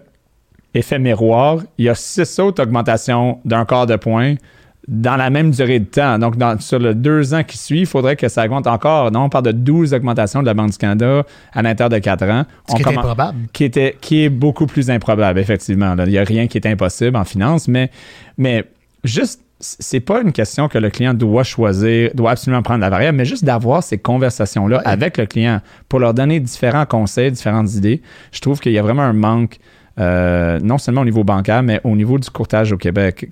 effet 0.73 0.99
miroir, 0.99 1.59
il 1.77 1.85
y 1.85 1.89
a 1.89 1.95
six 1.95 2.37
autres 2.39 2.61
augmentations 2.61 3.39
d'un 3.45 3.65
quart 3.65 3.87
de 3.87 3.95
point 3.95 4.35
dans 4.87 5.15
la 5.17 5.29
même 5.29 5.51
durée 5.51 5.79
de 5.79 5.85
temps. 5.85 6.17
Donc, 6.19 6.37
dans- 6.37 6.59
sur 6.59 6.79
le 6.79 6.93
deux 6.93 7.33
ans 7.33 7.43
qui 7.43 7.57
suit, 7.57 7.79
il 7.81 7.85
faudrait 7.85 8.15
que 8.15 8.27
ça 8.29 8.45
augmente 8.45 8.67
encore. 8.67 9.11
Non, 9.11 9.23
on 9.23 9.29
parle 9.29 9.45
de 9.45 9.51
12 9.51 9.93
augmentations 9.93 10.41
de 10.41 10.45
la 10.45 10.53
Banque 10.53 10.71
du 10.71 10.77
Canada 10.77 11.23
à 11.53 11.61
l'intérieur 11.61 11.89
de 11.89 11.97
quatre 11.97 12.23
ans. 12.25 12.45
Ce 12.69 12.73
On 12.73 12.77
qui 12.77 12.83
est 12.83 12.87
improbable. 12.97 13.37
qui, 13.51 13.63
était, 13.65 13.97
qui 13.99 14.23
est 14.23 14.29
beaucoup 14.29 14.65
plus 14.67 14.89
improbable, 14.89 15.39
effectivement. 15.39 15.95
là. 15.95 16.03
Il 16.05 16.11
n'y 16.11 16.17
a 16.17 16.23
rien 16.23 16.47
qui 16.47 16.57
est 16.57 16.65
impossible 16.67 17.17
en 17.17 17.25
finance, 17.25 17.67
mais, 17.67 17.89
mais 18.37 18.63
juste, 19.03 19.41
c'est 19.59 19.99
pas 19.99 20.21
une 20.21 20.31
question 20.31 20.67
que 20.67 20.77
le 20.77 20.89
client 20.89 21.13
doit 21.13 21.43
choisir, 21.43 22.11
doit 22.13 22.31
absolument 22.31 22.61
prendre 22.61 22.81
la 22.81 22.89
variable, 22.89 23.17
mais 23.17 23.25
juste 23.25 23.43
d'avoir 23.43 23.81
ces 23.83 23.97
conversations-là 23.97 24.77
Ouais. 24.77 24.83
avec 24.85 25.17
le 25.17 25.25
client 25.25 25.61
pour 25.89 25.99
leur 25.99 26.13
donner 26.13 26.39
différents 26.39 26.85
conseils, 26.85 27.31
différentes 27.31 27.73
idées. 27.73 28.01
Je 28.31 28.39
trouve 28.39 28.59
qu'il 28.59 28.71
y 28.71 28.77
a 28.77 28.81
vraiment 28.83 29.01
un 29.03 29.13
manque, 29.13 29.57
euh, 29.99 30.59
non 30.61 30.77
seulement 30.77 31.01
au 31.01 31.05
niveau 31.05 31.23
bancaire, 31.23 31.63
mais 31.63 31.81
au 31.83 31.95
niveau 31.95 32.19
du 32.19 32.29
courtage 32.29 32.71
au 32.71 32.77
Québec. 32.77 33.27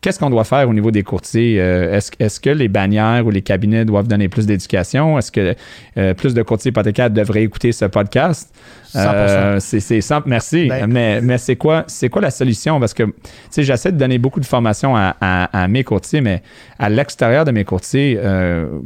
Qu'est-ce 0.00 0.20
qu'on 0.20 0.30
doit 0.30 0.44
faire 0.44 0.68
au 0.68 0.72
niveau 0.72 0.92
des 0.92 1.02
courtiers? 1.02 1.60
Euh, 1.60 1.98
Est-ce 2.20 2.38
que 2.38 2.50
les 2.50 2.68
bannières 2.68 3.26
ou 3.26 3.30
les 3.30 3.42
cabinets 3.42 3.84
doivent 3.84 4.06
donner 4.06 4.28
plus 4.28 4.46
d'éducation? 4.46 5.18
Est-ce 5.18 5.32
que 5.32 5.56
euh, 5.96 6.14
plus 6.14 6.34
de 6.34 6.42
courtiers 6.42 6.68
hypothécaires 6.68 7.10
devraient 7.10 7.42
écouter 7.42 7.72
ce 7.72 7.84
podcast? 7.84 8.54
100%. 8.94 8.98
Euh, 9.12 9.56
c'est 9.60 10.00
simple, 10.00 10.28
merci. 10.28 10.68
Ben- 10.68 10.86
mais 10.86 11.20
mais 11.20 11.36
c'est 11.36 11.56
quoi, 11.56 11.82
c'est 11.88 12.08
quoi 12.10 12.22
la 12.22 12.30
solution? 12.30 12.78
Parce 12.78 12.94
que 12.94 13.02
tu 13.02 13.12
sais, 13.50 13.62
j'essaie 13.64 13.90
de 13.90 13.98
donner 13.98 14.18
beaucoup 14.18 14.38
de 14.38 14.46
formation 14.46 14.94
à, 14.96 15.16
à- 15.20 15.62
à 15.64 15.66
mes 15.66 15.82
courtiers, 15.82 16.20
mais 16.20 16.42
à 16.78 16.88
l'extérieur 16.88 17.44
de 17.44 17.50
mes 17.50 17.64
courtiers, 17.64 18.20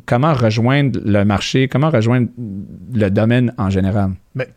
comment 0.06 0.32
rejoindre 0.32 0.98
le 1.04 1.24
marché, 1.26 1.68
comment 1.68 1.90
rejoindre 1.90 2.28
le 2.94 3.10
domaine 3.10 3.52
en 3.58 3.68
général? 3.68 4.12
Mais 4.34 4.48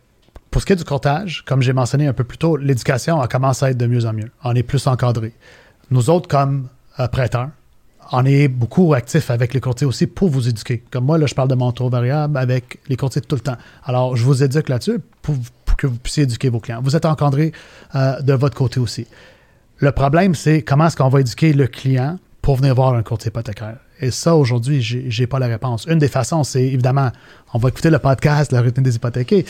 pour 0.50 0.62
ce 0.62 0.66
qui 0.66 0.72
est 0.72 0.76
du 0.76 0.84
courtage, 0.84 1.44
comme 1.46 1.60
j'ai 1.60 1.74
mentionné 1.74 2.06
un 2.06 2.14
peu 2.14 2.24
plus 2.24 2.38
tôt, 2.38 2.56
l'éducation 2.56 3.20
a 3.20 3.28
commencé 3.28 3.66
à 3.66 3.70
être 3.72 3.76
de 3.76 3.86
mieux 3.86 4.06
en 4.06 4.14
mieux. 4.14 4.30
On 4.42 4.54
est 4.54 4.62
plus 4.62 4.86
encadré. 4.86 5.32
Nous 5.90 6.10
autres, 6.10 6.28
comme 6.28 6.68
euh, 6.98 7.08
prêteurs, 7.08 7.50
on 8.12 8.24
est 8.24 8.48
beaucoup 8.48 8.94
actifs 8.94 9.30
avec 9.30 9.54
les 9.54 9.60
courtiers 9.60 9.86
aussi 9.86 10.06
pour 10.06 10.28
vous 10.28 10.48
éduquer. 10.48 10.82
Comme 10.90 11.04
moi, 11.04 11.18
là, 11.18 11.26
je 11.26 11.34
parle 11.34 11.48
de 11.48 11.54
mon 11.54 11.72
taux 11.72 11.88
variable 11.88 12.36
avec 12.38 12.78
les 12.88 12.96
courtiers 12.96 13.20
tout 13.20 13.36
le 13.36 13.40
temps. 13.40 13.56
Alors, 13.84 14.16
je 14.16 14.24
vous 14.24 14.42
éduque 14.42 14.68
là-dessus 14.68 15.00
pour, 15.22 15.34
que 15.76 15.86
vous 15.86 15.96
puissiez 15.96 16.22
éduquer 16.22 16.48
vos 16.48 16.60
clients. 16.60 16.80
Vous 16.82 16.96
êtes 16.96 17.04
encadré 17.04 17.52
euh, 17.94 18.20
de 18.20 18.32
votre 18.32 18.56
côté 18.56 18.80
aussi. 18.80 19.06
Le 19.78 19.92
problème, 19.92 20.34
c'est 20.34 20.62
comment 20.62 20.86
est-ce 20.86 20.96
qu'on 20.96 21.08
va 21.08 21.20
éduquer 21.20 21.52
le 21.52 21.66
client 21.66 22.18
pour 22.40 22.56
venir 22.56 22.74
voir 22.74 22.94
un 22.94 23.02
courtier 23.02 23.28
hypothécaire? 23.28 23.76
Et 24.00 24.10
ça, 24.10 24.36
aujourd'hui, 24.36 24.82
j'ai 24.82 25.10
j'ai 25.10 25.26
pas 25.26 25.38
la 25.38 25.46
réponse. 25.46 25.86
Une 25.86 25.98
des 25.98 26.08
façons, 26.08 26.44
c'est 26.44 26.64
évidemment, 26.64 27.10
on 27.52 27.58
va 27.58 27.68
écouter 27.68 27.90
le 27.90 27.98
podcast, 27.98 28.52
la 28.52 28.62
routine 28.62 28.82
des 28.82 28.96
hypothéqués. 28.96 29.44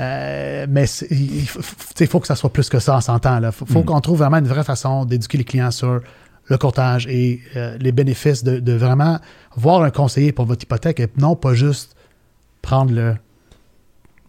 Euh, 0.00 0.66
mais 0.68 0.86
il 1.10 1.46
faut, 1.46 2.20
que 2.20 2.26
ça 2.26 2.34
soit 2.34 2.52
plus 2.52 2.68
que 2.68 2.78
ça, 2.78 2.96
on 2.96 3.00
s'entend. 3.00 3.42
Il 3.42 3.52
faut, 3.52 3.66
faut 3.66 3.82
qu'on 3.82 4.00
trouve 4.00 4.18
vraiment 4.18 4.38
une 4.38 4.48
vraie 4.48 4.64
façon 4.64 5.04
d'éduquer 5.04 5.38
les 5.38 5.44
clients 5.44 5.70
sur 5.70 6.00
le 6.46 6.58
courtage 6.58 7.06
et 7.06 7.40
euh, 7.56 7.76
les 7.78 7.92
bénéfices 7.92 8.42
de, 8.42 8.58
de 8.58 8.72
vraiment 8.72 9.18
voir 9.56 9.82
un 9.82 9.90
conseiller 9.90 10.32
pour 10.32 10.46
votre 10.46 10.64
hypothèque 10.64 11.00
et 11.00 11.08
non 11.18 11.36
pas 11.36 11.54
juste 11.54 11.94
prendre 12.62 12.92
le 12.92 13.14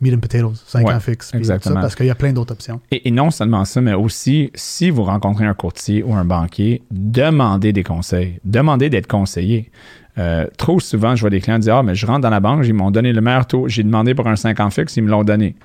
meat 0.01 0.13
and 0.13 0.19
potatoes, 0.19 0.63
5 0.65 0.87
Ouais, 0.87 0.93
ans 0.93 0.99
fixe, 0.99 1.33
exactement. 1.33 1.75
ça, 1.75 1.81
parce 1.81 1.95
qu'il 1.95 2.07
y 2.07 2.09
a 2.09 2.15
plein 2.15 2.33
d'autres 2.33 2.53
options. 2.53 2.81
Et, 2.91 3.07
et 3.07 3.11
non 3.11 3.31
seulement 3.31 3.65
ça, 3.65 3.81
mais 3.81 3.93
aussi, 3.93 4.51
si 4.55 4.89
vous 4.89 5.03
rencontrez 5.03 5.45
un 5.45 5.53
courtier 5.53 6.03
ou 6.03 6.13
un 6.13 6.25
banquier, 6.25 6.81
demandez 6.91 7.71
des 7.71 7.83
conseils. 7.83 8.39
Demandez 8.43 8.89
d'être 8.89 9.07
conseillé. 9.07 9.71
Euh, 10.17 10.45
trop 10.57 10.79
souvent, 10.79 11.15
je 11.15 11.21
vois 11.21 11.29
des 11.29 11.41
clients 11.41 11.59
dire 11.59 11.77
Ah, 11.77 11.83
mais 11.83 11.95
je 11.95 12.05
rentre 12.05 12.21
dans 12.21 12.29
la 12.29 12.39
banque, 12.39 12.65
ils 12.65 12.73
m'ont 12.73 12.91
donné 12.91 13.13
le 13.13 13.21
meilleur 13.21 13.45
taux. 13.45 13.67
J'ai 13.67 13.83
demandé 13.83 14.13
pour 14.13 14.27
un 14.27 14.35
5 14.35 14.59
ans 14.59 14.69
fixe, 14.69 14.97
ils 14.97 15.03
me 15.03 15.09
l'ont 15.09 15.23
donné. 15.23 15.55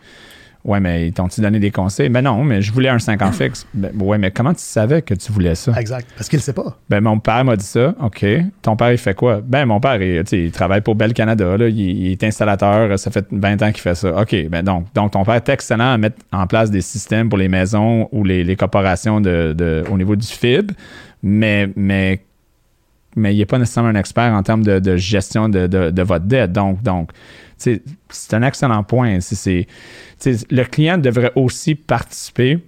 Ouais, 0.65 0.81
mais 0.81 1.07
ils 1.07 1.13
t'ont-ils 1.13 1.43
donné 1.43 1.61
des 1.61 1.71
conseils? 1.71 2.09
Ben 2.09 2.23
non, 2.23 2.43
mais 2.43 2.61
je 2.61 2.73
voulais 2.73 2.89
un 2.89 2.99
5 2.99 3.23
ans 3.23 3.31
fixe. 3.33 3.65
Ben, 3.73 3.93
ouais, 4.01 4.19
mais 4.19 4.33
comment 4.33 4.53
tu 4.53 4.63
savais 4.63 5.01
que 5.01 5.15
tu 5.15 5.31
voulais 5.31 5.55
ça? 5.55 5.73
Exact. 5.79 6.09
Parce 6.17 6.29
qu'il 6.29 6.39
ne 6.39 6.43
sait 6.43 6.53
pas. 6.53 6.77
Ben, 6.91 7.01
mon 7.01 7.21
père 7.21 7.45
m'a 7.45 7.55
dit 7.57 7.65
ça. 7.65 7.95
OK. 8.03 8.27
Ton 8.63 8.75
père, 8.75 8.91
il 8.91 8.99
fait 8.99 9.15
quoi? 9.15 9.41
Ben, 9.45 9.65
mon 9.65 9.79
père, 9.79 10.03
il, 10.03 10.51
travaille 10.51 10.81
pour 10.81 10.97
Bell 10.97 11.13
Canada. 11.13 11.57
Là. 11.57 11.69
Il, 11.69 11.79
il 11.79 12.11
est 12.11 12.25
installateur. 12.25 12.99
Ça 12.99 13.13
fait 13.13 13.27
20 13.31 13.63
ans 13.63 13.71
qu'il 13.71 13.81
fait 13.81 13.95
ça. 13.95 14.21
OK. 14.21 14.35
Ben, 14.49 14.65
donc, 14.65 14.87
donc, 14.93 15.13
ton 15.13 15.25
père 15.25 15.35
est 15.37 15.49
excellent 15.49 15.93
à 15.93 15.99
mettre 15.99 16.17
en 16.33 16.49
place 16.49 16.69
des 16.73 16.81
systèmes 16.81 17.29
pour 17.29 17.39
les 17.39 17.49
maisons 17.49 18.09
ou 18.11 18.25
les, 18.25 18.43
les 18.43 18.57
corporations 18.57 19.21
de, 19.21 19.55
de- 19.57 19.85
au 19.89 19.97
niveau 19.97 20.17
du 20.17 20.27
FIB. 20.27 20.73
Mais, 21.23 21.71
mais, 21.77 22.21
mais 23.17 23.35
il 23.35 23.39
n'est 23.39 23.47
pas 23.47 23.59
nécessairement 23.59 23.91
un 23.91 23.95
expert 23.97 24.33
en 24.33 24.43
termes 24.43 24.63
de, 24.63 24.79
de 24.79 24.97
gestion 24.97 25.49
de, 25.49 25.67
de- 25.67 26.03
votre 26.03 26.27
dette. 26.27 26.53
Donc, 26.53 26.83
donc 26.83 27.11
c'est 27.57 27.83
un 28.33 28.43
excellent 28.43 28.85
point. 28.85 29.19
Le 29.19 30.63
client 30.65 30.99
devrait 30.99 31.33
aussi 31.35 31.75
participer 31.75 32.59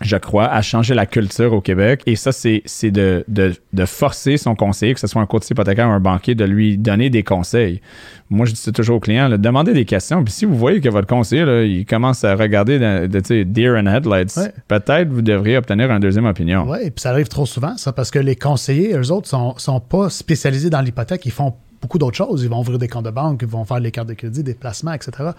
je 0.00 0.16
crois, 0.16 0.46
à 0.46 0.62
changer 0.62 0.94
la 0.94 1.06
culture 1.06 1.52
au 1.52 1.60
Québec. 1.60 2.02
Et 2.06 2.16
ça, 2.16 2.32
c'est 2.32 2.62
c'est 2.64 2.90
de, 2.90 3.24
de, 3.28 3.52
de 3.72 3.84
forcer 3.84 4.36
son 4.36 4.54
conseiller, 4.54 4.94
que 4.94 5.00
ce 5.00 5.06
soit 5.06 5.20
un 5.22 5.26
courtier 5.26 5.54
hypothécaire 5.54 5.88
ou 5.88 5.92
un 5.92 6.00
banquier, 6.00 6.34
de 6.34 6.44
lui 6.44 6.78
donner 6.78 7.10
des 7.10 7.22
conseils. 7.22 7.80
Moi, 8.30 8.46
je 8.46 8.52
dis 8.52 8.60
ça 8.60 8.70
toujours 8.72 8.96
aux 8.96 9.00
clients, 9.00 9.28
là, 9.28 9.38
demandez 9.38 9.72
des 9.72 9.84
questions. 9.86 10.22
Puis 10.22 10.32
si 10.32 10.44
vous 10.44 10.56
voyez 10.56 10.80
que 10.80 10.88
votre 10.88 11.06
conseiller, 11.06 11.44
là, 11.44 11.62
il 11.62 11.86
commence 11.86 12.24
à 12.24 12.34
regarder 12.36 12.78
de, 12.78 13.06
de, 13.06 13.42
deer 13.42 13.74
in 13.74 13.86
headlights, 13.86 14.36
Ouais. 14.36 14.52
peut-être 14.68 15.08
vous 15.08 15.22
devriez 15.22 15.56
obtenir 15.56 15.90
une 15.90 16.00
deuxième 16.00 16.26
opinion. 16.26 16.64
Oui, 16.68 16.90
puis 16.90 17.00
ça 17.00 17.10
arrive 17.10 17.28
trop 17.28 17.46
souvent, 17.46 17.76
ça, 17.76 17.92
parce 17.92 18.10
que 18.10 18.18
les 18.18 18.36
conseillers, 18.36 18.94
eux 18.96 19.10
autres, 19.10 19.28
sont, 19.28 19.54
sont 19.56 19.80
pas 19.80 20.10
spécialisés 20.10 20.70
dans 20.70 20.80
l'hypothèque. 20.82 21.24
Ils 21.26 21.32
font 21.32 21.54
beaucoup 21.80 21.98
d'autres 21.98 22.16
choses. 22.16 22.42
Ils 22.42 22.48
vont 22.50 22.60
ouvrir 22.60 22.78
des 22.78 22.88
comptes 22.88 23.04
de 23.04 23.10
banque, 23.10 23.40
ils 23.42 23.48
vont 23.48 23.64
faire 23.64 23.80
les 23.80 23.90
cartes 23.90 24.08
de 24.08 24.14
crédit, 24.14 24.42
des 24.42 24.54
placements, 24.54 24.92
etc. 24.92 25.30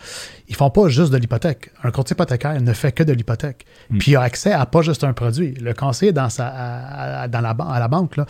Ils 0.48 0.56
font 0.56 0.70
pas 0.70 0.88
juste 0.90 1.12
de 1.12 1.18
l'hypothèque. 1.18 1.72
Un 1.84 1.92
courtier 1.92 2.14
hypothécaire 2.14 2.60
ne 2.62 2.74
fait 2.74 2.92
que 2.92 3.04
de 3.04 3.14
l'hypothèque. 3.14 3.66
Puis 4.00 4.12
il 4.12 4.16
a 4.16 4.22
accès 4.22 4.52
à 4.54 4.66
pas 4.66 4.82
juste 4.82 5.04
un 5.04 5.14
produit. 5.14 5.54
Le 5.56 5.74
conseiller 5.74 6.12
dans, 6.14 6.30
sa, 6.30 6.48
à, 6.48 7.22
à- 7.24 7.28
dans 7.28 7.42
la, 7.42 7.54
ban- 7.54 7.68
à 7.70 7.80
la 7.80 7.88
banque, 7.88 8.18
là, 8.18 8.26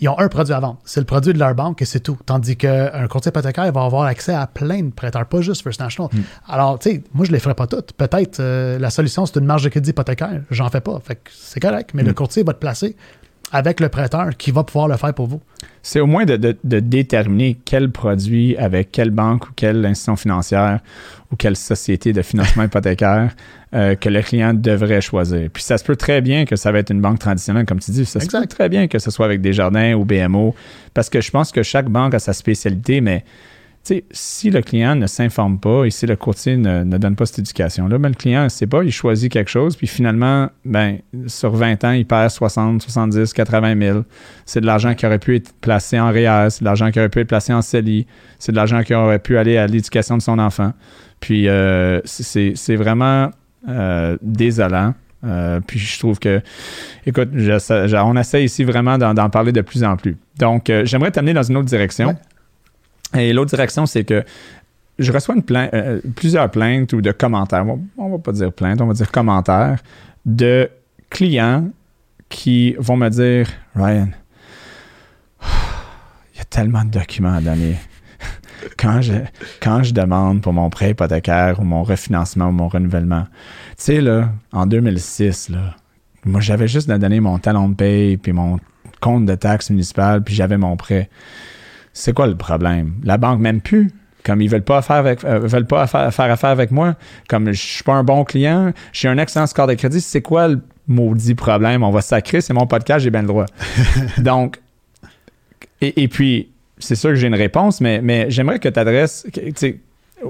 ils 0.00 0.08
ont 0.08 0.18
un 0.18 0.26
produit 0.28 0.52
à 0.52 0.58
vendre. 0.58 0.78
C'est 0.84 0.98
le 0.98 1.06
produit 1.06 1.32
de 1.32 1.38
leur 1.38 1.54
banque 1.54 1.80
et 1.80 1.84
c'est 1.84 2.00
tout. 2.00 2.18
Tandis 2.26 2.56
qu'un 2.56 3.06
courtier 3.06 3.28
hypothécaire 3.28 3.70
va 3.70 3.84
avoir 3.84 4.02
accès 4.06 4.34
à 4.34 4.46
plein 4.48 4.82
de 4.82 4.90
prêteurs, 4.90 5.24
pas 5.26 5.40
juste 5.40 5.62
First 5.62 5.78
National. 5.80 6.10
Mm. 6.12 6.20
Alors, 6.48 6.78
tu 6.80 6.90
sais, 6.90 7.04
moi, 7.14 7.24
je 7.24 7.30
ne 7.30 7.36
les 7.36 7.40
ferai 7.40 7.54
pas 7.54 7.68
toutes. 7.68 7.92
Peut-être 7.92 8.40
euh, 8.40 8.76
la 8.80 8.90
solution, 8.90 9.24
c'est 9.24 9.38
une 9.38 9.46
marge 9.46 9.62
de 9.62 9.68
crédit 9.68 9.90
hypothécaire. 9.90 10.42
J'en 10.50 10.68
fais 10.68 10.80
pas. 10.80 10.98
Fait 10.98 11.14
que 11.14 11.30
c'est 11.32 11.60
correct. 11.60 11.90
Mais 11.94 12.02
Mm. 12.02 12.06
le 12.06 12.12
courtier 12.14 12.42
va 12.42 12.54
te 12.54 12.58
placer 12.58 12.96
avec 13.54 13.78
le 13.80 13.88
prêteur 13.88 14.36
qui 14.36 14.50
va 14.50 14.64
pouvoir 14.64 14.88
le 14.88 14.96
faire 14.96 15.14
pour 15.14 15.28
vous. 15.28 15.40
C'est 15.82 16.00
au 16.00 16.06
moins 16.06 16.24
de, 16.24 16.36
de- 16.36 16.56
de 16.64 16.80
déterminer 16.80 17.56
quel 17.64 17.90
produit 17.90 18.56
avec 18.56 18.90
quelle 18.90 19.10
banque 19.10 19.48
ou 19.48 19.52
quelle 19.54 19.86
institution 19.86 20.16
financière 20.16 20.80
ou 21.30 21.36
quelle 21.36 21.56
société 21.56 22.12
de 22.12 22.20
financement 22.22 22.62
hypothécaire 22.68 23.30
euh, 23.74 23.94
que 23.94 24.08
le 24.08 24.22
client 24.22 24.54
devrait 24.54 25.00
choisir. 25.00 25.48
Puis 25.52 25.62
ça 25.62 25.78
se 25.78 25.84
peut 25.84 25.94
très 25.96 26.20
bien 26.20 26.44
que 26.46 26.56
ça 26.56 26.72
va 26.72 26.80
être 26.80 26.90
une 26.90 27.00
banque 27.00 27.20
traditionnelle, 27.20 27.64
comme 27.64 27.78
tu 27.80 27.92
dis. 27.92 28.04
Ça 28.04 28.18
se 28.18 28.24
Exact. 28.24 28.40
peut 28.40 28.46
très 28.48 28.68
bien 28.68 28.88
que 28.88 28.98
ce 28.98 29.10
soit 29.10 29.26
avec 29.26 29.40
Desjardins 29.40 29.94
ou 29.94 30.04
BMO, 30.04 30.54
parce 30.92 31.08
que 31.08 31.20
je 31.20 31.30
pense 31.30 31.52
que 31.52 31.62
chaque 31.62 31.88
banque 31.88 32.14
a 32.14 32.18
sa 32.18 32.32
spécialité, 32.32 33.00
mais 33.00 33.24
tu 33.84 33.96
sais, 33.96 34.04
si 34.12 34.50
le 34.50 34.62
client 34.62 34.96
ne 34.96 35.06
s'informe 35.06 35.58
pas 35.60 35.84
et 35.84 35.90
si 35.90 36.06
le 36.06 36.16
courtier 36.16 36.56
ne, 36.56 36.84
ne 36.84 36.96
donne 36.96 37.16
pas 37.16 37.26
cette 37.26 37.40
éducation-là, 37.40 37.98
ben, 37.98 38.08
le 38.08 38.14
client 38.14 38.44
ne 38.44 38.48
sait 38.48 38.66
pas, 38.66 38.82
il 38.82 38.90
choisit 38.90 39.30
quelque 39.30 39.50
chose, 39.50 39.76
puis 39.76 39.86
finalement, 39.86 40.48
ben, 40.64 41.00
sur 41.26 41.50
20 41.54 41.84
ans, 41.84 41.92
il 41.92 42.06
perd 42.06 42.30
60, 42.30 42.80
70, 42.80 43.34
80 43.34 43.78
000. 43.78 44.02
C'est 44.46 44.62
de 44.62 44.66
l'argent 44.66 44.94
qui 44.94 45.04
aurait 45.04 45.18
pu 45.18 45.36
être 45.36 45.52
placé 45.60 46.00
en 46.00 46.10
REER, 46.10 46.48
c'est 46.48 46.60
de 46.60 46.64
l'argent 46.64 46.90
qui 46.90 46.98
aurait 46.98 47.10
pu 47.10 47.20
être 47.20 47.28
placé 47.28 47.52
en 47.52 47.60
CELI, 47.60 48.06
c'est 48.38 48.52
de 48.52 48.56
l'argent 48.56 48.82
qui 48.82 48.94
aurait 48.94 49.18
pu 49.18 49.36
aller 49.36 49.58
à 49.58 49.66
l'éducation 49.66 50.16
de 50.16 50.22
son 50.22 50.38
enfant. 50.38 50.72
Puis 51.20 51.48
euh, 51.48 52.00
c'est 52.04 52.76
vraiment 52.76 53.30
euh, 53.68 54.16
désolant. 54.22 54.94
Euh, 55.24 55.60
puis 55.66 55.78
je 55.78 55.98
trouve 55.98 56.18
que, 56.18 56.40
écoute, 57.06 57.30
on 57.34 58.16
essaie 58.16 58.44
ici 58.44 58.64
vraiment 58.64 58.98
d'en 58.98 59.30
parler 59.30 59.52
de 59.52 59.62
plus 59.62 59.84
en 59.84 59.96
plus. 59.96 60.16
Donc, 60.38 60.70
j'aimerais 60.84 61.10
t'amener 61.10 61.32
dans 61.32 61.42
une 61.42 61.56
autre 61.56 61.66
direction. 61.66 62.14
Et 63.14 63.32
l'autre 63.32 63.50
direction, 63.50 63.86
c'est 63.86 64.04
que 64.04 64.24
je 64.98 65.12
reçois 65.12 65.34
une 65.34 65.42
plainte- 65.42 65.70
euh, 65.74 66.00
plusieurs 66.16 66.50
plaintes 66.50 66.92
ou 66.92 67.00
de 67.00 67.12
commentaires. 67.12 67.66
On, 67.66 67.80
on 67.98 68.10
va 68.10 68.18
pas 68.18 68.32
dire 68.32 68.52
plaintes, 68.52 68.80
on 68.80 68.86
va 68.86 68.94
dire 68.94 69.10
commentaires 69.10 69.78
de 70.24 70.70
clients 71.10 71.68
qui 72.28 72.74
vont 72.78 72.96
me 72.96 73.08
dire 73.08 73.48
Ryan, 73.74 74.08
il 76.34 76.38
y 76.38 76.40
a 76.40 76.44
tellement 76.44 76.84
de 76.84 76.90
documents 76.90 77.34
à 77.34 77.40
donner. 77.40 77.76
Quand 78.78 79.02
je, 79.02 79.12
quand 79.60 79.82
je 79.82 79.92
demande 79.92 80.40
pour 80.40 80.54
mon 80.54 80.70
prêt 80.70 80.92
hypothécaire 80.92 81.60
ou 81.60 81.64
mon 81.64 81.82
refinancement 81.82 82.46
ou 82.48 82.52
mon 82.52 82.68
renouvellement, 82.68 83.24
tu 83.24 83.74
sais, 83.76 84.00
là, 84.00 84.30
en 84.52 84.64
2006, 84.64 85.50
là, 85.50 85.76
moi, 86.24 86.40
j'avais 86.40 86.66
juste 86.66 86.88
à 86.88 86.96
donner 86.96 87.20
mon 87.20 87.38
talon 87.38 87.68
de 87.68 87.74
paye 87.74 88.16
puis 88.16 88.32
mon 88.32 88.58
compte 89.00 89.26
de 89.26 89.34
taxes 89.34 89.68
municipales 89.68 90.22
puis 90.24 90.34
j'avais 90.34 90.56
mon 90.56 90.76
prêt. 90.78 91.10
C'est 91.94 92.12
quoi 92.12 92.26
le 92.26 92.36
problème? 92.36 92.94
La 93.04 93.16
banque 93.16 93.40
m'aime 93.40 93.60
plus. 93.60 93.90
Comme 94.24 94.40
ils 94.40 94.48
veulent 94.48 94.62
pas 94.62 94.82
faire 94.82 94.96
avec, 94.96 95.22
euh, 95.24 95.38
veulent 95.38 95.66
pas 95.66 95.86
faire 95.86 96.30
affaire 96.30 96.50
avec 96.50 96.70
moi. 96.70 96.96
Comme 97.28 97.52
je 97.52 97.60
suis 97.60 97.84
pas 97.84 97.92
un 97.92 98.04
bon 98.04 98.24
client, 98.24 98.72
j'ai 98.92 99.08
un 99.08 99.18
excellent 99.18 99.46
score 99.46 99.66
de 99.66 99.74
crédit. 99.74 100.00
C'est 100.00 100.22
quoi 100.22 100.48
le 100.48 100.60
maudit 100.88 101.34
problème? 101.34 101.82
On 101.82 101.90
va 101.90 102.00
sacrer, 102.00 102.40
c'est 102.40 102.54
mon 102.54 102.66
podcast, 102.66 103.04
j'ai 103.04 103.10
bien 103.10 103.22
le 103.22 103.28
droit. 103.28 103.46
Donc, 104.18 104.60
et, 105.80 106.02
et 106.02 106.08
puis, 106.08 106.50
c'est 106.78 106.94
sûr 106.96 107.10
que 107.10 107.16
j'ai 107.16 107.26
une 107.26 107.34
réponse, 107.34 107.80
mais, 107.80 108.00
mais 108.02 108.30
j'aimerais 108.30 108.58
que 108.58 108.68
tu 108.68 108.78
adresses, 108.78 109.26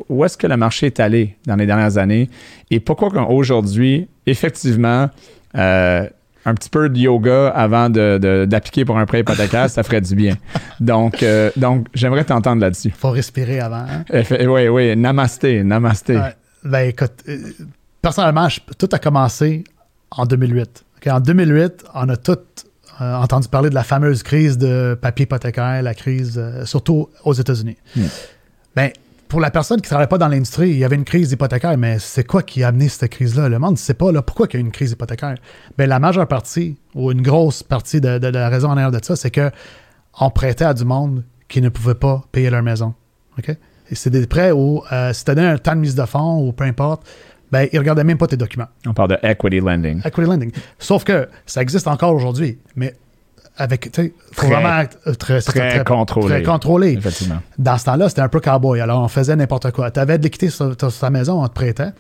où 0.09 0.25
est-ce 0.25 0.37
que 0.37 0.47
le 0.47 0.57
marché 0.57 0.87
est 0.87 1.01
allé 1.01 1.37
dans 1.47 1.57
les 1.57 1.67
dernières 1.67 1.99
années 1.99 2.29
et 2.71 2.81
pourquoi 2.81 3.11
qu'aujourd'hui, 3.11 4.09
effectivement, 4.27 5.09
euh, 5.57 6.09
un 6.47 6.55
petit 6.55 6.69
peu 6.71 6.89
de 6.89 6.99
yoga 6.99 7.49
avant 7.49 7.89
de- 7.89 8.19
de- 8.21 8.45
d'appliquer 8.45 8.85
pour 8.85 8.99
un 8.99 9.07
prêt 9.07 9.21
hypothécaire, 9.21 9.71
ça 9.71 9.83
ferait 9.83 10.01
du 10.01 10.15
bien. 10.15 10.37
Donc, 10.81 11.23
euh, 11.23 11.51
donc 11.57 11.87
j'aimerais 11.95 12.25
t'entendre 12.25 12.61
là-dessus. 12.61 12.93
faut 12.97 13.11
respirer 13.11 13.61
avant. 13.61 13.85
hein? 13.89 14.05
Oui, 14.47 14.69
oui, 14.69 14.97
namasté, 14.97 15.63
namasté. 15.65 16.17
Ouais. 16.17 16.35
Ben 16.65 16.89
écoute, 16.89 17.13
euh, 17.29 17.39
personnellement, 18.03 18.49
je- 18.49 18.61
tout 18.79 18.89
a 18.93 18.99
commencé 18.99 19.65
en 20.11 20.27
2008. 20.27 20.85
Ok, 20.99 21.13
En 21.13 21.21
2008, 21.21 21.85
on 21.95 22.09
a 22.09 22.17
tous 22.17 22.39
euh, 23.01 23.15
entendu 23.17 23.49
parler 23.49 23.71
de 23.71 23.75
la 23.75 23.83
fameuse 23.83 24.23
crise 24.23 24.57
de 24.57 24.97
papier 25.01 25.25
hypothécaire, 25.25 25.83
la 25.83 25.95
crise 25.95 26.41
surtout 26.65 27.09
aux 27.25 27.33
États-Unis. 27.35 27.77
Hmm. 27.97 28.03
Ben, 28.77 28.91
pour 29.35 29.41
la 29.41 29.51
personne 29.51 29.79
qui 29.81 29.87
ne 29.87 29.89
travaille 29.89 30.07
pas 30.07 30.17
dans 30.17 30.29
l'industrie, 30.29 30.71
il 30.71 30.79
y 30.79 30.85
avait 30.85 30.95
une 30.95 31.03
crise 31.05 31.33
hypothécaire, 31.33 31.77
mais 31.77 31.99
c'est 31.99 32.23
quoi 32.23 32.45
qui 32.45 32.63
a 32.63 32.69
amené 32.69 32.89
cette 32.89 33.11
crise-là? 33.11 33.49
Le 33.49 33.59
monde 33.59 33.73
ne 33.73 33.77
sait 33.77 33.95
pas 33.95 34.13
là, 34.13 34.23
pourquoi 34.23 34.47
il 34.49 34.55
y 34.55 34.57
a 34.59 34.61
eu 34.61 34.63
une 34.63 34.71
crise 34.71 34.93
hypothécaire? 34.93 35.35
Ben, 35.77 35.89
la 35.89 35.99
majeure 35.99 36.29
partie, 36.29 36.77
ou 36.95 37.11
une 37.11 37.21
grosse 37.21 37.65
partie 37.65 38.01
de, 38.01 38.19
de- 38.19 38.31
de 38.31 38.39
la 38.39 38.49
raison 38.49 38.69
en 38.69 38.75
arrière 38.77 38.93
de 38.93 39.01
ça, 39.03 39.17
c'est 39.17 39.33
que 39.33 39.51
on 40.21 40.31
prêtait 40.31 40.65
à 40.67 40.73
du 40.73 40.85
monde 40.85 41.25
qui 41.49 41.61
ne 41.61 41.69
pouvait 41.69 41.97
pas 41.97 42.23
payer 42.31 42.49
leur 42.49 42.63
maison. 42.63 42.95
OK? 43.37 43.49
Et 43.49 43.95
c'est 43.97 44.11
des 44.11 44.25
prêts 44.29 44.53
où, 44.53 44.85
euh, 44.93 45.13
si 45.13 45.25
tu 45.25 45.35
donné 45.35 45.49
un 45.49 45.59
temps 45.59 45.75
de 45.75 45.81
mise 45.81 45.97
de 45.97 46.05
fonds 46.05 46.47
ou 46.47 46.53
peu 46.53 46.63
importe, 46.63 47.03
ben, 47.51 47.67
ils 47.73 47.75
ne 47.75 47.81
regardaient 47.81 48.05
même 48.05 48.19
pas 48.19 48.29
tes 48.29 48.37
documents. 48.37 48.69
On 48.87 48.95
parle 48.95 49.11
de 49.11 49.19
equity 49.25 49.59
lending. 49.59 49.99
Equity 50.05 50.29
lending. 50.31 50.53
Sauf 50.79 51.03
que 51.03 51.29
ça 51.45 51.61
existe 51.61 51.89
encore 51.89 52.15
aujourd'hui, 52.15 52.57
mais 52.77 52.95
avec, 53.57 53.93
tu 53.93 54.03
sais, 54.03 54.15
faut 54.33 54.49
vraiment 54.49 54.81
être 54.81 54.99
euh, 55.07 55.15
très, 55.15 55.41
très 55.41 55.85
contrôlé. 55.85 56.29
Très 56.29 56.43
contrôlé. 56.43 56.93
Effectivement. 56.93 57.39
Dans 57.59 57.79
ce 57.79 57.85
temps-là, 57.85 58.09
c'était 58.09 58.23
un 58.23 58.29
peu 58.29 58.41
cowboy. 58.41 58.81
Alors, 58.81 59.03
on 59.03 59.09
faisait 59.09 59.37
n'importe 59.37 59.71
quoi. 59.71 59.91
Tu 59.91 60.01
avais 60.01 60.19
de 60.19 60.25
l'équité 60.25 60.51
sur, 60.51 60.75
sur 60.79 60.99
ta 60.99 61.11
maison, 61.11 61.43
on 61.43 61.49
te 61.49 61.55
prêtait. 61.55 61.93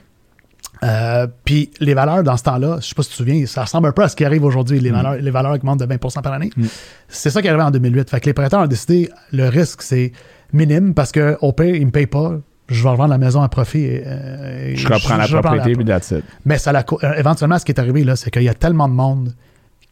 Euh, 0.82 1.26
Puis 1.44 1.70
les 1.80 1.94
valeurs 1.94 2.22
dans 2.22 2.36
ce 2.36 2.42
temps-là, 2.42 2.78
je 2.80 2.86
sais 2.86 2.94
pas 2.94 3.02
si 3.02 3.10
tu 3.10 3.14
te 3.14 3.18
souviens, 3.18 3.46
ça 3.46 3.62
ressemble 3.62 3.88
un 3.88 3.92
peu 3.92 4.02
à 4.02 4.08
ce 4.08 4.16
qui 4.16 4.24
arrive 4.24 4.44
aujourd'hui, 4.44 4.80
les, 4.80 4.90
valeurs, 4.90 5.14
les 5.14 5.30
valeurs 5.30 5.52
augmentent 5.52 5.80
de 5.80 5.86
20% 5.86 6.22
par 6.22 6.32
année. 6.32 6.50
Mm. 6.56 6.64
C'est 7.08 7.30
ça 7.30 7.40
qui 7.40 7.46
est 7.46 7.50
arrivé 7.50 7.64
en 7.64 7.70
2008. 7.70 8.10
Fait 8.10 8.20
que 8.20 8.26
les 8.26 8.34
prêteurs 8.34 8.60
ont 8.60 8.66
décidé, 8.66 9.08
le 9.32 9.48
risque, 9.48 9.82
c'est 9.82 10.12
minime 10.52 10.92
parce 10.94 11.12
qu'au 11.12 11.52
pire, 11.52 11.74
ils 11.76 11.80
ne 11.80 11.86
me 11.86 11.90
payent 11.90 12.06
pas, 12.06 12.32
je 12.68 12.82
vais 12.82 12.88
revendre 12.88 13.10
la 13.10 13.18
maison 13.18 13.42
à 13.42 13.48
profit. 13.48 13.84
Et, 13.84 14.02
euh, 14.04 14.70
et 14.72 14.76
Je 14.76 14.88
reprends 14.88 15.16
la 15.16 15.26
je 15.26 15.36
propriété, 15.36 15.72
puis 15.74 15.84
that's 15.84 16.10
it. 16.10 16.24
mais 16.44 16.58
ça 16.58 16.72
l'a 16.72 16.84
euh, 17.02 17.14
éventuellement, 17.14 17.58
ce 17.58 17.64
qui 17.64 17.72
est 17.72 17.80
arrivé, 17.80 18.04
là, 18.04 18.16
c'est 18.16 18.30
qu'il 18.30 18.42
y 18.42 18.48
a 18.48 18.54
tellement 18.54 18.88
de 18.88 18.94
monde 18.94 19.34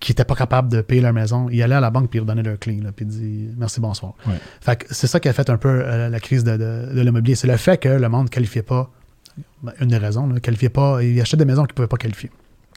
qui 0.02 0.10
n'était 0.10 0.24
pas 0.24 0.34
capable 0.34 0.68
de 0.68 0.80
payer 0.80 1.00
leur 1.00 1.12
maison. 1.12 1.48
Ils 1.50 1.62
allaient 1.62 1.76
à 1.76 1.80
la 1.80 1.90
banque 1.90 2.10
puis 2.10 2.18
ils 2.18 2.22
redonnaient 2.22 2.42
leur 2.42 2.58
clé, 2.58 2.80
puis 2.96 3.04
ils 3.04 3.08
disaient 3.08 3.52
merci, 3.56 3.80
bonsoir. 3.80 4.14
Ouais. 4.26 4.34
Fait 4.60 4.76
que 4.76 4.86
c'est 4.90 5.06
ça 5.06 5.20
qui 5.20 5.28
a 5.28 5.32
fait 5.32 5.48
un 5.48 5.56
peu 5.56 5.68
euh, 5.68 6.08
la 6.08 6.18
crise 6.20 6.42
de, 6.42 6.52
de- 6.56 6.94
de 6.94 7.00
l'immobilier. 7.00 7.36
C'est 7.36 7.46
le 7.46 7.56
fait 7.56 7.78
que 7.78 7.88
le 7.88 8.08
monde 8.08 8.24
ne 8.24 8.28
qualifiait 8.28 8.62
pas, 8.62 8.90
ben, 9.62 9.72
une 9.80 9.86
des 9.88 9.96
raisons, 9.98 10.26
ne 10.26 10.40
qualifiait 10.40 10.70
pas, 10.70 11.00
ils 11.02 11.20
achetaient 11.20 11.36
des 11.36 11.44
maisons 11.44 11.62
qu'ils 11.62 11.72
ne 11.72 11.76
pouvaient 11.76 11.86
pas 11.88 11.96
qualifier. 11.98 12.30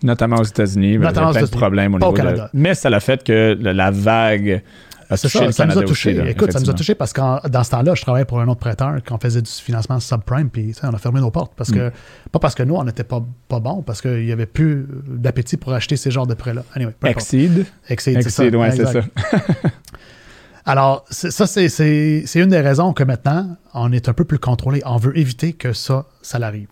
Notamment 0.03 0.35
aux 0.37 0.43
États-Unis, 0.43 0.87
il 0.89 0.93
y 0.93 0.97
a 0.97 0.99
Notamment 0.99 1.29
aux 1.29 1.33
plein 1.33 1.41
de 1.41 1.47
problèmes 1.49 1.95
au 1.95 1.97
Pas 1.97 2.07
au 2.07 2.11
niveau 2.11 2.21
de- 2.21 2.27
Canada. 2.27 2.49
Mais 2.53 2.75
ça 2.75 2.89
l'a 2.91 2.99
fait 2.99 3.23
que 3.23 3.57
la 3.59 3.89
vague 3.91 4.61
a 5.09 5.17
C'est 5.17 5.27
touché 5.29 5.45
ça, 5.45 5.51
ça 5.51 5.65
nous 5.65 5.77
a 5.77 5.83
touché. 5.83 6.13
là, 6.13 6.29
Écoute, 6.29 6.51
ça 6.51 6.59
nous 6.59 6.69
a 6.69 6.73
touché 6.73 6.95
parce 6.95 7.13
que 7.13 7.47
dans 7.47 7.63
ce 7.63 7.69
temps-là, 7.71 7.93
je 7.95 8.01
travaillais 8.01 8.25
pour 8.25 8.39
un 8.39 8.47
autre 8.47 8.59
prêteur 8.59 8.95
quand 9.05 9.15
on 9.15 9.19
faisait 9.19 9.41
du 9.41 9.49
financement 9.51 9.99
subprime, 9.99 10.49
puis 10.49 10.73
on 10.83 10.93
a 10.93 10.97
fermé 10.97 11.19
nos 11.19 11.31
portes. 11.31 11.53
Parce 11.55 11.71
que, 11.71 11.91
pas 12.31 12.39
parce 12.39 12.55
que 12.55 12.63
nous, 12.63 12.75
on 12.75 12.83
n'était 12.83 13.03
pas, 13.03 13.23
pas 13.47 13.59
bons, 13.59 13.81
parce 13.81 14.01
qu'il 14.01 14.25
n'y 14.25 14.31
avait 14.31 14.45
plus 14.45 14.87
d'appétit 15.07 15.57
pour 15.57 15.73
acheter 15.73 15.95
ces 15.97 16.11
genres 16.11 16.27
de 16.27 16.33
prêts-là. 16.33 16.63
Anyway. 16.73 16.93
Exceed. 17.03 17.65
Exceed, 17.89 18.21
c'est 18.23 18.29
ça. 18.29 18.45
Exceed, 18.45 18.55
ouais, 18.55 18.71
c'est 18.71 18.85
ça. 18.85 19.01
Alors, 20.67 21.05
ça, 21.11 21.45
c'est- 21.45 22.35
une 22.35 22.49
des 22.49 22.59
raisons 22.61 22.93
que 22.93 23.03
maintenant, 23.03 23.55
on 23.73 23.91
est 23.91 24.09
un 24.09 24.13
peu 24.13 24.23
plus 24.25 24.39
contrôlé. 24.39 24.81
On 24.85 24.97
veut 24.97 25.17
éviter 25.17 25.53
que 25.53 25.73
ça, 25.73 26.05
ça 26.21 26.39
l'arrive. 26.39 26.67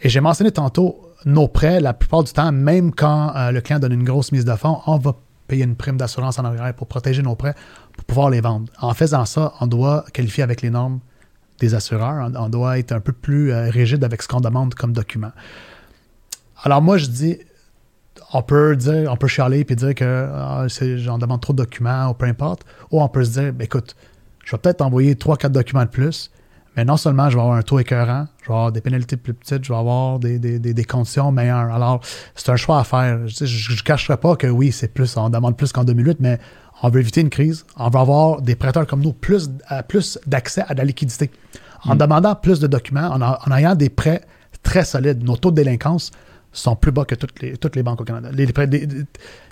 Et 0.00 0.08
j'ai 0.08 0.20
mentionné 0.20 0.52
tantôt, 0.52 1.00
nos 1.26 1.48
prêts, 1.48 1.80
la 1.80 1.92
plupart 1.92 2.22
du 2.22 2.32
temps, 2.32 2.50
même 2.52 2.92
quand 2.94 3.34
euh, 3.36 3.50
le 3.50 3.60
client 3.60 3.78
donne 3.78 3.92
une 3.92 4.04
grosse 4.04 4.32
mise 4.32 4.44
de 4.44 4.54
fonds, 4.54 4.78
on 4.86 4.96
va 4.96 5.14
payer 5.50 5.64
une 5.64 5.74
prime 5.74 5.96
d'assurance 5.96 6.38
en 6.38 6.44
arrière 6.44 6.72
pour 6.74 6.86
protéger 6.86 7.22
nos 7.22 7.34
prêts, 7.34 7.54
pour 7.96 8.04
pouvoir 8.04 8.30
les 8.30 8.40
vendre. 8.40 8.72
En 8.80 8.94
faisant 8.94 9.24
ça, 9.24 9.52
on 9.60 9.66
doit 9.66 10.04
qualifier 10.12 10.44
avec 10.44 10.62
les 10.62 10.70
normes 10.70 11.00
des 11.58 11.74
assureurs. 11.74 12.30
On, 12.36 12.48
doit 12.48 12.78
être 12.78 12.92
un 12.92 13.00
peu 13.00 13.12
plus 13.12 13.52
euh, 13.52 13.68
rigide 13.68 14.04
avec 14.04 14.22
ce 14.22 14.28
qu'on 14.28 14.40
demande 14.40 14.74
comme 14.74 14.92
document. 14.92 15.32
Alors 16.62 16.80
moi, 16.80 16.98
je 16.98 17.06
dis, 17.06 17.38
on 18.32 18.42
peut 18.42 18.76
dire, 18.76 19.10
on 19.10 19.16
peut 19.16 19.26
chialer 19.26 19.64
puis 19.64 19.74
dire 19.74 19.94
que 19.96 20.28
ah, 20.32 20.66
j'en 20.68 21.18
demande 21.18 21.40
trop 21.40 21.52
de 21.52 21.58
documents 21.58 22.08
ou 22.10 22.14
peu 22.14 22.26
importe. 22.26 22.64
Ou 22.92 23.02
on 23.02 23.08
peut 23.08 23.24
se 23.24 23.40
dire, 23.40 23.52
ben, 23.52 23.64
écoute, 23.64 23.96
je 24.44 24.52
vais 24.52 24.58
peut-être 24.58 24.82
envoyer 24.82 25.14
3-4 25.14 25.48
documents 25.48 25.84
de 25.84 25.90
plus, 25.90 26.30
mais 26.76 26.84
non 26.84 26.96
seulement 26.96 27.28
je 27.30 27.36
vais 27.36 27.42
avoir 27.42 27.56
un 27.56 27.62
taux 27.62 27.78
écœurant, 27.78 28.26
je 28.42 28.48
vais 28.48 28.54
avoir 28.54 28.72
des 28.72 28.80
pénalités 28.80 29.16
plus 29.16 29.34
petites, 29.34 29.64
je 29.64 29.72
vais 29.72 29.78
avoir 29.78 30.18
des, 30.18 30.38
des- 30.38 30.58
des- 30.58 30.72
des 30.74 30.84
conditions 30.84 31.32
meilleures. 31.32 31.72
Alors, 31.72 32.00
c'est 32.34 32.48
un 32.50 32.56
choix 32.56 32.78
à 32.80 32.84
faire. 32.84 33.26
Je 33.26 33.72
ne 33.74 33.80
cacherai 33.82 34.16
pas 34.16 34.36
que 34.36 34.46
oui, 34.46 34.72
c'est 34.72 34.88
plus, 34.92 35.16
on 35.16 35.30
demande 35.30 35.56
plus 35.56 35.72
qu'en 35.72 35.84
2008, 35.84 36.18
mais 36.20 36.38
on 36.82 36.88
veut 36.88 37.00
éviter 37.00 37.20
une 37.20 37.30
crise. 37.30 37.66
On 37.76 37.90
veut 37.90 37.98
avoir 37.98 38.40
des 38.40 38.54
prêteurs 38.54 38.86
comme 38.86 39.00
nous 39.00 39.12
plus, 39.12 39.50
à- 39.66 39.82
plus 39.82 40.18
d'accès 40.26 40.62
à 40.68 40.74
de 40.74 40.78
la 40.78 40.84
liquidité. 40.84 41.30
En 41.84 41.94
demandant 41.96 42.34
plus 42.34 42.60
de 42.60 42.66
documents, 42.66 43.08
en, 43.10 43.20
en 43.22 43.56
ayant 43.56 43.74
des 43.74 43.88
prêts 43.88 44.20
très 44.62 44.84
solides, 44.84 45.24
nos 45.24 45.36
taux 45.36 45.50
de 45.50 45.56
délinquance 45.56 46.10
sont 46.52 46.74
plus 46.76 46.90
bas 46.92 47.04
que 47.04 47.14
toutes 47.14 47.40
les, 47.40 47.56
toutes 47.56 47.76
les 47.76 47.82
banques 47.82 48.00
au 48.00 48.04
Canada. 48.04 48.30
Les- 48.32 48.46
les 48.46 48.52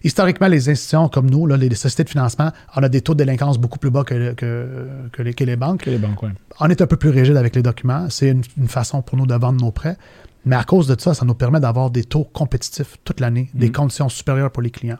historiquement, 0.05 0.49
les 0.49 0.69
institutions 0.69 1.09
comme 1.09 1.31
nous, 1.31 1.47
là, 1.47 1.57
les, 1.57 1.75
sociétés 1.75 2.05
de 2.05 2.11
financement, 2.11 2.51
on 2.77 2.83
a 2.83 2.89
des 2.89 3.01
taux 3.01 3.15
de 3.15 3.19
délinquance 3.19 3.59
beaucoup 3.59 3.79
plus 3.79 3.91
bas 3.91 4.05
que, 4.05 4.33
que, 4.35 4.87
que 5.13 5.23
les, 5.23 5.35
que 5.35 5.45
les 5.45 5.57
banques. 5.57 5.83
Que 5.85 5.91
les 5.91 5.99
banques, 5.99 6.23
ouais. 6.23 6.31
On 6.61 6.69
est 6.69 6.81
un 6.83 6.87
peu 6.87 6.97
plus 6.97 7.11
rigide 7.11 7.37
avec 7.37 7.55
les 7.55 7.63
documents. 7.63 8.07
C'est 8.11 8.29
une, 8.31 8.43
une 8.57 8.69
façon 8.69 9.03
pour 9.03 9.17
nous 9.17 9.27
de 9.27 9.35
vendre 9.35 9.61
nos 9.61 9.71
prêts. 9.71 9.97
Mais 10.45 10.57
à 10.57 10.65
cause 10.65 10.87
de 10.87 10.99
ça, 11.01 11.15
ça 11.15 11.25
nous 11.25 11.35
permet 11.35 11.61
d'avoir 11.61 11.91
des 11.91 12.05
taux 12.05 12.25
compétitifs 12.25 12.97
toute 13.05 13.21
l'année, 13.21 13.51
des 13.55 13.69
Mm. 13.69 13.73
conditions 13.73 14.09
supérieures 14.09 14.51
pour 14.51 14.63
les 14.63 14.71
clients. 14.71 14.99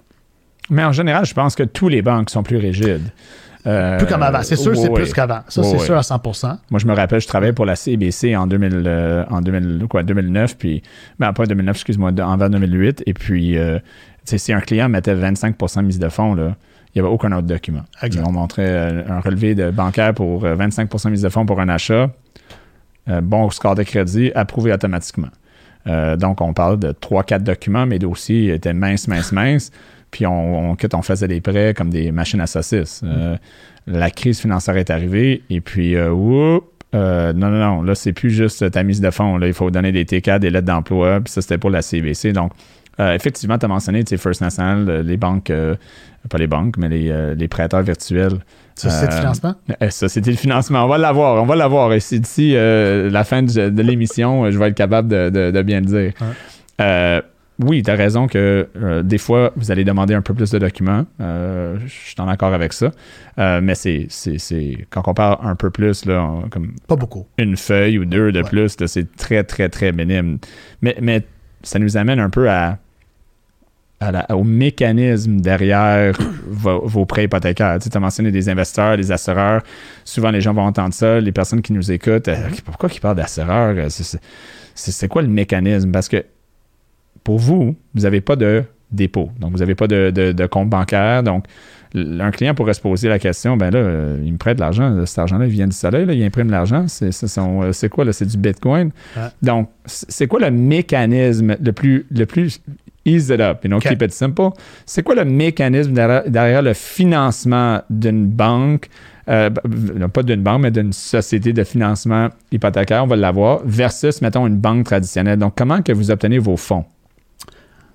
Mais 0.71 0.85
en 0.85 0.93
général, 0.93 1.25
je 1.25 1.33
pense 1.35 1.55
que 1.55 1.63
tous 1.63 1.89
les 1.89 2.03
banques 2.03 2.29
sont 2.31 2.43
plus 2.43 2.59
rigides. 2.59 3.11
Euh, 3.69 3.99
plus 3.99 4.07
comme 4.07 4.23
avant. 4.23 4.43
C'est 4.43 4.57
sûr, 4.57 4.75
c'est 4.77 4.93
plus 4.93 5.13
qu'avant. 5.13 5.41
Ça, 5.49 5.63
c'est 5.63 5.79
sûr 5.79 5.97
à 5.97 6.01
100% 6.01 6.59
Moi, 6.71 6.81
je 6.81 6.87
me 6.87 6.95
rappelle, 6.95 7.21
je 7.21 7.27
travaillais 7.27 7.53
pour 7.53 7.67
la 7.67 7.77
CBC 7.77 8.35
en, 8.35 8.47
2000, 8.47 8.83
euh, 8.87 9.25
en 9.29 9.41
2000, 9.41 9.87
quoi, 9.89 10.03
2009, 10.03 10.57
puis, 10.57 10.83
ben, 11.19 11.33
pas 11.33 11.45
2009, 11.45 11.77
excuse-moi, 11.77 12.13
envers 12.21 12.51
2008. 12.51 13.03
Et 13.07 13.13
puis, 13.13 13.59
euh, 13.59 13.79
si 14.25 14.53
un 14.53 14.61
client 14.61 14.89
mettait 14.89 15.15
25 15.15 15.57
de 15.59 15.83
mise 15.83 15.99
de 15.99 16.09
fonds, 16.09 16.35
là, 16.35 16.57
il 16.95 17.01
n'y 17.01 17.07
avait 17.07 17.15
aucun 17.15 17.31
autre 17.33 17.47
document. 17.47 17.83
On 18.25 18.33
montrait 18.33 19.05
un 19.07 19.21
relevé 19.21 19.55
de 19.55 19.71
bancaire 19.71 20.15
pour 20.15 20.41
25 20.41 20.89
de 20.91 21.11
mise 21.11 21.23
de 21.23 21.29
fonds 21.29 21.45
pour 21.45 21.61
un 21.61 21.69
achat, 21.69 22.11
bon 23.23 23.51
score 23.51 23.75
de 23.75 23.83
crédit, 23.83 24.33
approuvé 24.35 24.73
automatiquement. 24.73 25.29
donc, 26.17 26.41
on 26.41 26.55
parle 26.55 26.79
de 26.79 26.93
3-4 26.93 27.43
documents. 27.43 27.85
Mes 27.85 27.99
dossiers 27.99 28.55
étaient 28.55 28.73
minces, 28.73 29.07
minces, 29.07 29.33
minces. 29.33 29.71
Puis 30.11 30.27
on, 30.27 30.73
on, 30.73 31.03
faisait 31.03 31.29
des 31.29 31.41
prêts 31.41 31.75
comme 31.75 31.91
des 31.91 32.13
machines 32.13 32.41
à 32.41 32.47
saucisses. 32.47 33.03
Euh, 33.05 33.37
la 33.87 34.11
crise 34.11 34.41
financière 34.41 34.77
est 34.77 34.91
arrivée 34.91 35.43
et 35.51 35.61
puis, 35.61 35.97
euh, 35.97 36.11
euh, 36.95 37.33
non, 37.33 37.49
non, 37.49 37.59
non, 37.59 37.83
là, 37.83 37.95
c'est 37.95 38.13
plus 38.13 38.31
juste 38.31 38.71
ta 38.71 38.83
mise 38.83 39.01
de 39.01 39.11
fonds. 39.11 39.37
Là, 39.37 39.47
il 39.47 39.53
faut 39.53 39.71
donner 39.71 39.93
des 39.93 40.07
TK, 40.07 40.39
des 40.39 40.51
lettres 40.51 40.67
d'emploi, 40.67 41.21
puis 41.21 41.33
ça, 41.33 41.43
c'était 41.43 41.59
pour 41.59 41.71
la 41.71 41.83
CVC. 41.83 42.33
Donc, 42.33 42.53
effectivement, 42.99 43.59
tu 43.59 43.67
as 43.67 43.69
mentionné 43.69 44.03
First 44.05 44.41
National, 44.41 45.03
les 45.03 45.17
banques, 45.17 45.53
pas 46.29 46.39
les 46.39 46.47
banques, 46.47 46.77
mais 46.79 46.89
les, 46.89 47.49
prêteurs 47.49 47.83
virtuels. 47.83 48.39
Société 48.75 49.09
de 49.09 49.13
financement? 49.13 49.55
Société 49.91 50.31
de 50.31 50.37
financement, 50.37 50.85
on 50.85 50.89
va 50.89 50.99
l'avoir, 50.99 51.43
on 51.43 51.47
va 51.47 51.57
l'avoir. 51.57 51.93
Et 51.93 51.99
d'ici 51.99 52.55
la 52.55 53.25
fin 53.25 53.43
de, 53.43 53.83
l'émission, 53.83 54.51
je 54.51 54.59
vais 54.59 54.69
être 54.69 54.75
capable 54.75 55.09
de, 55.09 55.63
bien 55.63 55.81
le 55.81 55.87
dire 55.87 57.23
oui, 57.61 57.83
tu 57.83 57.91
as 57.91 57.95
raison 57.95 58.29
que 58.29 58.69
euh, 58.77 59.03
des 59.03 59.19
fois, 59.19 59.53
vous 59.57 59.73
allez 59.73 59.85
demander 59.85 60.15
un 60.15 60.23
peu 60.23 60.33
plus 60.33 60.51
de 60.51 60.59
documents. 60.59 61.07
Euh, 61.21 61.77
je 61.87 62.11
suis 62.11 62.15
en 62.19 62.29
accord 62.29 62.55
avec 62.55 62.73
ça. 62.73 62.93
Euh, 63.39 63.61
mais 63.61 63.75
c'est, 63.75 64.09
quand 64.91 65.03
on 65.07 65.15
parle 65.15 65.39
un 65.43 65.57
peu 65.57 65.71
plus, 65.71 66.05
là, 66.05 66.43
comme. 66.51 66.75
Pas 66.87 66.95
beaucoup. 66.95 67.27
Une 67.37 67.57
feuille 67.57 67.99
ou 67.99 68.05
deux 68.05 68.31
de 68.31 68.43
plus, 68.43 68.77
c'est 68.87 69.17
très, 69.17 69.43
très, 69.43 69.69
très 69.69 69.91
minime. 69.91 70.39
Mais, 70.83 70.97
mais 71.01 71.23
ça 71.65 71.81
nous 71.81 71.97
amène 71.97 72.21
un 72.21 72.31
peu 72.31 72.49
à, 72.49 72.79
au 74.31 74.45
mécanisme 74.45 75.41
derrière 75.41 76.17
vos, 76.47 77.07
prêts 77.07 77.25
hypothécaires. 77.25 77.79
Tu 77.81 77.89
as 77.93 78.01
mentionné 78.01 78.31
des 78.31 78.49
investisseurs, 78.49 78.97
des 78.97 79.11
assureurs. 79.11 79.63
Souvent, 80.05 80.31
les 80.31 80.41
gens 80.41 80.55
vont 80.55 80.63
entendre 80.63 80.95
ça. 80.95 81.19
Les 81.19 81.33
personnes 81.33 81.63
qui 81.63 81.73
nous 81.73 81.91
écoutent, 81.91 82.31
pourquoi 82.65 82.89
ils 82.95 83.01
parlent 83.01 83.17
d'assureurs? 83.17 83.75
c'est 84.75 85.09
quoi 85.09 85.23
le 85.23 85.29
mécanisme? 85.29 85.91
Parce 85.91 86.09
que 86.09 86.25
pour 87.29 87.37
vous, 87.37 87.77
vous 87.95 88.03
n'avez 88.05 88.23
pas 88.23 88.37
de 88.37 88.65
dépôt. 88.91 89.29
Donc, 89.39 89.53
vous 89.53 89.59
n'avez 89.59 89.75
pas 89.75 89.87
de, 89.87 90.47
compte 90.47 90.71
bancaire. 90.71 91.23
Donc, 91.23 91.45
un 91.95 92.31
client 92.31 92.55
pourrait 92.55 92.73
se 92.73 92.81
poser 92.81 93.11
la 93.11 93.19
question, 93.19 93.59
ben 93.59 93.71
là, 93.71 93.81
euh, 93.81 94.23
il 94.25 94.33
me 94.33 94.39
prête 94.39 94.57
de 94.57 94.63
l'argent, 94.63 95.05
cet 95.05 95.19
argent-là, 95.19 95.45
il 95.45 95.51
vient 95.51 95.67
du 95.67 95.77
soleil, 95.77 96.07
il 96.11 96.25
imprime 96.25 96.51
l'argent, 96.51 96.87
c'est, 96.89 97.11
euh, 97.37 97.89
quoi, 97.91 98.07
là, 98.07 98.15
c'est 98.15 98.25
du 98.25 98.39
Bitcoin. 98.39 98.93
Donc, 99.43 99.69
c'est 99.85 100.27
quoi 100.27 100.41
le 100.41 100.51
mécanisme 100.51 101.55
le 101.63 101.73
plus, 101.73 102.07
le 102.11 102.25
plus 102.25 102.63
ease 103.05 103.29
it 103.29 103.41
up, 103.43 103.59
you 103.63 103.69
know, 103.69 103.79
keep 103.79 104.01
it 104.01 104.11
simple? 104.11 104.49
C'est 104.87 105.03
quoi 105.03 105.15
le 105.15 105.27
mécanisme 105.27 105.93
derrière, 105.93 106.63
le 106.63 106.73
financement 106.73 107.83
d'une 107.91 108.27
banque, 108.27 108.89
euh, 109.29 109.51
pas 109.51 110.23
d'une 110.23 110.43
banque, 110.43 110.63
mais 110.63 110.71
d'une 110.71 110.95
société 110.95 111.53
de 111.53 111.63
financement 111.63 112.29
hypothécaire, 112.53 113.05
on 113.05 113.07
va 113.07 113.17
l'avoir, 113.17 113.61
versus, 113.67 114.23
mettons, 114.23 114.47
une 114.47 114.57
banque 114.57 114.87
traditionnelle. 114.87 115.39
Donc, 115.39 115.53
comment 115.59 115.83
que 115.83 115.93
vous 115.93 116.11
obtenez 116.11 116.39
vos 116.39 116.57
fonds? 116.57 116.87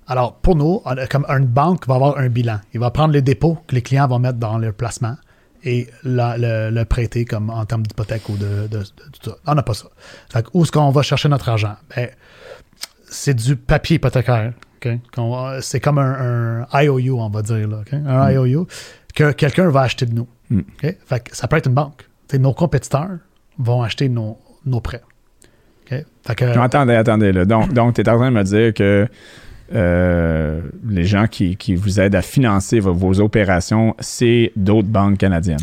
Alors, 0.08 0.36
pour 0.36 0.56
nous, 0.56 0.82
comme 1.10 1.26
une 1.28 1.45
banque 1.45 1.88
va 1.88 1.95
avoir 1.95 2.18
un 2.18 2.28
bilan. 2.28 2.60
Il 2.74 2.80
va 2.80 2.91
prendre 2.91 3.14
les 3.14 3.22
dépôts 3.22 3.58
que 3.68 3.76
les 3.76 3.82
clients 3.82 4.08
vont 4.08 4.20
mettre 4.20 4.38
dans 4.38 4.58
leur 4.58 4.74
placement 4.74 5.16
et 5.64 5.88
le, 6.04 6.84
prêter 6.84 7.26
comme 7.26 7.49
en 7.49 7.66
termes 7.66 7.84
d'hypothèque 7.84 8.28
ou 8.30 8.38
de, 8.38 8.68
tout 8.68 9.32
ça. 9.32 9.38
On 9.47 9.56
n'a 9.56 9.64
pas 9.64 9.74
ça. 9.74 9.88
Fait 10.32 10.45
où 10.54 10.64
est-ce 10.64 10.72
qu'on 10.72 10.89
va 10.89 11.01
chercher 11.01 11.30
notre 11.30 11.49
argent? 11.49 11.76
Ben, 11.95 12.10
c'est 13.10 13.34
du 13.34 13.56
papier 13.56 13.95
hypothécaire. 13.97 14.54
C'est 15.62 15.80
comme 15.80 15.97
un, 15.97 16.66
IOU, 16.74 17.20
on 17.20 17.30
va 17.30 17.41
dire. 17.41 17.68
Là, 17.68 17.84
Un 17.91 18.30
mm. 18.30 18.45
IOU 18.45 18.68
que 19.16 19.32
quelqu'un 19.32 19.70
va 19.70 19.82
acheter 19.82 20.06
de 20.06 20.14
nous. 20.14 20.28
Mm. 20.49 20.62
Fait 21.06 21.30
ça 21.32 21.47
peut 21.47 21.58
être 21.58 21.68
une 21.68 21.76
banque. 21.76 22.10
nos 22.34 22.54
compétiteurs 22.54 23.20
vont 23.58 23.84
acheter 23.84 24.10
nos, 24.10 24.38
prêts. 24.82 25.04
attendez, 26.30 26.95
attendez. 26.95 27.32
Là. 27.32 27.45
Donc, 27.45 27.74
donc 27.74 27.95
tu 27.95 28.01
es 28.01 28.10
en 28.10 28.18
train 28.18 28.32
de 28.32 28.36
me 28.36 28.43
dire 28.43 28.74
que 28.74 29.08
euh, 29.74 30.61
les 30.88 31.03
gens 31.03 31.28
qui, 31.28 31.76
vous 31.76 31.99
aident 31.99 32.15
à 32.15 32.21
financer 32.21 32.80
vos, 32.80 33.19
opérations, 33.19 33.95
c'est 33.99 34.51
d'autres 34.55 34.88
banques 34.88 35.17
canadiennes. 35.17 35.57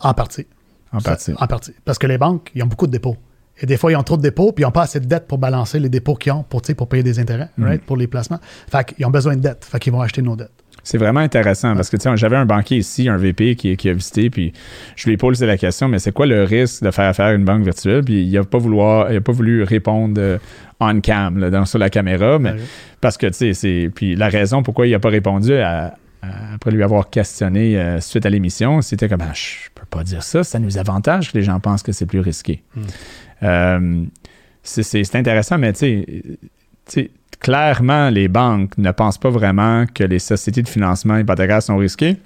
En 0.00 0.14
partie. 0.14 0.46
En 0.92 1.00
partie. 1.00 1.32
en 1.38 1.46
partie. 1.46 1.72
Parce 1.84 1.98
que 1.98 2.06
les 2.06 2.18
banques, 2.18 2.50
ils 2.54 2.62
ont 2.62 2.66
beaucoup 2.66 2.86
de 2.86 2.92
dépôts. 2.92 3.16
Et 3.60 3.66
des 3.66 3.76
fois, 3.76 3.92
ils 3.92 3.96
ont 3.96 4.02
trop 4.02 4.16
de 4.16 4.22
dépôts, 4.22 4.52
puis 4.52 4.62
ils 4.62 4.66
n'ont 4.66 4.72
pas 4.72 4.82
assez 4.82 4.98
de 4.98 5.06
dettes 5.06 5.26
pour 5.26 5.38
balancer 5.38 5.78
les 5.78 5.88
dépôts 5.88 6.14
qu'ils 6.14 6.32
ont 6.32 6.42
pour, 6.42 6.62
pour 6.62 6.88
payer 6.88 7.02
des 7.02 7.18
intérêts, 7.18 7.50
mm. 7.56 7.78
pour 7.86 7.96
les 7.96 8.06
placements. 8.06 8.40
Fait 8.70 8.84
qu'ils 8.84 9.06
ont 9.06 9.10
besoin 9.10 9.36
de 9.36 9.40
dettes. 9.40 9.64
Fait 9.64 9.78
qu'ils 9.78 9.92
vont 9.92 10.00
acheter 10.00 10.22
nos 10.22 10.36
dettes. 10.36 10.61
C'est 10.84 10.98
vraiment 10.98 11.20
intéressant 11.20 11.74
parce 11.76 11.90
que 11.90 11.96
j'avais 12.16 12.36
un 12.36 12.46
banquier 12.46 12.78
ici, 12.78 13.08
un 13.08 13.16
VP 13.16 13.54
qui, 13.54 13.88
a 13.88 13.92
visité, 13.92 14.30
puis 14.30 14.52
je 14.96 15.06
lui 15.06 15.14
ai 15.14 15.16
posé 15.16 15.46
la 15.46 15.56
question, 15.56 15.88
mais 15.88 15.98
c'est 15.98 16.12
quoi 16.12 16.26
le 16.26 16.42
risque 16.42 16.82
de 16.82 16.90
faire 16.90 17.08
affaire 17.08 17.26
à 17.26 17.32
une 17.34 17.44
banque 17.44 17.62
virtuelle? 17.62 18.02
Puis 18.02 18.24
il 18.24 18.32
n'a 18.32 18.42
pas, 18.42 18.58
pas 18.58 19.32
voulu 19.32 19.62
répondre 19.62 20.20
euh, 20.20 20.38
on 20.80 21.00
cam, 21.00 21.50
dans, 21.50 21.64
sur 21.64 21.78
la 21.78 21.90
caméra, 21.90 22.40
mais 22.40 22.54
parce 23.00 23.16
que, 23.16 23.30
c'est. 23.30 23.90
Puis 23.94 24.16
la 24.16 24.28
raison 24.28 24.62
pourquoi 24.62 24.88
il 24.88 24.90
n'a 24.90 24.98
pas 24.98 25.10
répondu 25.10 25.52
après 26.22 26.70
lui 26.70 26.82
avoir 26.82 27.10
questionné 27.10 27.78
euh, 27.78 28.00
suite 28.00 28.24
à 28.26 28.30
l'émission, 28.30 28.80
c'était 28.80 29.08
comme 29.08 29.22
ah, 29.22 29.32
je 29.34 29.68
peux 29.74 29.86
pas 29.86 30.04
dire 30.04 30.22
ça, 30.22 30.44
ça 30.44 30.58
nous 30.60 30.78
avantage 30.78 31.32
que 31.32 31.38
les 31.38 31.44
gens 31.44 31.58
pensent 31.58 31.82
que 31.82 31.92
c'est 31.92 32.06
plus 32.06 32.20
risqué. 32.20 32.62
Hmm. 32.76 32.82
Euh, 33.42 34.04
c'est 34.62 35.16
intéressant, 35.16 35.58
mais 35.58 35.72
tu 35.72 36.36
sais, 36.86 37.10
clairement, 37.42 38.10
les 38.10 38.28
banques 38.28 38.76
ne 38.78 38.90
pensent 38.90 39.18
pas 39.18 39.30
vraiment 39.30 39.84
que 39.92 40.04
les 40.04 40.18
sociétés 40.18 40.62
de 40.62 40.68
financement 40.68 41.18
hypothécaires 41.18 41.62
sont 41.62 41.76
risquées 41.76 42.16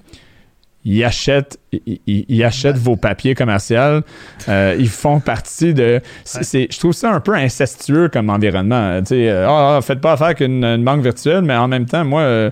ils 0.87 1.03
achètent, 1.03 1.59
ils, 2.07 2.43
achètent 2.43 2.77
vos 2.77 2.95
papiers 2.95 3.35
commerciaux. 3.35 4.01
Euh, 4.47 4.75
ils 4.79 4.89
font 4.89 5.19
partie 5.19 5.73
de. 5.73 5.99
je 6.25 6.79
trouve 6.79 6.93
ça 6.93 7.13
un 7.13 7.19
peu 7.19 7.35
incestueux 7.35 8.07
comme 8.07 8.29
environnement. 8.29 8.99
Tu 8.99 9.07
sais, 9.07 9.29
euh, 9.29 9.49
ah, 9.49 9.77
ah, 9.77 9.81
faites 9.81 9.99
pas 9.99 10.13
affaire 10.13 10.33
qu'une 10.33 10.83
banque 10.83 11.01
virtuelle, 11.03 11.41
mais 11.41 11.55
en 11.55 11.67
même 11.67 11.85
temps, 11.85 12.05
moi. 12.05 12.21
Euh, 12.21 12.51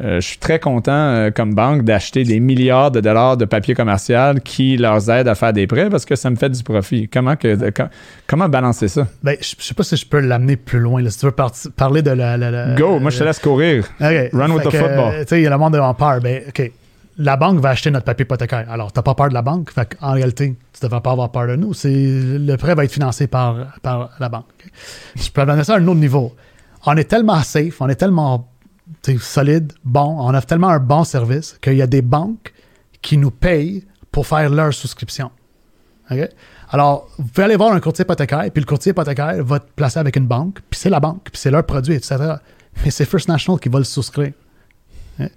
je 0.00 0.20
suis 0.20 0.38
très 0.38 0.58
content 0.58 1.30
comme 1.34 1.54
banque 1.54 1.82
d'acheter 1.82 2.24
des 2.24 2.40
milliards 2.40 2.90
de 2.90 3.00
dollars 3.00 3.36
de 3.36 3.44
papier 3.44 3.74
commercial 3.74 4.40
qui 4.40 4.76
leur 4.76 5.08
aident 5.08 5.28
à 5.28 5.34
faire 5.34 5.52
des 5.52 5.66
prêts 5.66 5.88
parce 5.88 6.04
que 6.04 6.16
ça 6.16 6.30
me 6.30 6.36
fait 6.36 6.50
du 6.50 6.62
profit. 6.62 7.08
Comment, 7.08 7.36
que, 7.36 7.56
comment 8.26 8.48
balancer 8.48 8.88
ça? 8.88 9.06
Ben, 9.22 9.36
je 9.40 9.54
sais 9.58 9.74
pas 9.74 9.84
si 9.84 9.96
je 9.96 10.06
peux 10.06 10.20
l'amener 10.20 10.56
plus 10.56 10.80
loin. 10.80 11.08
si 11.08 11.18
tu 11.18 11.26
veux 11.26 11.34
parler 11.76 12.02
de 12.02 12.10
la, 12.10 12.74
Go, 12.76 12.98
moi 12.98 13.10
je 13.10 13.18
te 13.18 13.24
laisse 13.24 13.38
courir. 13.38 13.84
Run 14.00 14.50
with 14.50 14.64
the 14.64 14.70
football. 14.70 15.12
Tu 15.20 15.26
sais, 15.28 15.40
il 15.40 15.44
y 15.44 15.46
a 15.46 15.50
le 15.50 15.58
monde 15.58 15.74
de 15.74 15.78
peur. 15.96 16.20
Ben, 16.20 16.42
OK 16.48 16.72
la 17.18 17.36
banque 17.36 17.60
va 17.60 17.70
acheter 17.70 17.90
notre 17.90 18.04
papier 18.04 18.24
hypothécaire. 18.24 18.66
Alors, 18.70 18.92
tu 18.92 18.98
n'as 18.98 19.02
pas 19.02 19.14
peur 19.14 19.28
de 19.28 19.34
la 19.34 19.42
banque? 19.42 19.70
en 20.00 20.12
réalité, 20.12 20.54
tu 20.72 20.84
ne 20.84 20.88
devrais 20.88 21.00
pas 21.00 21.12
avoir 21.12 21.30
peur 21.30 21.46
de 21.46 21.56
nous. 21.56 21.72
le 21.84 22.56
prêt 22.56 22.74
va 22.74 22.84
être 22.84 22.92
financé 22.92 23.26
par, 23.26 23.56
par 23.82 24.10
la 24.18 24.28
banque. 24.28 24.44
Je 25.14 25.30
peux 25.30 25.44
donner 25.44 25.64
ça 25.64 25.74
à 25.74 25.78
un 25.78 25.86
autre 25.86 26.00
niveau. 26.00 26.34
On 26.86 26.96
est 26.96 27.04
tellement 27.04 27.42
safe, 27.42 27.80
on 27.80 27.88
est 27.88 27.94
tellement 27.94 28.48
solide, 29.18 29.72
bon, 29.84 30.16
on 30.18 30.34
a 30.34 30.42
tellement 30.42 30.68
un 30.68 30.78
bon 30.78 31.04
service 31.04 31.58
qu'il 31.60 31.74
y 31.74 31.82
a 31.82 31.86
des 31.86 32.02
banques 32.02 32.52
qui 33.00 33.16
nous 33.16 33.30
payent 33.30 33.84
pour 34.10 34.26
faire 34.26 34.50
leur 34.50 34.72
souscription. 34.72 35.30
Alors, 36.70 37.08
vous 37.18 37.28
pouvez 37.28 37.44
aller 37.44 37.56
voir 37.56 37.72
un 37.72 37.80
courtier 37.80 38.02
hypothécaire, 38.02 38.50
puis 38.52 38.62
le 38.62 38.66
courtier 38.66 38.90
hypothécaire 38.90 39.42
va 39.44 39.58
te 39.58 39.70
placer 39.74 39.98
avec 39.98 40.16
une 40.16 40.26
banque, 40.26 40.60
puis 40.68 40.78
c'est 40.78 40.90
la 40.90 41.00
banque, 41.00 41.24
puis 41.24 41.40
c'est 41.40 41.50
leur 41.50 41.64
produit, 41.64 41.94
etc. 41.94 42.34
Mais 42.84 42.90
c'est 42.90 43.04
First 43.04 43.28
National 43.28 43.60
qui 43.60 43.68
va 43.68 43.78
le 43.78 43.84
souscrire. 43.84 44.32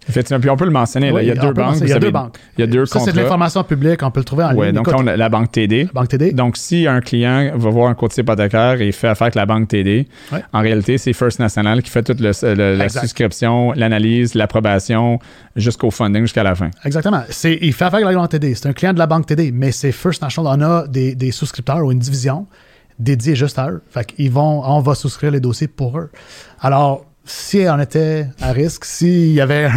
Effectivement. 0.08 0.40
Puis 0.40 0.50
on 0.50 0.58
peut 0.58 0.66
le 0.66 0.72
mentionner. 0.72 1.12
il 1.22 1.28
y 1.28 1.32
a 1.32 1.36
deux 1.36 1.54
banques. 1.54 1.78
Il 1.82 1.88
y 1.90 1.94
a 1.94 2.00
deux 2.00 2.12
banques. 2.12 2.38
Il 2.58 2.62
y 2.62 2.64
a 2.64 2.68
deux 2.68 2.86
Ça, 2.86 3.00
c'est 3.00 3.12
de 3.12 3.18
l'information 3.18 3.64
publique. 3.64 4.02
On 4.04 4.12
peut 4.12 4.22
le 4.22 4.26
trouver 4.26 4.44
en 4.44 4.52
ligne. 4.52 4.60
Oui, 4.60 4.74
donc 4.74 4.88
on 4.94 5.06
a 5.08 5.16
la 5.16 5.30
banque 5.30 5.52
TD. 5.52 5.90
banque 5.94 6.10
TD. 6.10 6.32
Donc, 6.32 6.58
si 6.58 6.88
un 6.88 7.02
client 7.02 7.52
va 7.56 7.70
voir 7.70 7.90
un 7.90 7.94
courtier 7.94 8.24
hypothécaire 8.24 8.82
et 8.82 8.92
fait 8.92 9.08
affaire 9.08 9.26
avec 9.26 9.36
la 9.36 9.46
banque 9.46 9.68
TD, 9.68 10.08
en 10.54 10.62
réalité, 10.62 10.98
c'est 10.98 11.14
First 11.14 11.40
National 11.40 11.82
qui 11.82 11.90
fait 11.90 12.04
toute 12.04 12.20
le, 12.20 12.76
la 12.76 12.90
souscription, 12.90 13.74
l'analyse, 13.74 14.36
l'approbation 14.36 15.20
jusqu'au 15.56 15.92
funding, 15.92 16.22
jusqu'à 16.24 16.44
la 16.44 16.56
fin. 16.56 16.70
Exactement. 16.86 17.24
Il 17.44 17.74
fait 17.74 17.86
affaire 17.86 17.96
avec 17.96 18.06
la 18.06 18.14
banque 18.14 18.30
TD. 18.30 18.56
C'est 18.56 18.68
un 18.68 18.74
client 18.74 18.94
de 18.94 19.00
la 19.00 19.08
banque 19.08 19.26
TD, 19.26 19.52
mais 19.52 19.72
c'est 19.72 19.92
First 19.92 20.22
National. 20.22 20.60
On 20.60 20.62
a 20.64 20.88
des, 20.88 21.16
des 21.16 21.32
souscripteurs 21.32 21.84
ou 21.84 21.92
une 21.92 22.00
division 22.00 22.48
dédiée 23.00 23.36
juste 23.36 23.60
à 23.60 23.70
eux. 23.70 23.82
Fait 23.90 24.06
qu'ils 24.06 24.32
vont, 24.32 24.64
on 24.66 24.80
va 24.80 24.96
souscrire 24.96 25.32
les 25.32 25.40
dossiers 25.40 25.68
pour 25.68 25.98
eux. 26.00 26.10
Alors, 26.62 27.06
si 27.28 27.66
on 27.70 27.80
était 27.80 28.28
à 28.42 28.52
risque, 28.52 28.86
s'il 28.86 29.34
y 29.34 29.42
avait 29.42 29.70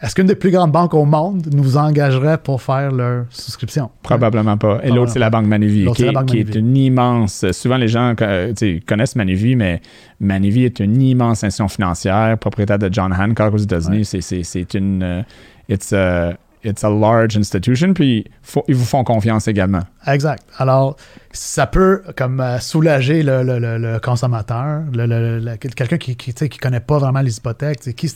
est-ce 0.00 0.14
qu'une 0.14 0.26
des 0.28 0.36
plus 0.36 0.52
grandes 0.52 0.70
banques 0.70 0.94
au 0.94 1.04
monde 1.04 1.48
nous 1.52 1.76
engagerait 1.76 2.38
pour 2.38 2.62
faire 2.62 2.92
leur 2.92 3.24
souscription? 3.30 3.90
Probablement 4.04 4.56
pas. 4.56 4.78
Et 4.84 4.90
l'autre, 4.90 5.10
c'est 5.10 5.18
la 5.18 5.28
Banque 5.28 5.46
Manuvie, 5.46 5.90
qui, 5.92 6.02
la 6.02 6.10
est- 6.10 6.12
Banque 6.12 6.26
qui 6.26 6.38
est 6.38 6.44
Manuvie. 6.44 6.58
une 6.60 6.76
immense. 6.76 7.44
Souvent, 7.50 7.76
les 7.78 7.88
gens 7.88 8.14
euh, 8.20 8.52
connaissent 8.86 9.16
Manuvie, 9.16 9.56
mais 9.56 9.80
Manuvie 10.20 10.64
est 10.66 10.78
une 10.78 11.02
immense 11.02 11.42
institution 11.42 11.66
financière, 11.66 12.38
propriétaire 12.38 12.78
de 12.78 12.88
John 12.92 13.12
Hancock 13.12 13.52
aux 13.54 13.58
États-Unis. 13.58 14.08
Ouais. 14.12 14.20
C'est- 14.44 14.74
une. 14.74 15.02
euh, 15.02 15.22
it's, 15.68 15.92
a, 15.92 16.34
it's 16.64 16.84
a 16.84 16.90
large 16.90 17.36
institution, 17.36 17.92
puis 17.94 18.24
faut- 18.42 18.64
ils 18.68 18.74
vous 18.74 18.84
font 18.84 19.04
confiance 19.04 19.48
également. 19.48 19.82
Exact. 20.06 20.42
Alors, 20.58 20.96
ça 21.32 21.66
peut 21.66 22.02
comme 22.16 22.40
euh, 22.40 22.58
soulager 22.58 23.22
le, 23.22 23.42
le- 23.42 23.58
le- 23.58 23.78
le 23.78 23.98
consommateur, 24.00 24.82
le- 24.92 25.06
le- 25.06 25.38
le- 25.38 25.56
quelqu'un 25.56 25.98
qui 25.98 26.32
sais, 26.36 26.48
qui 26.48 26.58
connaît 26.58 26.80
pas 26.80 26.98
vraiment 26.98 27.20
les 27.20 27.36
hypothèques. 27.36 27.80
Qui 27.94 28.12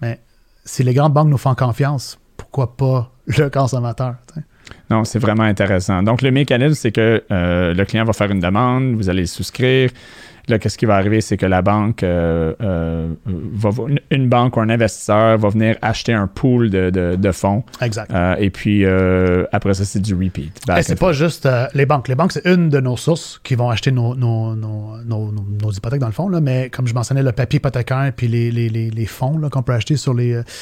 Mais 0.00 0.20
si 0.64 0.82
les 0.82 0.94
grandes 0.94 1.12
banques 1.14 1.28
nous 1.28 1.38
font 1.38 1.54
confiance, 1.54 2.18
pourquoi 2.36 2.76
pas 2.76 3.10
le 3.26 3.48
consommateur? 3.50 4.16
Non, 4.90 5.04
c'est 5.04 5.18
vraiment 5.18 5.42
intéressant. 5.44 6.02
Donc, 6.02 6.22
le 6.22 6.30
mécanisme, 6.30 6.74
c'est 6.74 6.92
que 6.92 7.22
euh, 7.30 7.74
le 7.74 7.84
client 7.84 8.04
va 8.04 8.12
faire 8.14 8.30
une 8.30 8.40
demande, 8.40 8.94
vous 8.94 9.08
allez 9.10 9.26
souscrire. 9.26 9.90
Là, 10.48 10.58
qu'est-ce 10.58 10.76
qui 10.76 10.84
va 10.86 10.96
arriver, 10.96 11.20
c'est 11.20 11.36
que 11.36 11.46
la 11.46 11.62
banque, 11.62 12.02
euh, 12.02 12.54
euh, 12.60 13.08
va, 13.26 13.70
une- 13.88 14.00
une 14.10 14.28
banque 14.28 14.56
ou 14.56 14.60
un 14.60 14.68
investisseur 14.68 15.38
va 15.38 15.48
venir 15.48 15.76
acheter 15.80 16.12
un 16.12 16.26
pool 16.26 16.68
de, 16.70 16.90
de- 16.90 17.16
de 17.16 17.32
fonds. 17.32 17.64
Exact. 17.80 18.10
Euh, 18.12 18.34
et 18.38 18.50
puis, 18.50 18.84
après 19.52 19.74
ça, 19.74 19.84
c'est 19.84 20.00
du 20.00 20.14
repeat. 20.14 20.52
Et 20.78 20.82
c'est 20.82 20.98
pas 20.98 21.12
juste 21.12 21.48
les 21.74 21.86
banques. 21.86 22.08
Les 22.08 22.14
banques, 22.14 22.32
c'est 22.32 22.46
une 22.46 22.68
de 22.68 22.80
nos 22.80 22.96
sources 22.96 23.40
qui 23.42 23.54
vont 23.54 23.70
acheter 23.70 23.90
nos, 23.90 24.14
nos, 24.14 24.54
nos, 24.54 24.98
nos- 25.04 25.70
hypothèques 25.72 26.00
dans 26.00 26.06
le 26.06 26.12
fond. 26.12 26.28
Là, 26.28 26.40
mais 26.40 26.68
comme 26.70 26.86
je 26.86 26.94
mentionnais, 26.94 27.22
le 27.22 27.32
papier 27.32 27.56
hypothécaire 27.56 28.12
puis 28.16 28.28
les, 28.28 28.50
les, 28.50 28.68
les, 28.68 28.90
les 28.90 29.06
fonds 29.06 29.38
là, 29.38 29.48
qu'on 29.48 29.62
peut 29.62 29.72
acheter 29.72 29.96
sur 29.96 30.12
les. 30.14 30.40
tu 30.44 30.52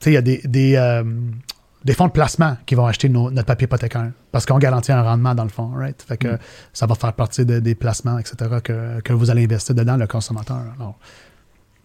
sais, 0.00 0.10
il 0.10 0.14
y 0.14 0.16
a 0.16 0.22
des, 0.22 0.40
des, 0.44 1.02
des 1.84 1.92
fonds 1.92 2.06
de 2.06 2.12
placement 2.12 2.56
qui 2.66 2.74
vont 2.74 2.86
acheter 2.86 3.08
nos- 3.08 3.30
notre 3.30 3.46
papier 3.46 3.66
hypothécaire 3.66 4.10
parce 4.32 4.46
qu'on 4.46 4.58
garantit 4.58 4.90
un 4.92 5.02
rendement 5.02 5.34
dans 5.34 5.44
le 5.44 5.50
fond. 5.50 5.70
Right? 5.76 6.02
Fait 6.06 6.16
que 6.16 6.28
Mm. 6.28 6.38
ça 6.72 6.86
va 6.86 6.94
faire 6.94 7.12
partie 7.12 7.44
de- 7.44 7.60
des 7.60 7.74
placements, 7.74 8.18
etc., 8.18 8.36
que, 8.62 9.00
que 9.02 9.12
vous 9.12 9.30
allez 9.30 9.44
investir 9.44 9.74
dedans, 9.74 9.96
le 9.96 10.06
consommateur. 10.06 10.60
Alors, 10.78 10.98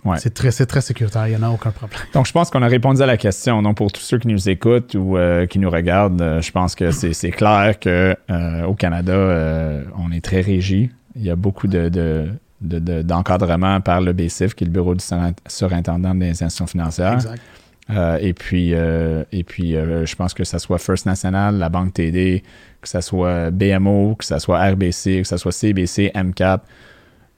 Ouais. 0.05 0.15
c'est, 0.17 0.33
très, 0.33 0.49
très 0.51 0.79
sécuritaire, 0.79 1.27
il 1.27 1.31
n'y 1.35 1.43
en 1.43 1.43
a 1.43 1.49
aucun 1.51 1.71
problème. 1.71 1.99
Donc, 2.13 2.25
je 2.25 2.31
pense 2.31 2.49
qu'on 2.49 2.61
a 2.61 2.67
répondu 2.69 3.01
à 3.01 3.05
la 3.05 3.17
question. 3.17 3.61
Donc, 3.61 3.75
pour 3.75 3.91
tous 3.91 3.99
ceux 3.99 4.17
qui 4.17 4.29
nous 4.29 4.47
écoutent 4.47 4.95
ou 4.95 5.17
euh, 5.17 5.45
qui 5.45 5.59
nous 5.59 5.69
regardent, 5.69 6.21
euh, 6.21 6.41
je 6.41 6.51
pense 6.53 6.73
que 6.75 6.91
c'est 6.91 7.31
clair 7.31 7.77
que 7.77 8.15
euh, 8.29 8.63
au 8.63 8.75
Canada, 8.75 9.11
euh, 9.11 9.83
on 9.97 10.11
est 10.13 10.23
très 10.23 10.39
régi. 10.39 10.89
Il 11.17 11.23
y 11.25 11.29
a 11.29 11.35
beaucoup 11.35 11.67
de, 11.67 11.89
de- 11.89 12.29
de- 12.61 12.79
de- 12.79 13.01
d'encadrement 13.01 13.81
par 13.81 13.99
le 13.99 14.13
BCIF, 14.13 14.53
qui 14.55 14.63
est 14.63 14.67
le 14.67 14.71
Bureau 14.71 14.95
du 14.95 15.03
surint- 15.03 15.33
surintendant 15.47 16.15
des 16.15 16.29
institutions 16.29 16.67
financières. 16.67 17.15
Exact. 17.15 17.41
Euh, 17.89 18.17
et 18.21 18.33
puis, 18.33 18.73
euh, 18.73 19.23
et 19.31 19.43
puis 19.43 19.75
euh, 19.75 20.05
je 20.05 20.15
pense 20.15 20.33
que 20.33 20.43
ce 20.43 20.59
soit 20.59 20.77
First 20.77 21.05
National, 21.05 21.55
la 21.57 21.69
Banque 21.69 21.93
TD, 21.93 22.43
que 22.81 22.87
ce 22.89 23.01
soit 23.01 23.49
BMO, 23.51 24.15
que 24.15 24.25
ce 24.25 24.37
soit 24.39 24.59
RBC, 24.71 25.21
que 25.21 25.27
ce 25.27 25.37
soit 25.37 25.51
CBC, 25.51 26.11
MCAP. 26.15 26.61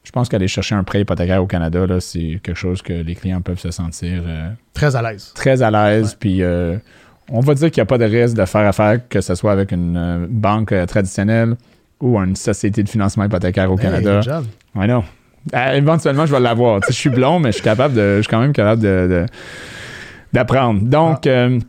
Je 0.03 0.11
pense 0.11 0.27
qu'aller 0.29 0.47
chercher 0.47 0.75
un 0.75 0.83
prêt 0.83 1.01
hypothécaire 1.01 1.41
au 1.41 1.47
Canada, 1.47 1.85
c'est 1.99 2.39
quelque 2.43 2.55
chose 2.57 2.81
que 2.81 2.91
les 2.93 3.15
clients 3.15 3.41
peuvent 3.41 3.59
se 3.59 3.71
sentir 3.71 4.23
Très 4.73 4.95
à 4.95 5.01
l'aise. 5.01 5.31
très 5.35 5.61
à 5.61 5.69
l'aise. 5.71 6.15
Puis 6.19 6.41
on 7.29 7.39
va 7.39 7.53
dire 7.53 7.71
qu'il 7.71 7.79
n'y 7.81 7.83
a 7.83 7.85
pas 7.85 7.97
de 7.97 8.05
risque 8.05 8.35
de 8.35 8.43
faire 8.45 8.67
affaire, 8.67 8.99
que 9.07 9.21
ce 9.21 9.35
soit 9.35 9.53
avec 9.53 9.71
une 9.71 9.95
euh, 9.95 10.25
banque 10.29 10.73
euh, 10.73 10.85
traditionnelle 10.85 11.55
ou 12.01 12.17
une 12.19 12.35
société 12.35 12.83
de 12.83 12.89
financement 12.89 13.23
hypothécaire 13.23 13.71
au 13.71 13.77
Hey, 13.77 13.83
Canada. 13.85 14.21
I 14.75 14.85
know. 14.85 15.03
Euh, 15.55 15.73
éventuellement, 15.75 16.25
je 16.25 16.33
vais 16.33 16.39
l'avoir. 16.41 16.81
Je 16.87 16.91
suis 16.93 17.09
blond, 17.09 17.39
mais 17.39 17.49
je 17.51 17.55
suis 17.57 17.63
capable 17.63 17.93
de. 17.95 18.17
Je 18.17 18.21
suis 18.23 18.29
quand 18.29 18.41
même 18.41 18.51
capable 18.53 18.81
de, 18.81 19.07
de- 19.09 19.25
d'apprendre. 20.33 20.81
Donc, 20.81 21.27
euh, 21.27 21.59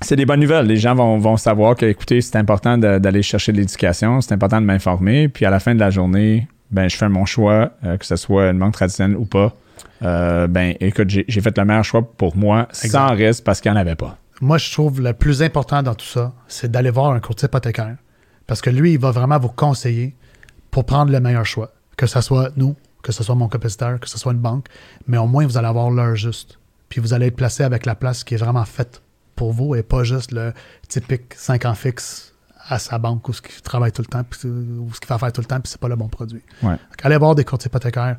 c'est 0.00 0.16
des 0.16 0.26
bonnes 0.26 0.40
nouvelles. 0.40 0.66
Les 0.66 0.76
gens 0.76 0.94
vont, 0.94 1.18
vont 1.18 1.36
savoir 1.36 1.76
que, 1.76 1.86
écoutez, 1.86 2.20
c'est 2.20 2.36
important 2.36 2.78
d'aller 2.78 3.22
chercher 3.22 3.52
de 3.52 3.58
l'éducation, 3.58 4.20
c'est 4.20 4.32
important 4.32 4.60
de 4.60 4.66
m'informer. 4.66 5.28
Puis 5.28 5.44
à 5.44 5.50
la 5.50 5.60
fin 5.60 5.74
de 5.74 5.80
la 5.80 5.90
journée, 5.90 6.48
ben, 6.70 6.88
je 6.88 6.96
fais 6.96 7.08
mon 7.08 7.24
choix, 7.24 7.72
euh, 7.84 7.96
que 7.96 8.06
ce 8.06 8.16
soit 8.16 8.50
une 8.50 8.58
banque 8.58 8.74
traditionnelle 8.74 9.16
ou 9.16 9.24
pas. 9.24 9.54
Euh, 10.02 10.46
ben, 10.46 10.74
écoute, 10.80 11.08
j'ai, 11.10 11.40
fait 11.40 11.56
le 11.56 11.64
meilleur 11.64 11.84
choix 11.84 12.02
pour 12.02 12.36
moi, 12.36 12.68
sans 12.72 13.14
risque, 13.14 13.44
parce 13.44 13.60
qu'il 13.60 13.70
n'y 13.70 13.78
en 13.78 13.80
avait 13.80 13.96
pas. 13.96 14.16
Moi, 14.40 14.56
je 14.56 14.72
trouve 14.72 15.02
le 15.02 15.12
plus 15.12 15.42
important 15.42 15.82
dans 15.82 15.94
tout 15.94 16.06
ça, 16.06 16.32
c'est 16.48 16.70
d'aller 16.70 16.90
voir 16.90 17.12
un 17.12 17.20
courtier 17.20 17.46
hypothécaire. 17.46 17.96
Parce 18.46 18.62
que 18.62 18.70
lui, 18.70 18.94
il 18.94 18.98
va 18.98 19.10
vraiment 19.10 19.38
vous 19.38 19.50
conseiller 19.50 20.14
pour 20.70 20.84
prendre 20.84 21.12
le 21.12 21.20
meilleur 21.20 21.44
choix. 21.44 21.70
Que 21.96 22.06
ce 22.06 22.20
soit 22.20 22.50
nous, 22.56 22.74
que 23.02 23.12
ce 23.12 23.22
soit 23.22 23.34
mon 23.34 23.48
compétiteur, 23.48 24.00
que 24.00 24.08
ce 24.08 24.18
soit 24.18 24.32
une 24.32 24.38
banque. 24.38 24.66
Mais 25.06 25.18
au 25.18 25.26
moins, 25.26 25.46
vous 25.46 25.58
allez 25.58 25.68
avoir 25.68 25.90
l'heure 25.90 26.16
juste. 26.16 26.59
Puis 26.90 27.00
vous 27.00 27.14
allez 27.14 27.26
être 27.26 27.36
placé 27.36 27.62
avec 27.62 27.86
la 27.86 27.94
place 27.94 28.22
qui 28.24 28.34
est 28.34 28.36
vraiment 28.36 28.66
faite 28.66 29.00
pour 29.36 29.52
vous 29.52 29.74
et 29.74 29.82
pas 29.82 30.04
juste 30.04 30.32
le 30.32 30.52
typique 30.86 31.32
5 31.34 31.64
ans 31.64 31.74
fixe 31.74 32.34
à 32.68 32.78
sa 32.78 32.98
banque 32.98 33.26
où 33.28 33.32
ce 33.32 33.40
qui 33.40 33.62
travaille 33.62 33.92
tout 33.92 34.02
le 34.02 34.06
temps, 34.06 34.22
puis, 34.22 34.48
ou 34.48 34.92
ce 34.92 35.00
qu'il 35.00 35.08
fait 35.08 35.18
faire 35.18 35.32
tout 35.32 35.40
le 35.40 35.46
temps, 35.46 35.60
puis 35.60 35.70
c'est 35.70 35.80
pas 35.80 35.88
le 35.88 35.96
bon 35.96 36.08
produit. 36.08 36.42
Ouais. 36.62 36.70
Donc, 36.72 37.04
allez 37.04 37.16
voir 37.16 37.34
des 37.34 37.44
courtiers 37.44 37.68
hypothécaires. 37.68 38.18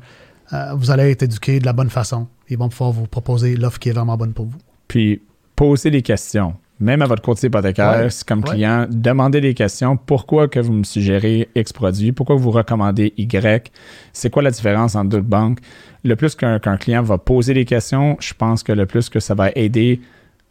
Euh, 0.52 0.74
vous 0.74 0.90
allez 0.90 1.10
être 1.10 1.22
éduqué 1.22 1.60
de 1.60 1.64
la 1.64 1.72
bonne 1.72 1.90
façon. 1.90 2.26
Ils 2.48 2.58
vont 2.58 2.68
pouvoir 2.68 2.90
vous 2.90 3.06
proposer 3.06 3.56
l'offre 3.56 3.78
qui 3.78 3.90
est 3.90 3.92
vraiment 3.92 4.16
bonne 4.16 4.32
pour 4.32 4.46
vous. 4.46 4.58
Puis, 4.88 5.22
posez 5.54 5.90
des 5.90 6.02
questions. 6.02 6.56
Même 6.82 7.00
à 7.00 7.06
votre 7.06 7.22
courtier 7.22 7.46
hypothécaire, 7.46 8.00
Ouais, 8.00 8.08
comme 8.26 8.40
ouais. 8.40 8.50
client, 8.50 8.86
demandez 8.90 9.40
des 9.40 9.54
questions. 9.54 9.96
Pourquoi 9.96 10.48
que 10.48 10.58
vous 10.58 10.72
me 10.72 10.82
suggérez 10.82 11.48
X 11.54 11.72
produit? 11.72 12.10
Pourquoi 12.10 12.34
vous 12.34 12.50
recommandez 12.50 13.14
Y? 13.16 13.70
C'est 14.12 14.30
quoi 14.30 14.42
la 14.42 14.50
différence 14.50 14.96
entre 14.96 15.10
d'autres 15.10 15.22
banques? 15.22 15.58
Le 16.02 16.16
plus 16.16 16.34
qu'un 16.34 16.58
qu'un 16.58 16.76
client 16.76 17.02
va 17.02 17.18
poser 17.18 17.54
des 17.54 17.64
questions, 17.64 18.16
je 18.18 18.34
pense 18.34 18.64
que 18.64 18.72
le 18.72 18.86
plus 18.86 19.08
que 19.08 19.20
ça 19.20 19.34
va 19.34 19.50
aider 19.54 20.00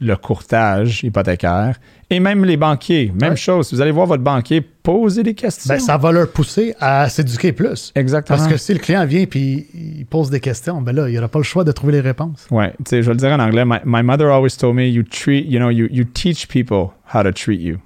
le 0.02 0.16
courtage 0.16 1.04
hypothécaire 1.04 1.76
et 2.10 2.20
même 2.20 2.44
les 2.44 2.58
banquiers. 2.58 3.14
Même 3.22 3.32
Ouais. 3.32 3.36
chose. 3.38 3.68
Si 3.68 3.76
vous 3.76 3.82
allez 3.82 3.92
voir 3.92 4.08
votre 4.08 4.24
banquier, 4.24 4.60
posez 4.60 5.22
des 5.24 5.36
questions. 5.36 5.74
Ben, 5.74 5.80
ça 5.80 5.96
va 5.98 6.12
leur 6.12 6.30
pousser 6.32 6.74
à 6.80 7.08
s'éduquer 7.08 7.54
plus. 7.54 7.92
Exactement. 7.96 8.38
Parce 8.38 8.50
que 8.50 8.58
si 8.58 8.74
le 8.74 8.80
client 8.80 9.06
vient 9.06 9.22
et 9.22 9.68
il 9.74 10.06
pose 10.10 10.30
des 10.32 10.40
questions, 10.40 10.82
ben 10.82 10.94
là, 10.94 11.08
il 11.08 11.16
n'aura 11.16 11.28
pas 11.28 11.40
le 11.40 11.44
choix 11.44 11.64
de 11.64 11.72
trouver 11.72 11.94
les 11.94 12.02
réponses. 12.02 12.48
Tu 12.50 12.56
sais, 12.86 13.02
je 13.04 13.08
vais 13.08 13.14
le 13.14 13.20
dire 13.20 13.30
en 13.32 13.40
anglais. 13.40 13.64
My, 13.64 13.78
my 13.86 14.02
mother 14.04 14.28
always 14.32 14.58
told 14.58 14.76
me, 14.76 14.88
you 14.90 15.04
treat, 15.04 15.46
you 15.48 15.60
know, 15.60 15.70
you, 15.70 15.88
you 15.92 16.04
teach 16.04 16.48
people 16.48 16.90
how 17.14 17.22
to 17.24 17.32
treat 17.32 17.62
you. 17.62 17.78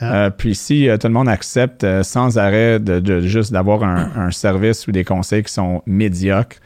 Ah. 0.00 0.26
Euh, 0.26 0.30
puis 0.30 0.54
si 0.54 0.88
euh, 0.88 0.98
tout 0.98 1.06
le 1.06 1.14
monde 1.14 1.28
accepte 1.28 1.82
euh, 1.84 2.02
sans 2.02 2.36
arrêt 2.36 2.78
de, 2.78 3.00
de 3.00 3.20
juste 3.20 3.52
d'avoir 3.52 3.82
un, 3.84 4.10
un 4.16 4.30
service 4.32 4.86
ou 4.86 4.92
des 4.92 5.04
conseils 5.04 5.42
qui 5.44 5.52
sont 5.52 5.82
médiocres, 5.86 6.56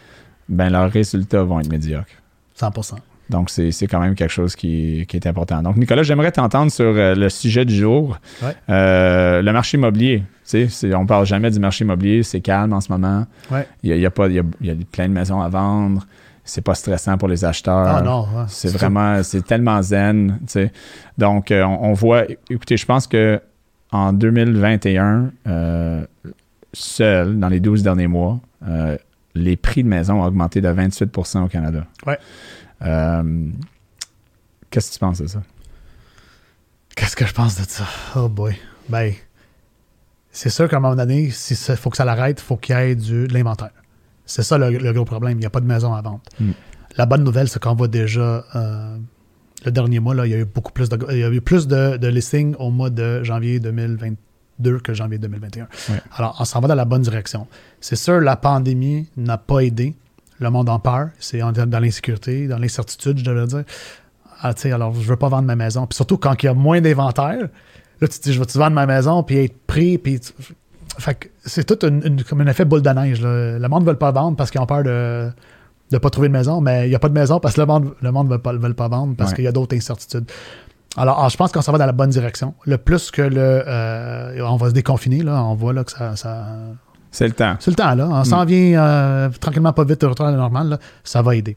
ben 0.48 0.70
leurs 0.70 0.90
résultats 0.90 1.42
vont 1.44 1.60
être 1.60 1.70
médiocres. 1.70 2.06
100 2.54 2.70
Donc, 3.30 3.50
c'est 3.50 3.70
c'est 3.72 3.86
quand 3.86 4.00
même 4.00 4.14
quelque 4.14 4.30
chose 4.32 4.56
qui, 4.56 5.04
qui 5.08 5.16
est 5.16 5.26
important. 5.26 5.62
Donc, 5.62 5.76
Nicolas, 5.76 6.02
j'aimerais 6.02 6.32
t'entendre 6.32 6.70
sur 6.72 6.84
euh, 6.86 7.14
le 7.14 7.28
sujet 7.28 7.64
du 7.64 7.74
jour. 7.74 8.18
Ouais. 8.42 8.52
Euh, 8.70 9.42
le 9.42 9.52
marché 9.52 9.76
immobilier. 9.76 10.20
Tu 10.20 10.24
sais, 10.44 10.68
c'est- 10.68 10.94
on 10.94 11.04
parle 11.06 11.26
jamais 11.26 11.50
du 11.50 11.58
marché 11.60 11.84
immobilier. 11.84 12.22
C'est 12.22 12.40
calme 12.40 12.72
en 12.72 12.80
ce 12.80 12.90
moment. 12.90 13.26
Ouais. 13.50 13.66
Il 13.82 13.90
y 13.90 13.92
a, 13.92 13.96
il 13.96 14.02
y 14.02 14.06
a 14.06 14.10
pas, 14.10 14.26
il 14.28 14.34
y 14.34 14.38
a, 14.38 14.42
il 14.60 14.66
y 14.66 14.70
a 14.70 14.74
plein 14.90 15.08
de 15.08 15.12
maisons 15.12 15.40
à 15.42 15.48
vendre. 15.48 16.06
C'est 16.44 16.62
pas 16.64 16.74
stressant 16.74 17.18
pour 17.18 17.28
les 17.28 17.44
acheteurs. 17.44 17.86
Ah 17.86 18.00
non. 18.00 18.26
C'est 18.48 18.72
vraiment, 18.72 19.22
c'est 19.22 19.44
tellement 19.44 19.82
zen, 19.82 20.38
tu 20.40 20.52
sais. 20.52 20.72
Donc, 21.18 21.50
euh, 21.50 21.62
on, 21.64 21.90
on 21.90 21.92
voit, 21.92 22.24
écoutez, 22.48 22.78
je 22.78 22.86
pense 22.86 23.06
que 23.06 23.38
en 23.92 24.14
2021, 24.14 25.30
euh, 25.46 26.04
seul, 26.72 27.38
dans 27.38 27.48
les 27.48 27.60
12 27.60 27.82
derniers 27.82 28.06
mois, 28.06 28.40
euh, 28.66 28.96
les 29.34 29.56
prix 29.56 29.82
de 29.84 29.88
maison 29.88 30.22
ont 30.22 30.24
augmenté 30.24 30.60
de 30.60 30.68
28% 30.68 31.44
au 31.44 31.48
Canada. 31.48 31.84
Ouais. 32.06 32.18
Euh, 32.82 33.48
Qu'est-ce 34.70 34.88
que 34.90 34.94
tu 34.94 34.98
penses 35.00 35.18
de 35.22 35.26
ça? 35.26 35.42
Qu'est-ce 36.94 37.16
que 37.16 37.26
je 37.26 37.32
pense 37.32 37.56
de 37.58 37.64
ça? 37.68 37.86
Oh 38.16 38.28
boy. 38.28 38.56
Ben, 38.88 39.12
c'est 40.30 40.50
sûr 40.50 40.68
qu'à 40.68 40.76
un 40.76 40.80
moment 40.80 40.96
donné, 40.96 41.30
si 41.30 41.54
il 41.54 41.76
faut 41.76 41.90
que 41.90 41.96
ça 41.96 42.04
l'arrête, 42.04 42.40
il 42.40 42.44
faut 42.44 42.56
qu'il 42.56 42.76
y 42.76 42.78
ait 42.78 42.94
du, 42.94 43.26
de 43.26 43.32
l'inventaire. 43.32 43.70
C'est 44.26 44.42
ça 44.42 44.58
le, 44.58 44.70
le 44.70 44.92
gros 44.92 45.04
problème. 45.04 45.38
Il 45.38 45.40
n'y 45.40 45.46
a 45.46 45.50
pas 45.50 45.60
de 45.60 45.66
maison 45.66 45.94
à 45.94 46.02
vendre. 46.02 46.20
Mm. 46.38 46.50
La 46.96 47.06
bonne 47.06 47.24
nouvelle, 47.24 47.48
c'est 47.48 47.62
qu'on 47.62 47.74
voit 47.74 47.88
déjà 47.88 48.44
euh, 48.54 48.98
le 49.64 49.70
dernier 49.70 50.00
mois, 50.00 50.14
là, 50.14 50.26
il 50.26 50.32
y 50.32 50.34
a 50.34 50.38
eu 50.38 50.44
beaucoup 50.44 50.72
plus 50.72 50.88
de, 50.88 50.98
il 51.10 51.18
y 51.18 51.24
a 51.24 51.30
eu 51.30 51.40
plus 51.40 51.66
de, 51.66 51.96
de 51.96 52.08
listings 52.08 52.54
au 52.58 52.70
mois 52.70 52.90
de 52.90 53.22
janvier 53.24 53.58
2022 53.60 54.78
que 54.80 54.92
janvier 54.94 55.18
2021. 55.18 55.68
Ouais. 55.88 56.00
Alors, 56.16 56.36
on 56.40 56.44
s'en 56.44 56.60
va 56.60 56.68
dans 56.68 56.74
la 56.74 56.84
bonne 56.84 57.02
direction. 57.02 57.46
C'est 57.80 57.96
sûr, 57.96 58.20
la 58.20 58.36
pandémie 58.36 59.08
n'a 59.16 59.38
pas 59.38 59.60
aidé. 59.60 59.96
Le 60.40 60.50
monde 60.50 60.68
en 60.68 60.78
peur. 60.78 61.08
C'est 61.18 61.38
dans 61.40 61.80
l'insécurité, 61.80 62.46
dans 62.46 62.58
l'incertitude, 62.58 63.18
je 63.18 63.24
devrais 63.24 63.46
dire. 63.46 63.64
Ah, 64.40 64.54
tu 64.54 64.62
sais, 64.62 64.72
alors, 64.72 64.94
je 64.94 65.00
veux 65.08 65.16
pas 65.16 65.28
vendre 65.28 65.46
ma 65.46 65.56
maison. 65.56 65.86
Puis 65.86 65.96
surtout, 65.96 66.16
quand 66.16 66.40
il 66.42 66.46
y 66.46 66.48
a 66.48 66.54
moins 66.54 66.80
d'inventaire, 66.80 67.48
là, 68.00 68.08
tu 68.08 68.18
te 68.18 68.22
dis, 68.22 68.32
je 68.32 68.38
vais-tu 68.38 68.56
vendre 68.58 68.74
ma 68.74 68.86
maison, 68.86 69.22
puis 69.24 69.38
être 69.44 69.66
pris, 69.66 69.98
puis... 69.98 70.20
tu- 70.20 70.32
Fait 70.98 71.14
que 71.14 71.28
c'est 71.44 71.64
tout 71.64 71.84
une- 71.86 72.02
une- 72.04 72.22
comme 72.24 72.40
un 72.40 72.46
effet 72.46 72.64
boule 72.64 72.82
de 72.82 72.90
neige. 72.90 73.20
là. 73.20 73.58
Le 73.58 73.68
monde 73.68 73.84
ne 73.84 73.90
veut 73.90 73.96
pas 73.98 74.10
vendre 74.12 74.36
parce 74.36 74.50
qu'ils 74.50 74.60
ont 74.60 74.66
peur 74.66 74.82
de 74.84 75.30
ne 75.92 75.98
pas 75.98 76.10
trouver 76.10 76.28
de 76.28 76.32
maison, 76.32 76.60
mais 76.60 76.86
il 76.86 76.90
n'y 76.90 76.94
a 76.94 76.98
pas 76.98 77.08
de 77.08 77.14
maison 77.14 77.38
parce 77.40 77.54
que 77.54 77.60
le 77.60 77.66
monde 77.66 77.94
le 78.00 78.10
monde 78.12 78.26
ne 78.28 78.32
veut 78.34 78.38
pas, 78.40 78.52
veut 78.52 78.74
pas 78.74 78.88
vendre 78.88 79.14
parce 79.16 79.30
Ouais. 79.30 79.36
qu'il 79.36 79.44
y 79.44 79.48
a 79.48 79.52
d'autres 79.52 79.76
incertitudes. 79.76 80.30
Alors, 80.96 81.18
alors, 81.18 81.30
je 81.30 81.36
pense 81.36 81.52
qu'on 81.52 81.60
s'en 81.62 81.70
va 81.72 81.78
dans 81.78 81.86
la 81.86 81.92
bonne 81.92 82.10
direction. 82.10 82.54
Le 82.64 82.78
plus 82.78 83.10
que 83.12 83.22
le... 83.22 83.38
euh, 83.66 84.40
on 84.44 84.56
va 84.56 84.68
se 84.70 84.74
déconfiner, 84.74 85.22
là, 85.22 85.42
on 85.44 85.54
voit 85.54 85.72
là, 85.72 85.84
que 85.84 85.92
ça- 85.92 86.16
ça 86.16 86.46
C'est 87.10 87.26
le 87.26 87.32
temps. 87.32 87.56
c'est 87.60 87.70
le 87.70 87.76
temps, 87.76 87.94
là. 87.94 88.06
On 88.10 88.24
s'en 88.24 88.44
vient 88.44 88.80
euh, 88.82 89.28
tranquillement 89.40 89.72
pas 89.72 89.84
vite 89.84 90.02
au 90.04 90.10
retour 90.10 90.26
à 90.26 90.30
la 90.30 90.36
normale, 90.36 90.68
là. 90.68 90.78
Ça 91.04 91.22
va 91.22 91.34
aider. 91.36 91.56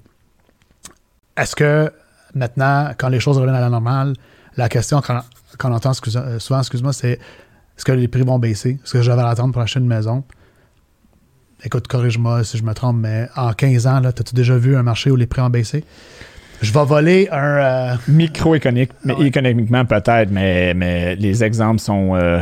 Est-ce 1.38 1.56
que 1.56 1.91
Maintenant, 2.34 2.91
quand 2.97 3.10
les 3.10 3.20
choses 3.20 3.38
reviennent 3.38 3.56
à 3.56 3.60
la 3.60 3.70
normale, 3.70 4.14
la 4.56 4.70
question 4.70 5.02
qu'on 5.02 5.72
entend 5.74 5.91
excuse- 5.91 6.16
euh, 6.16 6.39
souvent, 6.39 6.60
excuse-moi, 6.60 6.93
c'est 6.93 7.12
est-ce 7.12 7.84
que 7.84 7.91
les 7.91 8.08
prix 8.08 8.22
vont 8.22 8.39
baisser? 8.39 8.80
Est-ce 8.82 8.93
que 8.93 9.02
j'avais 9.02 9.22
à 9.22 9.28
attendre 9.28 9.52
pour 9.52 9.62
acheter 9.62 9.82
une 9.82 9.88
maison? 9.88 10.24
Écoute, 11.66 11.88
corrige-moi 11.89 12.45
si 12.45 12.58
je 12.58 12.64
me 12.64 12.74
trompe, 12.74 12.97
mais 13.02 13.28
en 13.36 13.52
15 13.52 13.86
ans, 13.86 13.99
là, 13.99 14.10
as-tu 14.10 14.34
déjà 14.34 14.56
vu 14.58 14.78
un 14.78 14.82
marché 14.84 15.12
où 15.12 15.18
les 15.18 15.28
prix 15.28 15.41
ont 15.41 15.49
baissé? 15.49 15.84
Je 16.62 16.72
vais 16.72 16.86
voler 16.86 17.28
un. 17.32 17.38
euh, 17.38 17.95
Microéconomique, 18.08 18.91
mais 19.04 19.14
Ah 19.16 19.20
ouais. 19.20 19.28
économiquement 19.28 19.84
peut-être, 19.84 20.32
mais, 20.32 20.74
mais 20.74 21.16
les 21.18 21.43
exemples 21.43 21.80
sont. 21.82 22.16
euh, 22.16 22.39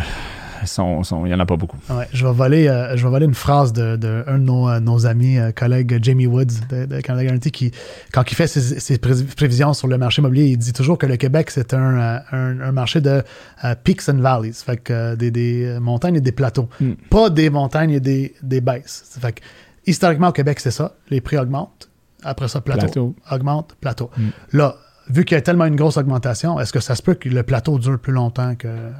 sont, 0.67 1.03
sont- 1.03 1.25
il 1.25 1.29
n'y 1.29 1.33
en 1.35 1.39
a 1.39 1.45
pas 1.45 1.55
beaucoup. 1.57 1.77
Ouais, 1.89 2.07
je 2.13 2.25
vais 2.25 2.33
voler, 2.33 2.67
euh, 2.67 2.95
je 2.97 3.03
vais 3.03 3.09
voler 3.09 3.25
une 3.25 3.33
phrase 3.33 3.73
de, 3.73 3.95
de 3.95 4.23
un 4.27 4.37
de 4.39 4.43
nos, 4.43 4.69
euh, 4.69 4.79
nos 4.79 5.05
amis, 5.05 5.37
euh, 5.37 5.51
collègues 5.51 5.99
Jamie 6.03 6.27
Woods 6.27 6.45
de, 6.69 6.85
de 6.85 7.01
Canada 7.01 7.25
Guarantee, 7.25 7.51
qui, 7.51 7.71
quand 8.11 8.23
il 8.29 8.35
fait 8.35 8.47
ses, 8.47 8.79
ses 8.79 8.97
pré- 8.97 9.23
prévisions 9.35 9.73
sur 9.73 9.87
le 9.87 9.97
marché 9.97 10.21
immobilier, 10.21 10.45
il 10.45 10.57
dit 10.57 10.73
toujours 10.73 10.97
que 10.97 11.05
le 11.05 11.17
Québec, 11.17 11.51
c'est 11.51 11.73
un, 11.73 11.97
euh, 11.99 12.19
un, 12.31 12.59
un 12.61 12.71
marché 12.71 13.01
de 13.01 13.23
euh, 13.63 13.75
peaks 13.83 14.09
and 14.09 14.17
valleys, 14.19 14.53
fait 14.53 14.77
que 14.77 14.93
euh, 14.93 15.15
des, 15.15 15.31
des 15.31 15.77
montagnes 15.79 16.15
et 16.15 16.21
des 16.21 16.31
plateaux. 16.31 16.69
Mm. 16.81 16.91
Pas 17.09 17.29
des 17.29 17.49
montagnes 17.49 17.91
et 17.91 17.99
des, 17.99 18.35
des 18.43 18.61
baisses. 18.61 19.17
Fait 19.21 19.33
que, 19.33 19.41
historiquement, 19.85 20.29
au 20.29 20.31
Québec, 20.33 20.59
c'est 20.59 20.71
ça. 20.71 20.93
Les 21.09 21.21
prix 21.21 21.37
augmentent. 21.37 21.89
Après 22.23 22.47
ça, 22.47 22.59
plateau. 22.61 22.81
Plateau. 22.81 23.15
Augmente, 23.31 23.75
plateau. 23.79 24.09
Mm. 24.17 24.27
Là, 24.53 24.75
vu 25.09 25.25
qu'il 25.25 25.35
y 25.35 25.37
a 25.37 25.41
tellement 25.41 25.65
une 25.65 25.75
grosse 25.75 25.97
augmentation, 25.97 26.59
est-ce 26.59 26.71
que 26.73 26.79
ça 26.79 26.95
se 26.95 27.01
peut 27.01 27.15
que 27.15 27.27
le 27.29 27.43
plateau 27.43 27.77
dure 27.79 27.99
plus 27.99 28.13
longtemps 28.13 28.53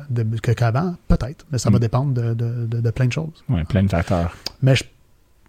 de- 0.10 0.24
que- 0.40 0.52
qu'avant? 0.52 0.96
Peut-être, 1.08 1.46
mais 1.52 1.58
ça 1.58 1.70
va 1.70 1.78
Mm. 1.78 1.80
dépendre 1.82 2.14
de, 2.14 2.34
de- 2.34 2.66
de- 2.66 2.82
de 2.82 2.92
plein 2.92 3.08
de 3.08 3.12
choses. 3.14 3.44
Ouais, 3.50 3.64
plein 3.64 3.84
de 3.84 3.90
facteurs. 3.90 4.36
Mais 4.62 4.76
je- 4.76 4.84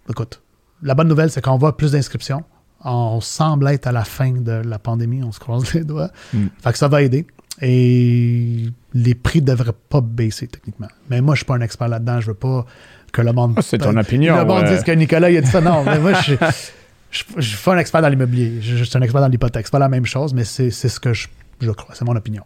écoute, 0.08 0.40
la 0.82 0.94
bonne 0.94 1.08
nouvelle, 1.08 1.30
c'est 1.30 1.42
qu'on 1.42 1.58
voit 1.58 1.76
plus 1.76 1.92
d'inscriptions. 1.92 2.44
On 2.84 3.20
semble 3.20 3.68
être 3.68 3.86
à 3.86 3.92
la 3.92 4.04
fin 4.04 4.32
de 4.32 4.52
la 4.52 4.78
pandémie, 4.78 5.22
on 5.22 5.32
se 5.32 5.40
croise 5.40 5.72
les 5.74 5.84
doigts. 5.84 6.10
Mm. 6.32 6.46
Fait 6.62 6.72
que 6.72 6.78
ça 6.78 6.88
va 6.88 7.02
aider. 7.02 7.26
Et 7.62 8.70
les 8.94 9.14
prix 9.14 9.40
ne 9.42 9.46
devraient 9.46 9.74
pas 9.90 10.00
baisser 10.00 10.46
techniquement. 10.46 10.88
Mais 11.10 11.20
moi, 11.20 11.34
je 11.34 11.40
suis 11.40 11.44
pas 11.46 11.56
un 11.56 11.60
expert 11.60 11.88
là-dedans. 11.88 12.20
Je 12.20 12.28
veux 12.28 12.34
pas 12.34 12.64
que 13.12 13.20
le 13.22 13.32
monde. 13.32 13.54
Ah, 13.56 13.62
c'est 13.62 13.78
ton 13.78 13.96
opinion, 13.96 14.36
Le 14.38 14.44
monde 14.46 14.64
dise 14.64 14.82
que 14.82 14.92
Nicolas 14.92 15.30
il 15.30 15.36
a 15.36 15.40
dit 15.42 15.50
ça. 15.50 15.60
Non, 15.60 15.84
mais 15.84 15.98
moi, 15.98 16.14
je 16.14 16.22
suis. 16.22 16.38
Je 17.10 17.24
je 17.36 17.48
suis 17.48 17.64
pas 17.64 17.74
un 17.74 17.78
expert 17.78 18.02
dans 18.02 18.08
l'immobilier. 18.08 18.60
Je, 18.60 18.84
suis 18.84 18.96
un 18.96 19.02
expert 19.02 19.20
dans 19.20 19.28
l'hypothèque. 19.28 19.66
C'est 19.66 19.72
pas 19.72 19.78
la 19.78 19.88
même 19.88 20.06
chose, 20.06 20.32
mais 20.32 20.44
c'est 20.44 20.70
ce 20.70 21.00
que 21.00 21.12
je, 21.12 21.28
je 21.60 21.70
crois. 21.70 21.94
C'est 21.94 22.04
mon 22.04 22.16
opinion. 22.16 22.42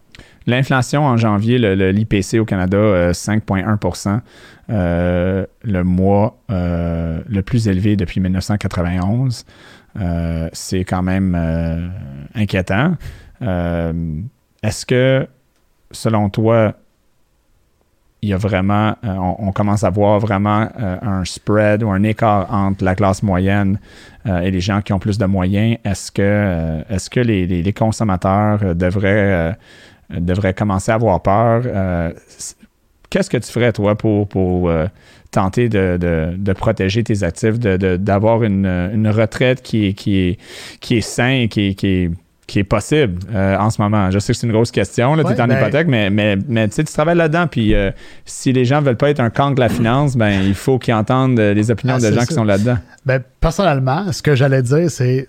L'inflation 0.46 1.04
en 1.04 1.16
janvier, 1.16 1.58
l'IPC 1.58 2.38
au 2.38 2.44
Canada, 2.44 2.76
euh, 2.76 3.12
5,1% 3.12 4.20
euh, 4.70 5.46
le 5.62 5.84
mois 5.84 6.38
euh, 6.50 7.20
le 7.28 7.42
plus 7.42 7.68
élevé 7.68 7.96
depuis 7.96 8.20
1991. 8.20 9.44
Euh, 10.00 10.48
c'est 10.52 10.84
quand 10.84 11.02
même 11.02 11.36
euh, 11.38 11.88
inquiétant. 12.34 12.96
Euh, 13.42 14.20
Est-ce 14.62 14.86
que, 14.86 15.26
selon 15.90 16.30
toi, 16.30 16.74
il 18.24 18.28
y 18.30 18.32
a 18.32 18.38
vraiment, 18.38 18.96
euh, 19.04 19.16
on, 19.38 19.52
commence 19.52 19.84
à 19.84 19.90
voir 19.90 20.18
vraiment 20.18 20.66
euh, 20.80 20.96
un 21.02 21.24
spread 21.26 21.82
ou 21.82 21.90
un 21.90 22.02
écart 22.02 22.52
entre 22.52 22.82
la 22.82 22.94
classe 22.94 23.22
moyenne 23.22 23.78
euh, 24.26 24.40
et 24.40 24.50
les 24.50 24.60
gens 24.60 24.80
qui 24.80 24.94
ont 24.94 24.98
plus 24.98 25.18
de 25.18 25.26
moyens? 25.26 25.76
Est-ce 25.84 26.10
que, 26.10 26.82
est-ce 26.88 27.10
que 27.10 27.20
les, 27.20 27.72
consommateurs 27.74 28.74
devraient, 28.74 29.54
devraient 30.10 30.54
commencer 30.54 30.90
à 30.90 30.94
avoir 30.94 31.20
peur? 31.20 31.64
Qu'est-ce 33.10 33.28
que 33.28 33.36
tu 33.36 33.52
ferais, 33.52 33.72
toi, 33.72 33.94
pour, 33.94 34.26
pour 34.26 34.70
tenter 35.30 35.68
de, 35.68 35.98
de- 36.00 36.34
de 36.36 36.52
protéger 36.54 37.04
tes 37.04 37.22
actifs, 37.24 37.58
de- 37.58 37.76
de- 37.76 37.96
d'avoir 37.96 38.42
une, 38.42 38.66
une 38.66 39.08
retraite 39.08 39.60
qui 39.60 39.88
est, 39.88 39.92
qui 39.92 40.16
est, 40.18 40.38
qui 40.80 40.96
est 40.96 41.00
saine 41.02 41.42
et 41.42 41.48
qui 41.48 41.86
est, 41.86 42.10
qui 42.46 42.58
est 42.58 42.64
possible 42.64 43.18
euh, 43.34 43.56
en 43.58 43.70
ce 43.70 43.80
moment? 43.80 44.10
Je 44.10 44.18
sais 44.18 44.32
que 44.32 44.38
c'est 44.38 44.46
une 44.46 44.52
grosse 44.52 44.70
question, 44.70 45.14
tu 45.16 45.20
es 45.22 45.40
en 45.40 45.46
ben- 45.46 45.56
hypothèque, 45.58 45.86
mais, 45.88 46.10
mais, 46.10 46.36
mais 46.48 46.68
tu 46.68 46.84
travailles 46.84 47.16
là-dedans, 47.16 47.46
puis 47.46 47.74
euh, 47.74 47.90
si 48.24 48.52
les 48.52 48.64
gens 48.64 48.80
veulent 48.82 48.96
pas 48.96 49.10
être 49.10 49.20
un 49.20 49.30
camp 49.30 49.50
de 49.52 49.60
la 49.60 49.68
finance, 49.68 50.16
ben 50.16 50.42
il 50.42 50.54
faut 50.54 50.78
qu'ils 50.78 50.94
entendent 50.94 51.38
euh, 51.40 51.54
les 51.54 51.70
opinions 51.70 51.94
Ah, 51.98 52.00
de 52.00 52.12
gens 52.12 52.20
ça. 52.20 52.26
qui 52.26 52.34
sont 52.34 52.44
là-dedans. 52.44 52.76
Ben, 53.06 53.22
personnellement, 53.40 54.12
ce 54.12 54.22
que 54.22 54.34
j'allais 54.34 54.62
dire, 54.62 54.90
c'est. 54.90 55.28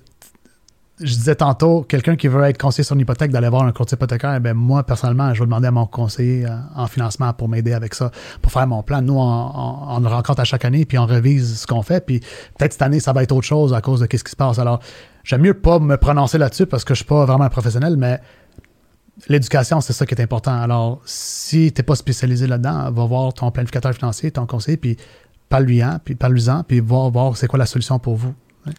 Je 1.01 1.13
disais 1.13 1.35
tantôt, 1.35 1.81
quelqu'un 1.81 2.15
qui 2.15 2.29
veut 2.29 2.41
être 2.45 2.57
conseiller 2.57 2.85
sur 2.85 2.95
une 2.95 3.01
hypothèque, 3.01 3.29
d'aller 3.29 3.49
voir 3.49 3.63
un 3.63 3.73
courtier 3.73 3.95
hypothécaire, 3.97 4.39
ben 4.39 4.53
moi, 4.53 4.81
personnellement, 4.83 5.33
je 5.33 5.39
vais 5.41 5.45
demander 5.45 5.67
à 5.67 5.71
mon 5.71 5.85
conseiller 5.85 6.45
en 6.73 6.87
financement 6.87 7.33
pour 7.33 7.49
m'aider 7.49 7.73
avec 7.73 7.93
ça, 7.93 8.11
pour 8.41 8.49
faire 8.49 8.65
mon 8.65 8.81
plan. 8.81 9.01
Nous, 9.01 9.13
on, 9.13 9.19
on- 9.19 9.77
on 9.97 9.99
le 9.99 10.07
rencontre 10.07 10.39
à 10.39 10.45
chaque 10.45 10.63
année, 10.63 10.85
puis 10.85 10.97
on 10.97 11.05
revise 11.05 11.59
ce 11.59 11.67
qu'on 11.67 11.81
fait, 11.81 12.05
puis 12.05 12.21
peut-être 12.57 12.71
cette 12.71 12.81
année, 12.81 13.01
ça 13.01 13.11
va 13.11 13.23
être 13.23 13.33
autre 13.33 13.45
chose 13.45 13.73
à 13.73 13.81
cause 13.81 13.99
de 13.99 14.07
ce 14.09 14.23
qui 14.23 14.31
se 14.31 14.37
passe. 14.37 14.57
Alors, 14.57 14.79
j'aime 15.25 15.41
mieux 15.41 15.53
pas 15.53 15.79
me 15.79 15.97
prononcer 15.97 16.37
là-dessus 16.37 16.67
parce 16.67 16.85
que 16.85 16.93
je 16.93 16.99
suis 16.99 17.05
pas 17.05 17.25
vraiment 17.25 17.43
un 17.43 17.49
professionnel, 17.49 17.97
mais 17.97 18.21
l'éducation, 19.27 19.81
c'est 19.81 19.93
ça 19.93 20.05
qui 20.05 20.13
est 20.13 20.21
important. 20.21 20.53
Alors, 20.53 21.01
si 21.05 21.73
tu 21.73 21.81
n'es 21.81 21.83
pas 21.83 21.95
spécialisé 21.95 22.47
là-dedans, 22.47 22.91
va 22.91 23.05
voir 23.05 23.33
ton 23.33 23.51
planificateur 23.51 23.93
financier, 23.93 24.31
ton 24.31 24.45
conseiller, 24.45 24.77
puis 24.77 24.95
parle-lui-en, 25.49 25.99
puis 26.03 26.15
parle-lui-en, 26.15 26.63
puis 26.63 26.79
va 26.79 27.09
voir 27.09 27.35
c'est 27.35 27.47
quoi 27.47 27.59
la 27.59 27.65
solution 27.65 27.99
pour 27.99 28.15
vous. 28.15 28.33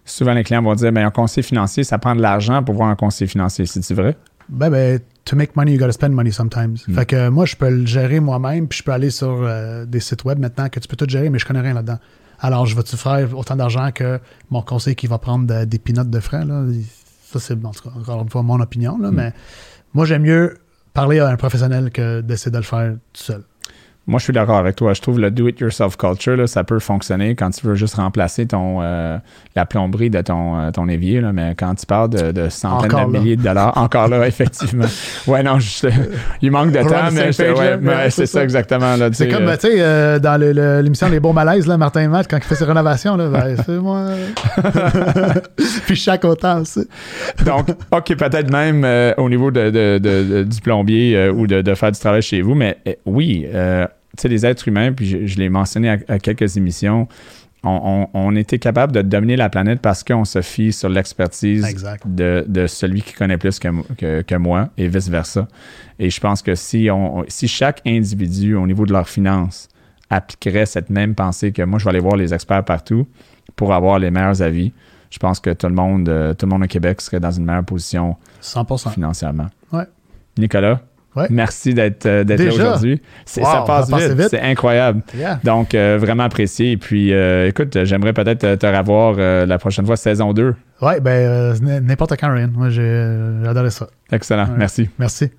Souvent, 0.05 0.33
les 0.33 0.43
clients 0.43 0.63
vont 0.63 0.75
dire 0.75 0.93
ben, 0.93 1.07
un 1.07 1.11
conseiller 1.11 1.43
financier, 1.43 1.85
ça 1.85 1.99
prend 1.99 2.15
de 2.15 2.23
l'argent 2.23 2.63
pour 2.63 2.75
voir 2.75 2.89
un 2.89 2.97
conseiller 2.97 3.29
financier. 3.29 3.67
C'est-tu 3.67 3.95
vrai? 3.95 4.17
Ben, 4.49 4.71
ben, 4.71 5.01
to 5.25 5.37
make 5.37 5.57
money, 5.57 5.73
you 5.73 5.79
gotta 5.79 5.93
spend 5.93 6.11
money 6.11 6.31
sometimes. 6.31 6.79
Mm. 6.87 6.95
Fait 6.95 7.07
que 7.07 7.29
moi, 7.29 7.47
je 7.47 7.57
peux 7.57 7.71
le 7.71 7.87
gérer 7.87 8.21
moi-même, 8.21 8.69
puis 8.69 8.79
je 8.79 8.85
peux 8.85 8.93
aller 8.93 9.11
sur 9.11 9.43
euh, 9.43 9.85
des 9.85 10.01
sites 10.01 10.25
web 10.25 10.39
maintenant 10.39 10.69
que 10.69 10.79
tu 10.81 10.89
peux 10.89 10.97
tout 10.97 11.09
gérer, 11.09 11.31
mais 11.31 11.39
je 11.39 11.47
connais 11.47 11.61
rien 11.61 11.75
là-dedans. 11.75 11.99
Alors, 12.41 12.67
je 12.67 12.77
vais-tu 12.77 12.97
faire 12.97 13.37
autant 13.37 13.57
d'argent 13.57 13.91
que 13.93 14.21
mon 14.51 14.63
conseiller 14.63 14.95
qui 14.95 15.07
va 15.07 15.19
prendre 15.19 15.47
de- 15.47 15.65
des 15.65 15.79
pinottes 15.79 16.11
de 16.11 16.21
frais? 16.21 16.45
Là? 16.45 16.65
Ça, 17.25 17.41
c'est 17.41 17.63
en 17.65 17.71
tout 17.71 17.83
cas, 17.89 17.91
encore 17.99 18.23
une 18.23 18.31
fois 18.31 18.43
mon 18.43 18.61
opinion, 18.61 18.99
là, 18.99 19.11
Mm. 19.11 19.15
mais 19.15 19.33
moi, 19.95 20.05
j'aime 20.05 20.23
mieux 20.23 20.57
parler 20.95 21.19
à 21.19 21.29
un 21.29 21.37
professionnel 21.37 21.91
que 21.91 22.21
d'essayer 22.21 22.51
de 22.53 22.57
le 22.59 22.63
faire 22.63 22.95
tout 23.13 23.23
seul. 23.23 23.43
Moi, 24.09 24.21
je 24.21 24.25
suis 24.25 24.33
d'accord 24.33 24.59
avec 24.59 24.77
toi. 24.77 24.95
Je 24.95 25.03
trouve 25.03 25.19
le 25.19 25.33
do-it-yourself 25.33 25.97
culture, 25.97 26.37
là, 26.37 26.47
ça 26.47 26.63
peut 26.63 26.79
fonctionner 26.79 27.35
quand 27.35 27.51
tu 27.51 27.67
veux 27.67 27.75
juste 27.75 27.97
remplacer 27.97 28.47
ton, 28.47 28.79
euh, 28.81 29.19
la 29.57 29.67
plomberie 29.67 30.11
de 30.11 30.21
ton, 30.21 30.57
euh, 30.61 30.71
ton 30.71 30.89
évier. 30.89 31.21
Là, 31.21 31.33
mais 31.33 31.57
quand 31.59 31.75
tu 31.75 31.87
parles 31.87 32.11
de, 32.11 32.31
de 32.31 32.49
centaines 32.49 32.93
Encore 32.95 33.09
de 33.09 33.15
là. 33.15 33.19
milliers 33.21 33.35
de 33.37 33.43
dollars, 33.43 33.73
encore 33.77 34.07
là, 34.07 34.25
effectivement. 34.29 34.85
Ouais, 35.27 35.43
non, 35.43 35.59
je- 35.59 35.89
il 36.41 36.53
manque 36.53 36.71
de 36.71 36.79
temps, 36.89 37.11
mais 37.13 37.31
ouais, 37.37 37.75
Ouais, 37.77 38.05
c'est 38.05 38.11
c'est 38.11 38.27
ça 38.27 38.33
ça. 38.39 38.45
exactement. 38.45 38.95
C'est 39.13 39.29
comme, 39.29 39.47
tu 39.55 39.61
sais, 39.61 39.75
euh, 39.81 40.21
dans 40.21 40.39
le- 40.41 40.53
le- 40.53 40.83
l'émission 40.83 41.09
Les 41.09 41.19
Bons 41.19 41.33
Malaises, 41.33 41.67
là, 41.67 41.77
Martin 41.77 42.07
Matt, 42.09 42.29
quand 42.31 42.37
il 42.37 42.45
fait 42.45 42.55
ses 42.55 42.65
rénovations, 42.65 43.17
là, 43.17 43.29
ben, 43.29 43.57
fais-moi. 43.67 44.05
Puis 45.87 45.97
chaque 45.97 46.25
autant 46.25 46.61
aussi. 46.61 46.87
Donc, 47.45 47.69
OK, 47.91 48.15
peut-être 48.17 48.51
même 48.53 48.87
au 49.17 49.29
niveau 49.29 49.51
de, 49.51 49.71
de- 49.71 49.99
de- 49.99 50.23
de- 50.23 50.43
du 50.45 50.61
plombier 50.61 51.29
ou 51.31 51.47
de, 51.47 51.75
faire 51.75 51.91
du 51.93 51.99
travail 51.99 52.23
chez 52.23 52.41
vous, 52.41 52.55
mais 52.55 52.79
oui, 53.05 53.47
sais, 54.23 54.29
les 54.29 54.45
êtres 54.47 54.67
humains, 54.69 54.93
puis 54.93 55.07
je, 55.07 55.27
je 55.27 55.39
l'ai 55.39 55.49
mentionné 55.49 55.91
à, 55.91 55.99
à 56.09 56.19
quelques 56.19 56.57
émissions, 56.57 57.09
on, 57.65 58.09
on, 58.15 58.19
on 58.29 58.37
était 58.37 58.59
capable 58.59 58.93
de 58.93 59.03
dominer 59.03 59.37
la 59.37 59.49
planète 59.49 59.81
parce 59.81 60.05
qu'on 60.05 60.25
se 60.25 60.41
fie 60.43 60.73
sur 60.73 60.89
l'expertise 60.89 61.63
de, 62.09 62.45
de 62.47 62.67
celui 62.67 63.03
qui 63.03 63.13
connaît 63.13 63.39
plus 63.39 63.59
que- 63.59 64.23
que 64.23 64.35
moi 64.37 64.69
et 64.77 64.87
vice-versa. 64.89 65.49
Et 65.99 66.11
je 66.11 66.21
pense 66.21 66.43
que 66.43 66.55
si, 66.55 66.89
on, 66.93 67.25
si 67.29 67.49
chaque 67.49 67.81
individu, 67.87 68.55
au 68.55 68.67
niveau 68.67 68.87
de 68.87 68.93
leurs 68.93 69.09
finances, 69.09 69.69
appliquerait 70.11 70.67
cette 70.67 70.91
même 70.91 71.15
pensée 71.17 71.51
que 71.51 71.63
moi, 71.63 71.79
je 71.81 71.85
vais 71.85 71.91
aller 71.91 71.99
voir 72.01 72.17
les 72.17 72.33
experts 72.33 72.65
partout 72.65 73.07
pour 73.57 73.75
avoir 73.75 73.99
les 73.99 74.11
meilleurs 74.13 74.41
avis, 74.43 74.73
je 75.11 75.19
pense 75.19 75.41
que 75.41 75.51
tout 75.53 75.67
le 75.67 75.75
monde, 75.75 76.09
euh, 76.09 76.35
tout 76.35 76.47
le 76.47 76.51
monde 76.51 76.63
au 76.65 76.67
Québec 76.67 77.01
serait 77.01 77.19
dans 77.21 77.31
une 77.33 77.45
meilleure 77.45 77.65
position 77.65 78.17
100%. 78.43 78.91
financièrement. 78.93 79.47
Ouais. 79.73 79.85
Nicolas, 80.39 80.81
Ouais. 81.17 81.27
merci 81.31 81.73
d'être 81.73 82.05
euh, 82.05 82.25
là 82.25 82.53
aujourd'hui. 82.53 83.01
Wow, 83.39 83.45
ça 83.45 83.65
passe 83.67 83.89
vite, 83.91 84.19
vite. 84.19 84.29
c'est 84.31 84.41
incroyable. 84.41 85.01
Yeah. 85.17 85.41
Donc, 85.45 85.75
euh, 85.75 85.97
vraiment 85.99 86.25
apprécié. 86.25 86.73
Et 86.73 86.77
puis, 86.77 87.13
euh, 87.15 87.49
écoute, 87.49 87.85
j'aimerais 87.85 88.13
peut-être 88.13 88.57
te, 88.57 88.67
revoir 88.67 89.17
euh, 89.19 89.47
la 89.47 89.59
prochaine 89.59 89.87
fois, 89.87 89.97
saison 89.97 90.35
2. 90.35 90.55
Ouais, 90.83 91.01
ben, 91.01 91.55
n'importe 91.83 92.17
quand, 92.21 92.31
Ryan. 92.31 92.51
Moi, 92.53 92.69
j'ai 92.69 93.07
j'ai 93.43 93.49
adoré 93.49 93.71
ça. 93.71 93.89
Excellent, 94.13 94.45
Ouais. 94.45 94.59
merci. 94.59 94.91
Merci. 94.99 95.31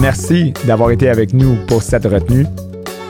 Merci 0.00 0.52
d'avoir 0.66 0.90
été 0.90 1.08
avec 1.08 1.32
nous 1.32 1.56
pour 1.66 1.82
cette 1.82 2.04
retenue. 2.04 2.46